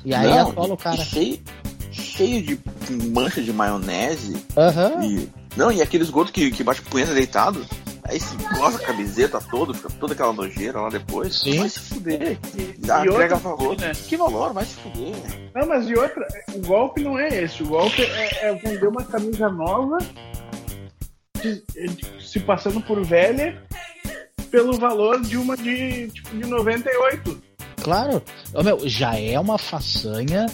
E 0.05 0.15
aí 0.15 0.29
Não, 0.29 0.51
atola 0.51 0.75
o 0.75 0.77
cara. 0.77 0.97
cheio, 0.97 1.39
cheio 1.93 2.43
de 2.43 2.59
mancha 3.11 3.41
de 3.43 3.53
maionese. 3.53 4.37
Aham. 4.57 5.05
E, 5.05 5.29
não, 5.57 5.71
e 5.71 5.81
aqueles 5.81 6.11
gordos 6.11 6.33
que, 6.33 6.51
que 6.51 6.65
bate 6.65 6.83
punheta 6.83 7.15
deitado. 7.15 7.65
Aí 8.09 8.21
se 8.21 8.37
goza 8.57 8.77
a 8.79 8.87
camiseta 8.87 9.41
toda, 9.51 9.75
fica 9.75 9.89
toda 9.99 10.13
aquela 10.13 10.33
nojeira 10.33 10.81
lá 10.81 10.89
depois. 10.89 11.41
Sim. 11.41 11.59
Vai 11.59 11.69
se 11.69 11.81
fuder. 11.81 12.39
E, 12.57 12.63
Dá, 12.79 13.05
e 13.05 13.09
outra, 13.09 13.37
valor. 13.37 13.77
né? 13.81 13.91
Que 14.07 14.17
valor? 14.17 14.53
Vai 14.53 14.65
se 14.65 14.75
fuder. 14.75 15.15
Não, 15.53 15.67
mas 15.67 15.89
e 15.89 15.95
outra, 15.95 16.27
o 16.55 16.59
golpe 16.61 17.03
não 17.03 17.19
é 17.19 17.29
esse. 17.43 17.65
O 17.65 17.67
golpe 17.67 18.03
é, 18.03 18.47
é 18.49 18.55
vender 18.55 18.87
uma 18.87 19.03
camisa 19.03 19.49
nova, 19.49 19.99
se 22.21 22.41
passando 22.41 22.81
por 22.81 23.05
velha, 23.05 23.63
pelo 24.51 24.79
valor 24.79 25.21
de 25.21 25.37
uma 25.37 25.57
de, 25.57 26.09
tipo, 26.09 26.37
de 26.37 26.47
98. 26.47 27.43
Claro. 27.83 28.23
Ô, 28.55 28.63
meu, 28.63 28.89
já 28.89 29.19
é 29.19 29.39
uma 29.39 29.59
façanha. 29.59 30.47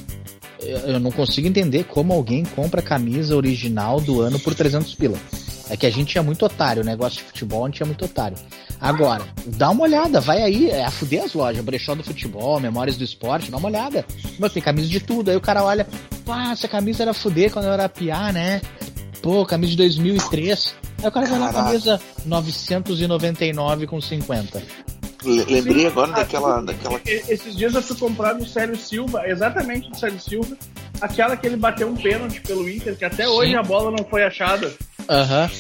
Eu 0.61 1.01
não 1.01 1.11
consigo 1.11 1.49
entender 1.49 1.85
como 1.85 2.13
alguém 2.13 2.45
compra 2.45 2.81
camisa 2.81 3.37
original 3.37 4.01
do 4.01 4.21
ano 4.21 4.39
por 4.39 4.55
300 4.55 4.95
pila. 4.95 5.19
É 5.69 5.77
que 5.77 5.87
a 5.87 5.91
gente 5.91 6.19
é 6.19 6.21
muito 6.21 6.45
otário, 6.45 6.83
o 6.83 6.85
negócio 6.85 7.19
de 7.19 7.25
futebol 7.25 7.65
a 7.65 7.69
gente 7.69 7.83
é 7.83 7.87
muito 7.87 8.05
otário. 8.05 8.37
Agora, 8.79 9.25
dá 9.47 9.71
uma 9.71 9.85
olhada, 9.85 10.21
vai 10.21 10.43
aí, 10.43 10.69
é 10.69 10.85
a 10.85 10.91
fuder 10.91 11.25
as 11.25 11.33
lojas, 11.33 11.65
brechó 11.65 11.95
do 11.95 12.05
futebol, 12.05 12.61
memórias 12.61 12.97
do 12.97 13.05
esporte, 13.05 13.51
dá 13.51 13.57
uma 13.57 13.69
olhada. 13.69 14.05
Meu, 14.39 14.51
tem 14.51 14.63
camisa 14.63 14.89
de 14.89 15.01
tudo, 15.01 15.31
aí 15.31 15.37
o 15.37 15.41
cara 15.41 15.65
olha, 15.65 15.87
pá, 16.25 16.53
essa 16.53 16.69
camisa 16.69 17.05
era 17.05 17.15
fuder 17.15 17.51
quando 17.51 17.67
eu 17.67 17.73
era 17.73 17.89
piá, 17.89 18.33
né? 18.33 18.61
Pô, 19.23 19.47
camisa 19.47 19.71
de 19.71 19.77
2003. 19.79 20.75
Aí 21.03 21.09
o 21.09 21.13
cara 21.13 21.27
vai 21.27 21.39
na 21.39 21.47
Caraca. 21.49 21.65
camisa 21.67 22.01
999 22.25 23.87
com 23.87 24.01
50. 24.01 24.63
Le- 25.25 25.45
Lembrei 25.45 25.81
Sim. 25.83 25.87
agora 25.87 26.11
Ah, 26.13 26.17
daquela. 26.17 26.61
daquela... 26.63 27.01
Esses 27.07 27.57
dias 27.57 27.75
eu 27.75 27.83
fui 27.83 27.97
comprar 27.97 28.33
do 28.35 28.47
Célio 28.47 28.77
Silva, 28.77 29.27
exatamente 29.29 29.89
do 29.91 29.99
Célio 29.99 30.21
Silva, 30.21 30.57
aquela 31.01 31.37
que 31.37 31.47
ele 31.47 31.57
bateu 31.57 31.89
um 31.89 31.95
pênalti 31.97 32.41
pelo 32.41 32.69
Inter, 32.69 32.97
que 32.97 33.05
até 33.05 33.25
Sim. 33.25 33.31
hoje 33.31 33.55
a 33.57 33.63
bola 33.63 33.91
não 33.91 34.05
foi 34.05 34.25
achada. 34.25 34.73
Aham, 35.09 35.51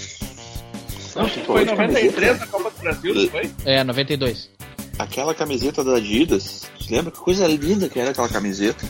Não, 1.15 1.29
Foi 1.29 1.63
em 1.63 1.65
de 1.67 1.71
93 1.73 2.15
camiseta. 2.15 2.35
na 2.39 2.47
Copa 2.47 2.71
do 2.71 2.79
Brasil, 2.81 3.15
não 3.15 3.29
foi? 3.29 3.51
é, 3.65 3.85
92. 3.85 4.51
Aquela 4.99 5.35
camiseta 5.35 5.83
da 5.85 5.97
Adidas. 5.97 6.63
Você 6.81 6.95
lembra 6.97 7.11
que 7.11 7.19
coisa 7.19 7.47
linda 7.47 7.89
que 7.89 7.99
era 8.01 8.11
aquela 8.11 8.29
camiseta 8.29 8.85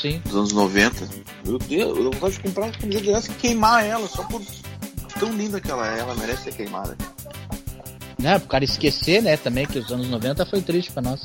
Sim. 0.00 0.20
dos 0.24 0.34
anos 0.34 0.52
90? 0.52 1.08
Meu 1.46 1.58
Deus, 1.58 1.96
eu 1.98 2.04
vontade 2.04 2.34
de 2.34 2.40
comprar 2.40 2.64
uma 2.66 2.72
camiseta 2.72 3.04
dessa 3.12 3.30
e 3.30 3.34
queimar 3.34 3.84
ela, 3.86 4.06
só 4.08 4.22
por 4.24 4.40
tão 5.22 5.32
linda 5.32 5.60
que 5.60 5.70
ela 5.70 5.88
é, 5.88 6.00
ela 6.00 6.16
merece 6.16 6.42
ser 6.42 6.54
queimada. 6.54 6.96
Né, 8.18 8.40
pro 8.40 8.48
cara 8.48 8.64
esquecer, 8.64 9.22
né, 9.22 9.36
também, 9.36 9.64
que 9.66 9.78
os 9.78 9.90
anos 9.92 10.08
90 10.08 10.44
foi 10.46 10.60
triste 10.60 10.90
pra 10.90 11.00
nós. 11.00 11.24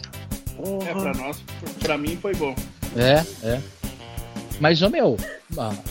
É, 0.86 0.94
pra 0.94 1.14
nós, 1.16 1.38
pra 1.80 1.98
mim 1.98 2.16
foi 2.16 2.36
bom. 2.36 2.56
É, 2.96 3.26
é. 3.44 3.62
Mas, 4.60 4.84
ô 4.84 4.90
meu, 4.90 5.18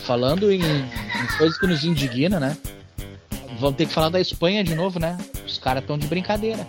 falando 0.05 0.53
em, 0.53 0.63
em 0.63 1.37
coisas 1.37 1.59
que 1.59 1.67
nos 1.67 1.85
indigna, 1.85 2.39
né? 2.39 2.57
Vamos 3.59 3.77
ter 3.77 3.87
que 3.87 3.93
falar 3.93 4.09
da 4.09 4.21
Espanha 4.21 4.63
de 4.63 4.75
novo, 4.77 5.01
né? 5.01 5.19
Os 5.45 5.59
caras 5.59 5.83
estão 5.83 5.99
de 5.99 6.07
brincadeira. 6.07 6.65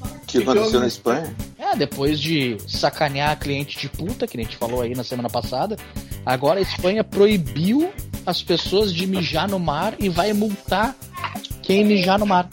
O 0.00 0.26
que 0.26 0.38
aconteceu 0.38 0.80
na 0.80 0.86
Espanha? 0.86 1.34
É, 1.58 1.76
depois 1.76 2.18
de 2.18 2.56
sacanear 2.66 3.38
cliente 3.38 3.78
de 3.78 3.88
puta, 3.88 4.26
que 4.26 4.38
a 4.38 4.42
gente 4.42 4.56
falou 4.56 4.80
aí 4.80 4.94
na 4.94 5.04
semana 5.04 5.28
passada, 5.28 5.76
agora 6.24 6.58
a 6.58 6.62
Espanha 6.62 7.04
proibiu 7.04 7.92
as 8.28 8.42
pessoas 8.42 8.92
de 8.92 9.06
mijar 9.06 9.48
no 9.48 9.58
mar 9.58 9.94
e 9.98 10.10
vai 10.10 10.34
multar 10.34 10.94
quem 11.62 11.82
mijar 11.82 12.18
no 12.18 12.26
mar. 12.26 12.46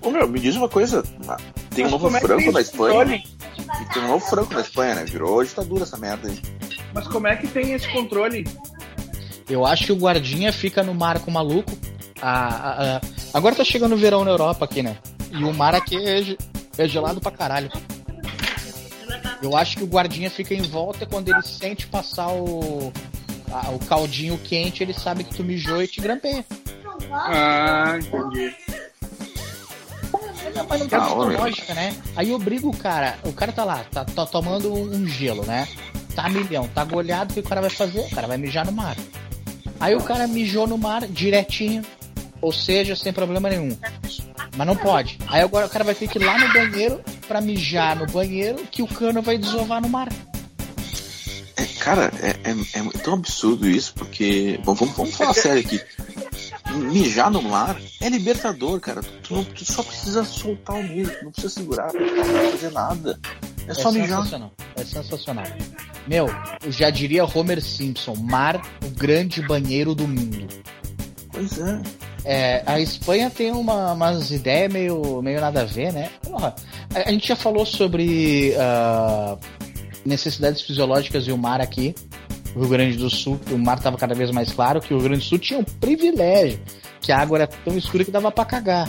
Ô 0.00 0.10
meu, 0.10 0.26
me 0.26 0.40
diz 0.40 0.56
uma 0.56 0.70
coisa. 0.70 1.04
Tem 1.74 1.84
um 1.86 1.90
novo 1.90 2.08
é 2.16 2.18
franco 2.18 2.50
na 2.50 2.60
Espanha. 2.62 3.16
E 3.16 3.92
tem 3.92 4.02
um 4.04 4.08
novo 4.08 4.24
franco 4.24 4.54
na 4.54 4.62
Espanha, 4.62 4.94
né? 4.94 5.04
Virou 5.04 5.44
ditadura 5.44 5.82
essa 5.82 5.98
merda 5.98 6.28
aí. 6.30 6.38
Mas 6.94 7.06
como 7.08 7.26
é 7.26 7.36
que 7.36 7.46
tem 7.46 7.72
esse 7.74 7.86
controle? 7.92 8.46
Eu 9.50 9.66
acho 9.66 9.84
que 9.84 9.92
o 9.92 9.96
guardinha 9.96 10.50
fica 10.50 10.82
no 10.82 10.94
mar 10.94 11.18
com 11.20 11.30
o 11.30 11.34
maluco. 11.34 11.70
Ah, 12.22 12.48
ah, 12.48 12.76
ah, 12.96 13.00
Agora 13.34 13.54
tá 13.54 13.64
chegando 13.64 13.94
o 13.94 13.98
verão 13.98 14.24
na 14.24 14.30
Europa 14.30 14.64
aqui, 14.64 14.82
né? 14.82 14.96
E 15.30 15.44
o 15.44 15.52
mar 15.52 15.74
aqui 15.74 15.96
é, 15.96 16.22
ge- 16.22 16.38
é 16.78 16.88
gelado 16.88 17.20
pra 17.20 17.30
caralho. 17.30 17.70
Eu 19.42 19.56
acho 19.56 19.76
que 19.76 19.84
o 19.84 19.86
guardinha 19.86 20.30
fica 20.30 20.54
em 20.54 20.62
volta 20.62 21.04
quando 21.04 21.28
ele 21.28 21.42
sente 21.42 21.86
passar 21.86 22.28
o, 22.28 22.92
a- 23.52 23.70
o 23.70 23.78
caldinho 23.78 24.38
quente, 24.38 24.82
ele 24.82 24.94
sabe 24.94 25.24
que 25.24 25.34
tu 25.34 25.44
mijou 25.44 25.82
e 25.82 25.86
te 25.88 26.00
grampeia. 26.00 26.44
Ah, 27.12 27.98
entendi. 27.98 28.54
Não, 30.54 30.66
mas 30.68 30.80
não 30.80 30.88
tem 30.88 30.98
Ah, 30.98 31.02
muita 31.02 31.14
olha. 31.16 31.38
lógica, 31.38 31.74
né? 31.74 31.94
Aí 32.14 32.28
eu 32.30 32.36
obrigo 32.36 32.68
o 32.68 32.76
cara, 32.76 33.18
o 33.24 33.32
cara 33.32 33.52
tá 33.52 33.64
lá, 33.64 33.84
tá, 33.90 34.04
tá 34.04 34.26
tomando 34.26 34.72
um 34.72 35.06
gelo, 35.06 35.44
né? 35.46 35.66
Tá 36.14 36.28
milhão, 36.28 36.68
tá 36.68 36.84
golhado, 36.84 37.30
o 37.30 37.34
que 37.34 37.40
o 37.40 37.44
cara 37.48 37.60
vai 37.62 37.70
fazer? 37.70 38.00
O 38.00 38.10
cara 38.10 38.26
vai 38.26 38.36
mijar 38.36 38.66
no 38.66 38.72
mar. 38.72 38.96
Aí 39.80 39.94
o 39.94 40.02
cara 40.02 40.26
mijou 40.28 40.66
no 40.66 40.76
mar 40.76 41.06
direitinho, 41.08 41.82
ou 42.40 42.52
seja, 42.52 42.94
sem 42.94 43.12
problema 43.12 43.48
nenhum. 43.48 43.76
Mas 44.54 44.66
não 44.66 44.76
pode. 44.76 45.18
Aí 45.28 45.40
agora 45.40 45.66
o 45.66 45.70
cara 45.70 45.84
vai 45.84 45.94
ter 45.94 46.06
que 46.06 46.18
ir 46.18 46.24
lá 46.24 46.36
no 46.38 46.52
banheiro 46.52 47.00
pra 47.26 47.40
mijar 47.40 47.96
no 47.96 48.06
banheiro 48.06 48.58
que 48.70 48.82
o 48.82 48.86
cano 48.86 49.22
vai 49.22 49.38
desovar 49.38 49.80
no 49.80 49.88
mar. 49.88 50.08
É, 51.56 51.64
cara, 51.80 52.12
é, 52.22 52.31
é- 52.52 52.78
é 52.80 52.98
tão 52.98 53.14
absurdo 53.14 53.68
isso, 53.68 53.94
porque. 53.94 54.58
Bom, 54.64 54.74
vamos, 54.74 54.94
vamos 54.96 55.14
falar 55.14 55.34
sério 55.34 55.60
aqui. 55.60 55.80
Mijar 56.74 57.30
no 57.30 57.42
mar 57.42 57.76
é 58.00 58.08
libertador, 58.08 58.80
cara. 58.80 59.02
Tu, 59.22 59.34
não- 59.34 59.44
tu 59.44 59.64
só 59.64 59.82
precisa 59.82 60.24
soltar 60.24 60.76
o 60.76 60.82
mundo, 60.82 61.10
tu 61.18 61.24
não 61.24 61.32
precisa 61.32 61.54
segurar, 61.54 61.92
não 61.92 62.00
precisa 62.00 62.50
fazer 62.52 62.70
nada. 62.72 63.20
É 63.68 63.74
só 63.74 63.92
mijar. 63.92 64.08
sensacional. 64.18 64.52
É 64.76 64.84
sensacional. 64.84 65.44
Meu, 66.06 66.26
eu 66.64 66.72
já 66.72 66.90
diria 66.90 67.24
Homer 67.24 67.62
Simpson, 67.62 68.14
mar, 68.16 68.60
o 68.84 68.88
grande 68.90 69.40
banheiro 69.42 69.94
do 69.94 70.06
mundo. 70.08 70.48
Pois 71.30 71.58
é. 71.58 71.80
É, 72.24 72.62
a 72.66 72.78
Espanha 72.80 73.28
tem 73.30 73.50
uma, 73.50 73.92
umas 73.92 74.30
ideias 74.30 74.72
meio, 74.72 75.20
meio 75.22 75.40
nada 75.40 75.62
a 75.62 75.64
ver, 75.64 75.92
né? 75.92 76.08
Porra, 76.22 76.54
a, 76.94 77.08
a 77.08 77.12
gente 77.12 77.26
já 77.28 77.34
falou 77.36 77.66
sobre 77.66 78.54
ah, 78.58 79.36
necessidades 80.06 80.62
fisiológicas 80.62 81.26
e 81.26 81.32
o 81.32 81.38
mar 81.38 81.60
aqui. 81.60 81.94
Rio 82.60 82.68
Grande 82.68 82.96
do 82.96 83.08
Sul, 83.10 83.40
o 83.50 83.58
mar 83.58 83.78
estava 83.78 83.96
cada 83.96 84.14
vez 84.14 84.30
mais 84.30 84.52
claro, 84.52 84.80
que 84.80 84.92
o 84.92 84.96
Rio 84.98 85.08
Grande 85.08 85.20
do 85.22 85.28
Sul 85.28 85.38
tinha 85.38 85.58
um 85.58 85.64
privilégio, 85.64 86.60
que 87.00 87.10
a 87.10 87.18
água 87.18 87.38
era 87.38 87.46
tão 87.46 87.76
escura 87.76 88.04
que 88.04 88.10
dava 88.10 88.30
pra 88.30 88.44
cagar. 88.44 88.88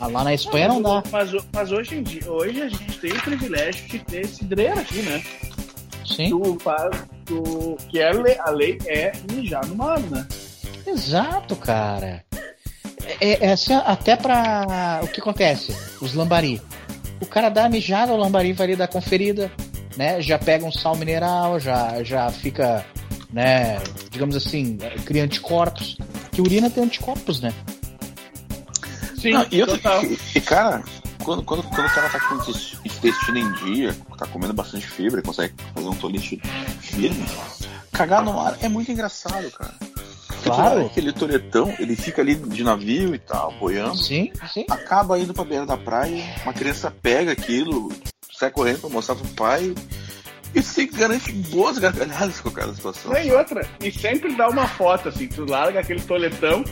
Ah, 0.00 0.06
Lá 0.06 0.24
na 0.24 0.34
Espanha 0.34 0.68
não 0.68 0.82
dá. 0.82 1.02
Mas, 1.10 1.30
mas 1.52 1.72
hoje 1.72 1.96
em 1.96 2.02
dia, 2.02 2.30
hoje 2.30 2.60
a 2.62 2.68
gente 2.68 2.98
tem 2.98 3.12
o 3.12 3.22
privilégio 3.22 3.88
de 3.88 3.98
ter 4.00 4.26
cidreira 4.26 4.80
aqui, 4.80 5.00
né? 5.02 5.22
Sim, 6.04 6.28
Tu 6.28 6.58
faz, 6.62 6.90
tu, 7.24 7.76
que 7.88 7.98
é 7.98 8.10
a 8.10 8.50
lei, 8.50 8.78
é 8.86 9.12
mijar 9.32 9.64
no 9.66 9.76
mar, 9.76 9.98
né? 10.00 10.26
exato, 10.86 11.56
cara. 11.56 12.22
É, 13.20 13.46
é 13.46 13.52
assim, 13.52 13.72
até 13.74 14.16
pra. 14.16 15.00
O 15.02 15.08
que 15.08 15.20
acontece? 15.20 15.74
Os 16.00 16.14
lambari. 16.14 16.60
O 17.20 17.26
cara 17.26 17.48
dá 17.48 17.64
a 17.64 17.68
mijada, 17.68 18.12
o 18.12 18.16
lambari 18.16 18.52
vai 18.52 18.66
ali 18.66 18.76
dar 18.76 18.88
conferida, 18.88 19.50
né? 19.96 20.20
Já 20.20 20.38
pega 20.38 20.64
um 20.64 20.72
sal 20.72 20.96
mineral, 20.96 21.58
já, 21.58 22.02
já 22.02 22.30
fica, 22.30 22.84
né? 23.32 23.78
Digamos 24.10 24.36
assim, 24.36 24.78
cria 25.04 25.24
anticorpos. 25.24 25.96
Que 26.32 26.40
urina 26.40 26.68
tem 26.70 26.84
anticorpos, 26.84 27.40
né? 27.40 27.52
Sim, 29.16 29.32
Não, 29.32 29.46
e, 29.50 29.60
outra, 29.62 29.76
total. 29.78 30.04
e, 30.04 30.18
e, 30.34 30.40
cara, 30.40 30.82
quando, 31.22 31.42
quando, 31.42 31.62
quando 31.62 31.86
o 31.86 31.94
cara 31.94 32.08
tá 32.10 32.20
com 32.20 32.34
o 32.34 32.54
intestino 32.84 33.38
em 33.38 33.52
dia, 33.52 33.96
tá 34.18 34.26
comendo 34.26 34.52
bastante 34.52 34.86
fibra, 34.86 35.22
consegue 35.22 35.54
fazer 35.74 35.88
um 35.88 35.94
tolete 35.94 36.40
firme, 36.80 37.24
cagar 37.90 38.22
no 38.22 38.38
ar 38.38 38.58
é 38.60 38.68
muito 38.68 38.92
engraçado, 38.92 39.50
cara. 39.52 39.74
Claro. 40.42 40.86
Aquele 40.86 41.10
toletão, 41.10 41.74
ele 41.78 41.96
fica 41.96 42.20
ali 42.20 42.34
de 42.34 42.62
navio 42.62 43.14
e 43.14 43.18
tal, 43.18 43.52
boiando. 43.52 43.96
Sim, 43.96 44.30
sim. 44.52 44.66
acaba 44.68 45.18
indo 45.18 45.32
pra 45.32 45.44
beira 45.44 45.64
da 45.64 45.76
praia, 45.76 46.22
uma 46.42 46.52
criança 46.52 46.90
pega 46.90 47.32
aquilo, 47.32 47.90
sai 48.38 48.50
correndo 48.50 48.80
pra 48.80 48.90
mostrar 48.90 49.14
pro 49.14 49.28
pai 49.28 49.74
e 50.54 50.62
se 50.62 50.86
garante 50.86 51.32
boas 51.32 51.78
gargalhadas 51.78 52.40
com 52.40 52.48
aquela 52.48 52.74
situação. 52.74 53.12
Não, 53.12 53.20
e 53.20 53.32
outra, 53.32 53.66
e 53.80 53.90
sempre 53.90 54.34
dá 54.36 54.48
uma 54.48 54.68
foto, 54.68 55.08
assim, 55.08 55.26
tu 55.26 55.44
larga 55.44 55.80
aquele 55.80 56.00
toletão 56.00 56.64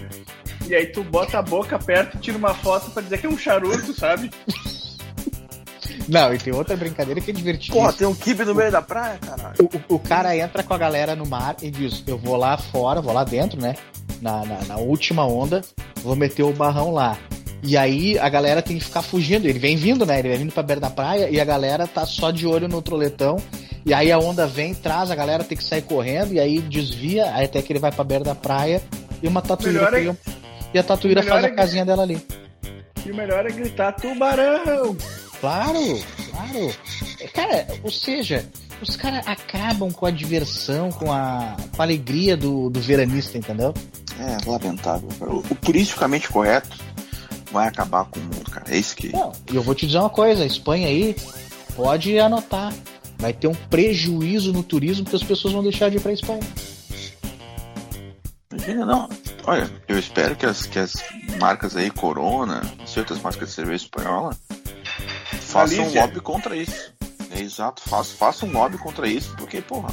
e 0.66 0.74
aí 0.74 0.86
tu 0.86 1.02
bota 1.02 1.38
a 1.38 1.42
boca 1.42 1.78
perto 1.78 2.16
e 2.16 2.20
tira 2.20 2.38
uma 2.38 2.54
foto 2.54 2.90
pra 2.90 3.02
dizer 3.02 3.18
que 3.18 3.26
é 3.26 3.28
um 3.28 3.38
charuto, 3.38 3.92
sabe? 3.92 4.30
Não, 6.08 6.32
e 6.34 6.38
tem 6.38 6.52
outra 6.54 6.76
brincadeira 6.76 7.20
que 7.20 7.30
é 7.30 7.34
divertida. 7.34 7.76
Porra, 7.76 7.92
tem 7.92 8.06
um 8.06 8.14
kibe 8.14 8.44
no 8.44 8.54
meio 8.54 8.70
da 8.70 8.82
praia, 8.82 9.18
caralho. 9.18 9.56
O, 9.60 9.94
o, 9.94 9.96
o 9.96 9.98
cara 9.98 10.36
entra 10.36 10.62
com 10.62 10.74
a 10.74 10.78
galera 10.78 11.14
no 11.14 11.26
mar 11.26 11.56
e 11.62 11.70
diz: 11.70 12.02
Eu 12.06 12.18
vou 12.18 12.36
lá 12.36 12.56
fora, 12.56 13.00
vou 13.00 13.12
lá 13.12 13.24
dentro, 13.24 13.60
né? 13.60 13.76
Na, 14.20 14.44
na, 14.44 14.64
na 14.64 14.76
última 14.76 15.26
onda, 15.26 15.62
vou 16.02 16.16
meter 16.16 16.42
o 16.42 16.52
barrão 16.52 16.92
lá. 16.92 17.16
E 17.62 17.76
aí 17.76 18.18
a 18.18 18.28
galera 18.28 18.60
tem 18.60 18.76
que 18.78 18.84
ficar 18.84 19.02
fugindo. 19.02 19.46
Ele 19.46 19.58
vem 19.58 19.76
vindo, 19.76 20.04
né? 20.04 20.18
Ele 20.18 20.28
vem 20.30 20.38
vindo 20.38 20.52
pra 20.52 20.62
beira 20.62 20.80
da 20.80 20.90
praia 20.90 21.30
e 21.30 21.40
a 21.40 21.44
galera 21.44 21.86
tá 21.86 22.04
só 22.04 22.30
de 22.30 22.46
olho 22.46 22.66
no 22.68 22.82
troletão. 22.82 23.36
E 23.86 23.94
aí 23.94 24.10
a 24.10 24.18
onda 24.18 24.46
vem, 24.46 24.74
traz, 24.74 25.10
a 25.10 25.14
galera 25.14 25.42
tem 25.44 25.56
que 25.58 25.64
sair 25.64 25.82
correndo, 25.82 26.32
e 26.32 26.38
aí 26.38 26.60
desvia, 26.60 27.32
aí 27.34 27.46
até 27.46 27.60
que 27.60 27.72
ele 27.72 27.80
vai 27.80 27.90
pra 27.90 28.04
beira 28.04 28.22
da 28.22 28.34
praia 28.34 28.80
e 29.20 29.26
uma 29.26 29.42
tatuíra 29.42 29.88
é- 29.88 29.90
pega- 29.90 30.16
E 30.72 30.78
a 30.78 30.82
tatuíra 30.84 31.22
faz 31.22 31.44
é 31.44 31.46
a 31.48 31.54
casinha 31.54 31.84
dela 31.84 32.02
ali. 32.04 32.24
E 33.04 33.10
o 33.10 33.14
melhor 33.16 33.44
é 33.44 33.50
gritar 33.50 33.92
tubarão! 33.92 34.96
Claro, 35.40 36.00
claro. 36.30 36.74
Cara, 37.34 37.66
ou 37.82 37.90
seja, 37.90 38.44
os 38.80 38.94
caras 38.96 39.26
acabam 39.26 39.90
com 39.90 40.06
a 40.06 40.10
diversão, 40.12 40.90
com 40.92 41.10
a, 41.12 41.56
com 41.74 41.82
a 41.82 41.84
alegria 41.84 42.36
do, 42.36 42.70
do 42.70 42.80
veranista, 42.80 43.36
entendeu? 43.36 43.74
É 44.20 44.48
lamentável. 44.48 45.08
cara. 45.18 45.32
O, 45.32 45.38
o 45.38 45.54
turisticamente 45.56 46.28
correto 46.28 46.78
vai 47.52 47.68
acabar 47.68 48.06
com 48.06 48.18
o 48.18 48.22
mundo, 48.22 48.50
cara. 48.50 48.74
É 48.74 48.76
isso 48.76 48.96
que. 48.96 49.12
Não, 49.12 49.32
e 49.50 49.54
eu 49.54 49.62
vou 49.62 49.74
te 49.74 49.86
dizer 49.86 49.98
uma 49.98 50.10
coisa, 50.10 50.42
a 50.42 50.46
Espanha 50.46 50.88
aí 50.88 51.14
pode 51.76 52.18
anotar. 52.18 52.72
Vai 53.18 53.32
ter 53.32 53.46
um 53.46 53.54
prejuízo 53.54 54.52
no 54.52 54.64
turismo 54.64 55.04
porque 55.04 55.16
as 55.16 55.22
pessoas 55.22 55.54
vão 55.54 55.62
deixar 55.62 55.88
de 55.90 55.98
ir 55.98 56.00
pra 56.00 56.12
Espanha. 56.12 56.40
Imagina, 58.50 58.84
não. 58.84 59.08
Olha, 59.44 59.70
eu 59.86 59.98
espero 59.98 60.34
que 60.34 60.46
as, 60.46 60.66
que 60.66 60.78
as 60.78 60.94
marcas 61.40 61.76
aí, 61.76 61.90
Corona, 61.90 62.62
outras 62.96 63.20
marcas 63.20 63.48
de 63.48 63.54
cerveja 63.54 63.84
espanhola, 63.84 64.36
façam 65.40 65.86
um 65.86 65.94
lobby 65.94 66.20
contra 66.20 66.56
isso. 66.56 66.92
É 67.30 67.40
exato, 67.40 67.82
façam, 67.82 68.16
façam 68.16 68.48
um 68.48 68.52
lobby 68.52 68.76
contra 68.78 69.08
isso, 69.08 69.34
porque, 69.36 69.60
porra, 69.62 69.88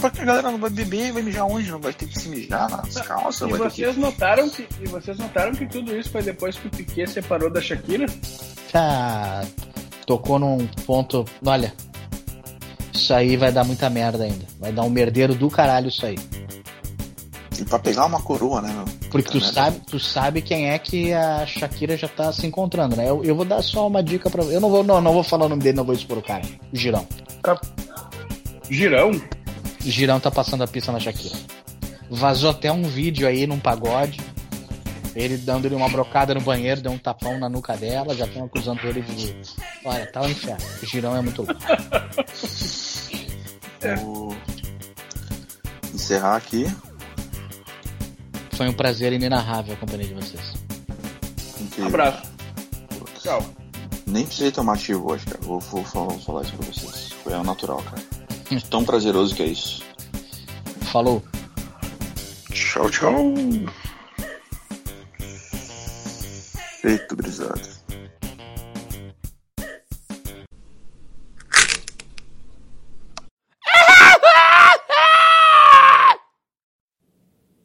porque 0.00 0.20
a 0.20 0.24
galera 0.24 0.50
não 0.50 0.58
vai 0.58 0.70
beber, 0.70 1.12
vai 1.12 1.22
mijar 1.22 1.46
onde? 1.46 1.70
Não 1.70 1.80
vai 1.80 1.92
ter 1.92 2.06
que 2.06 2.18
se 2.18 2.28
mijar 2.28 2.68
nas 2.70 2.94
calças, 3.02 3.48
E 3.48 3.52
vai 3.52 3.60
ter 3.60 3.74
que. 3.74 3.82
vocês 3.82 3.96
notaram 3.96 4.48
que 4.50 4.66
e 4.80 4.88
vocês 4.88 5.18
notaram 5.18 5.52
que 5.52 5.66
tudo 5.66 5.96
isso 5.96 6.10
foi 6.10 6.22
depois 6.22 6.56
que 6.56 6.66
o 6.66 6.70
Piquet 6.70 7.06
separou 7.08 7.50
da 7.50 7.60
Shakira? 7.60 8.06
Ah, 8.74 9.42
tocou 10.06 10.38
num 10.38 10.66
ponto. 10.86 11.24
Olha, 11.44 11.72
isso 12.92 13.12
aí 13.14 13.36
vai 13.36 13.52
dar 13.52 13.64
muita 13.64 13.88
merda 13.90 14.24
ainda. 14.24 14.44
Vai 14.58 14.72
dar 14.72 14.82
um 14.82 14.90
merdeiro 14.90 15.34
do 15.34 15.48
caralho 15.50 15.88
isso 15.88 16.04
aí. 16.06 16.16
E 17.58 17.64
pra 17.64 17.78
pegar 17.78 18.06
uma 18.06 18.22
coroa, 18.22 18.62
né, 18.62 18.72
meu? 18.72 18.84
Porque 19.10 19.28
tu 19.28 19.32
Puta 19.32 19.44
merda. 19.44 19.52
sabe, 19.52 19.80
tu 19.86 19.98
sabe 20.00 20.40
quem 20.40 20.70
é 20.70 20.78
que 20.78 21.12
a 21.12 21.44
Shakira 21.46 21.94
já 21.96 22.08
tá 22.08 22.32
se 22.32 22.46
encontrando, 22.46 22.96
né? 22.96 23.06
Eu, 23.08 23.22
eu 23.22 23.34
vou 23.34 23.44
dar 23.44 23.60
só 23.60 23.86
uma 23.86 24.02
dica 24.02 24.30
pra. 24.30 24.42
Eu 24.44 24.60
não 24.60 24.70
vou, 24.70 24.82
não, 24.82 24.98
não 25.00 25.12
vou 25.12 25.22
falar 25.22 25.44
o 25.44 25.48
nome 25.50 25.62
dele, 25.62 25.76
não 25.76 25.84
vou 25.84 25.94
expor 25.94 26.16
o 26.16 26.22
cara. 26.22 26.42
O 26.72 26.76
Girão. 26.76 27.06
Girão? 28.70 29.10
O 29.84 29.90
Girão 29.90 30.20
tá 30.20 30.30
passando 30.30 30.62
a 30.62 30.68
pista 30.68 30.92
na 30.92 31.00
Shakira. 31.00 31.36
Vazou 32.10 32.50
até 32.50 32.70
um 32.70 32.82
vídeo 32.82 33.26
aí 33.26 33.46
num 33.46 33.58
pagode. 33.58 34.20
Ele 35.14 35.36
dando-lhe 35.36 35.74
uma 35.74 35.88
brocada 35.88 36.34
no 36.34 36.40
banheiro, 36.40 36.80
deu 36.80 36.92
um 36.92 36.98
tapão 36.98 37.38
na 37.38 37.48
nuca 37.48 37.76
dela, 37.76 38.14
já 38.14 38.26
estão 38.26 38.44
acusando 38.44 38.86
ele 38.86 39.02
de. 39.02 39.34
Olha, 39.84 40.06
tá 40.06 40.22
o 40.22 40.28
inferno. 40.28 40.64
O 40.82 40.86
Girão 40.86 41.16
é 41.16 41.20
muito 41.20 41.42
louco. 41.42 41.60
Vou 44.02 44.36
encerrar 45.94 46.36
aqui. 46.36 46.66
Foi 48.52 48.68
um 48.68 48.72
prazer 48.72 49.12
inenarrável 49.12 49.74
a 49.74 49.76
companhia 49.76 50.08
de 50.08 50.14
vocês. 50.14 50.54
Um 51.58 51.64
Incrível. 51.64 51.86
abraço. 51.86 52.22
Tchau. 53.20 53.44
Nem 54.06 54.24
precisei 54.24 54.52
tomar 54.52 54.74
ativo 54.74 55.10
hoje, 55.10 55.24
cara. 55.24 55.38
Vou, 55.42 55.60
vou, 55.60 55.84
falar, 55.84 56.08
vou 56.08 56.18
falar 56.20 56.42
isso 56.42 56.52
pra 56.52 56.66
vocês. 56.66 57.12
Foi 57.22 57.32
ao 57.32 57.42
natural, 57.44 57.82
cara. 57.82 58.02
Tão 58.58 58.84
prazeroso 58.84 59.34
que 59.34 59.42
é 59.42 59.46
isso. 59.46 59.82
Falou. 60.90 61.22
Tchau, 62.52 62.90
tchau. 62.90 63.34
Feito, 66.80 67.14
brisado. 67.14 67.60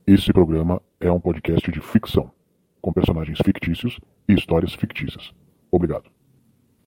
Esse 0.05 0.31
programa 0.31 0.79
é 0.99 1.11
um 1.11 1.19
podcast 1.19 1.71
de 1.71 1.81
ficção, 1.81 2.31
com 2.79 2.93
personagens 2.93 3.39
fictícios 3.43 3.99
e 4.29 4.33
histórias 4.33 4.73
fictícias. 4.73 5.33
Obrigado. 5.71 6.11